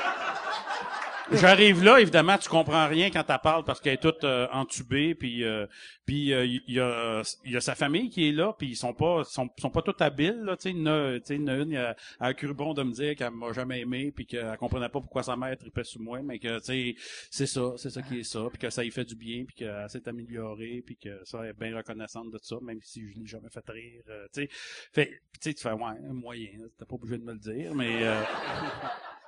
[1.31, 5.13] J'arrive là, évidemment, tu comprends rien quand elle parle parce qu'elle est toute euh, entubée,
[5.13, 5.67] puis euh,
[6.05, 8.93] puis euh, il y, a y a sa famille qui est là, puis ils sont
[8.93, 11.35] pas sont, sont pas tous habiles là, tu sais, il y en a tu sais,
[11.35, 13.81] il y en a une elle a cru bon de me dire qu'elle m'a jamais
[13.81, 16.97] aimé puis qu'elle comprenait pas pourquoi sa mère tripait sur moi, mais que tu
[17.29, 19.55] c'est ça, c'est ça qui est ça, puis que ça lui fait du bien, puis
[19.55, 23.27] qu'elle s'est améliorée, puis que ça est bien reconnaissante de ça, même si je l'ai
[23.27, 24.49] jamais fait rire, euh, tu sais.
[24.93, 28.21] Fait tu fais ouais, moyen, t'es pas obligé de me le dire, mais euh,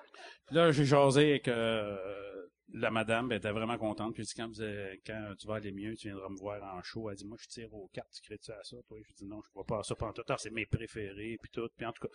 [0.50, 1.98] Là, j'ai jasé avec euh,
[2.74, 4.14] la madame, ben, elle était vraiment contente.
[4.14, 6.82] Puis elle dit, quand, avez- quand tu vas aller mieux, tu viendras me voir en
[6.82, 7.10] show.
[7.10, 8.98] Elle dit, moi, je tire aux cartes, tu crées-tu à ça, toi?
[9.08, 10.24] Je dis, non, je crois pas à ça pendant tout.
[10.30, 11.70] Ah, c'est mes préférés, puis tout.
[11.78, 12.14] Puis en tout cas,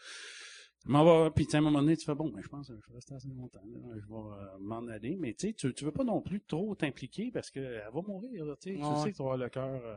[0.86, 2.88] m'en va, puis à un moment donné, tu fais, bon, ben, je pense que je
[2.88, 3.78] vais rester assez longtemps, là.
[3.94, 5.16] je vais euh, m'en aller.
[5.16, 8.44] Mais tu sais, tu veux pas non plus trop t'impliquer parce que elle va mourir,
[8.44, 8.82] là, tu sais.
[8.82, 8.94] Ouais.
[8.96, 9.82] Tu sais que tu vas le cœur...
[9.84, 9.96] euh,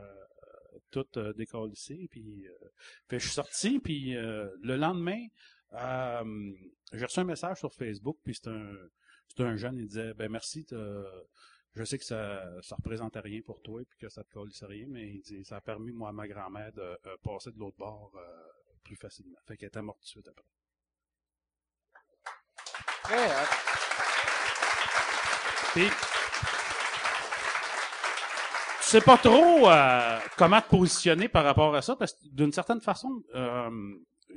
[0.90, 2.08] tout euh, décalissé.
[2.10, 2.68] Puis, euh,
[3.08, 5.20] puis je suis sorti, puis euh, le lendemain,
[5.72, 6.52] euh,
[6.92, 8.74] j'ai reçu un message sur Facebook, puis c'est un,
[9.28, 10.66] c'est un jeune, il disait, ben merci,
[11.74, 14.86] je sais que ça, ça représentait rien pour toi, puis que ça te calissait rien,
[14.88, 17.76] mais il dit, ça a permis, moi, à ma grand-mère de euh, passer de l'autre
[17.78, 18.52] bord euh,
[18.82, 19.38] plus facilement.
[19.46, 20.44] Fait qu'elle était morte tout de suite après.
[25.72, 25.94] Puis, tu
[28.82, 32.80] sais pas trop euh, comment te positionner par rapport à ça, parce que d'une certaine
[32.80, 33.70] façon, euh,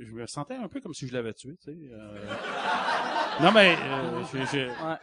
[0.00, 1.78] je me sentais un peu comme si je l'avais tué, tu sais.
[1.92, 2.18] euh.
[3.42, 4.96] Non, mais, euh, je- je- Ouais.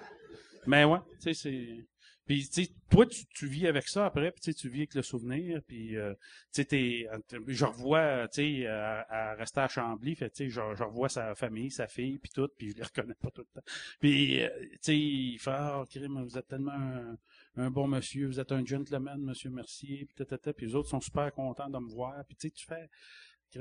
[0.65, 1.85] mais ouais, tu sais, c'est...
[2.25, 4.81] Puis, tu sais, toi, tu, tu vis avec ça après, puis tu sais, tu vis
[4.81, 7.07] avec le souvenir, puis, euh, tu sais, t'es-
[7.47, 11.09] je revois, tu sais, à, à rester à Chambly, fait, tu sais, je, je revois
[11.09, 13.67] sa famille, sa fille, puis tout, puis je les reconnais pas tout le temps.
[13.99, 17.17] Puis, euh, tu sais, il fait, ah, crime, vous êtes tellement un,
[17.57, 21.01] un bon monsieur, vous êtes un gentleman, monsieur Mercier, puis tata, puis les autres sont
[21.01, 22.89] super contents de me voir, puis tu sais, tu fais,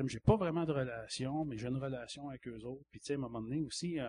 [0.07, 3.13] j'ai pas vraiment de relation, mais j'ai une relation avec eux autres, puis tu sais,
[3.15, 4.09] à un moment donné aussi, euh,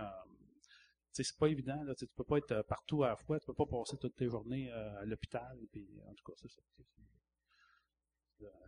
[1.13, 3.09] tu sais, c'est pas évident, là, tu sais, tu peux pas être euh, partout à
[3.09, 6.23] la fois, tu peux pas passer toutes tes journées euh, à l'hôpital, puis en tout
[6.25, 6.61] cas, c'est ça.
[6.77, 6.85] c'est-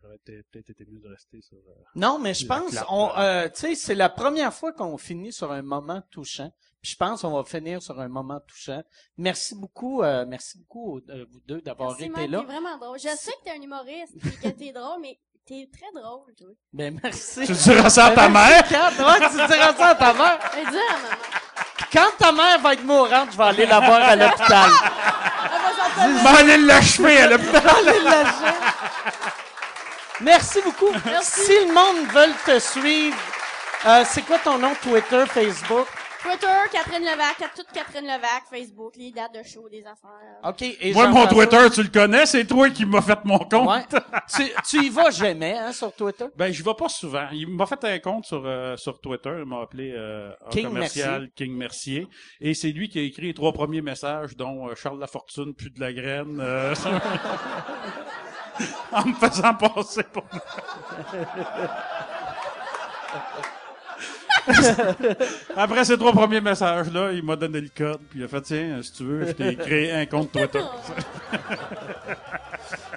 [0.03, 1.57] J'aurais été- peut-être été mieux de rester sur...
[1.57, 5.31] euh, Non, mais je pense, on, euh, tu sais, c'est la première fois qu'on finit
[5.33, 6.51] sur un moment touchant.
[6.81, 8.83] Puis je pense qu'on va finir sur un moment touchant.
[9.17, 12.39] Merci beaucoup, euh, merci beaucoup euh, vous deux d'avoir été Mike, là.
[12.41, 12.99] t'es vraiment drôle.
[12.99, 14.19] Je sais que t'es un humoriste et
[14.51, 16.47] que t'es drôle, mais t'es très drôle, toi.
[16.71, 17.45] Ben merci.
[17.45, 18.63] Tu diras ça à ta Ben, mère?
[18.71, 20.39] Ouais, tu diras ça à ta mère.
[20.53, 21.17] Dis à maman.
[21.91, 24.69] Quand ta mère va être mourante, je vais aller la voir à l'hôpital.
[25.43, 26.23] Elle va s'entendre.
[26.23, 27.85] Va aller l'achever à l'hôpital!
[30.21, 30.91] Merci beaucoup.
[31.05, 31.41] Merci.
[31.41, 33.17] Si le monde veut te suivre,
[33.85, 35.87] euh, c'est quoi ton nom Twitter, Facebook?
[36.23, 40.39] Twitter, Catherine Levac, toute Catherine Levac, Facebook, les dates de show, des affaires.
[40.43, 40.61] OK.
[40.61, 41.27] Et Moi, mon?
[41.27, 43.67] Twitter, tu le connais, c'est toi qui m'as fait mon compte.
[43.69, 43.83] Ouais.
[44.33, 46.25] tu, tu y vas jamais, hein, sur Twitter?
[46.35, 47.27] Ben, je vais pas souvent.
[47.31, 49.33] Il m'a fait un compte sur euh, sur Twitter.
[49.39, 52.07] Il m'a appelé euh, King commercial King Mercier.
[52.39, 55.71] Et c'est lui qui a écrit les trois premiers messages, dont euh, Charles Lafortune, puis
[55.71, 56.73] de la graine, euh,
[58.91, 60.23] en me faisant passer pour.
[65.55, 68.81] Après ces trois premiers messages-là, il m'a donné le code, puis il a fait, tiens,
[68.81, 70.61] si tu veux, je t'ai créé un compte Twitter.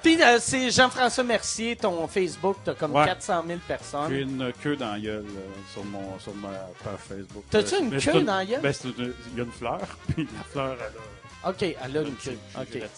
[0.02, 3.04] Puis euh, c'est Jean-François Mercier, ton Facebook, t'as comme Ouais.
[3.06, 4.12] 400 000 J'ai personnes.
[4.12, 6.48] une queue dans la gueule euh, sur, mon, sur ma
[6.84, 7.44] page Facebook.
[7.50, 8.60] T'as-tu Euh, une mais c'est queue dans la gueule?
[8.60, 9.80] Ben, c'est une- il y a une fleur,
[10.14, 11.50] puis la fleur, elle a...
[11.50, 12.38] OK, elle a une queue.
[12.70, 12.88] j'ai OK,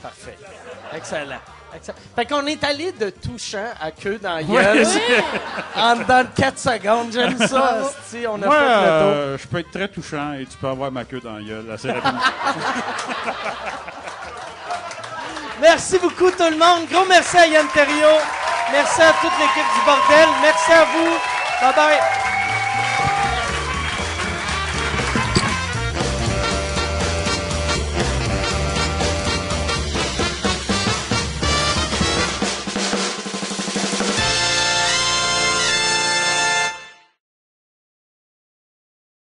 [0.00, 0.38] parfait.
[0.94, 1.40] Excellent.
[1.74, 1.96] Excellent.
[2.14, 5.24] Fait qu'on est allé de touchant à queue dans la gueule c'est-
[5.80, 7.12] en dedans de 4 secondes.
[7.12, 9.12] J'aime ça, esti, on a Moi, fait le tour.
[9.14, 11.70] euh, je peux être très touchant et tu peux avoir ma queue dans la gueule
[11.72, 12.20] assez rapidement.
[15.60, 16.88] Merci beaucoup tout le monde.
[16.90, 18.18] Gros merci à Yann Terriot.
[18.72, 20.28] Merci à toute l'équipe du bordel.
[20.42, 21.10] Merci à vous.
[21.60, 22.31] Bye bye.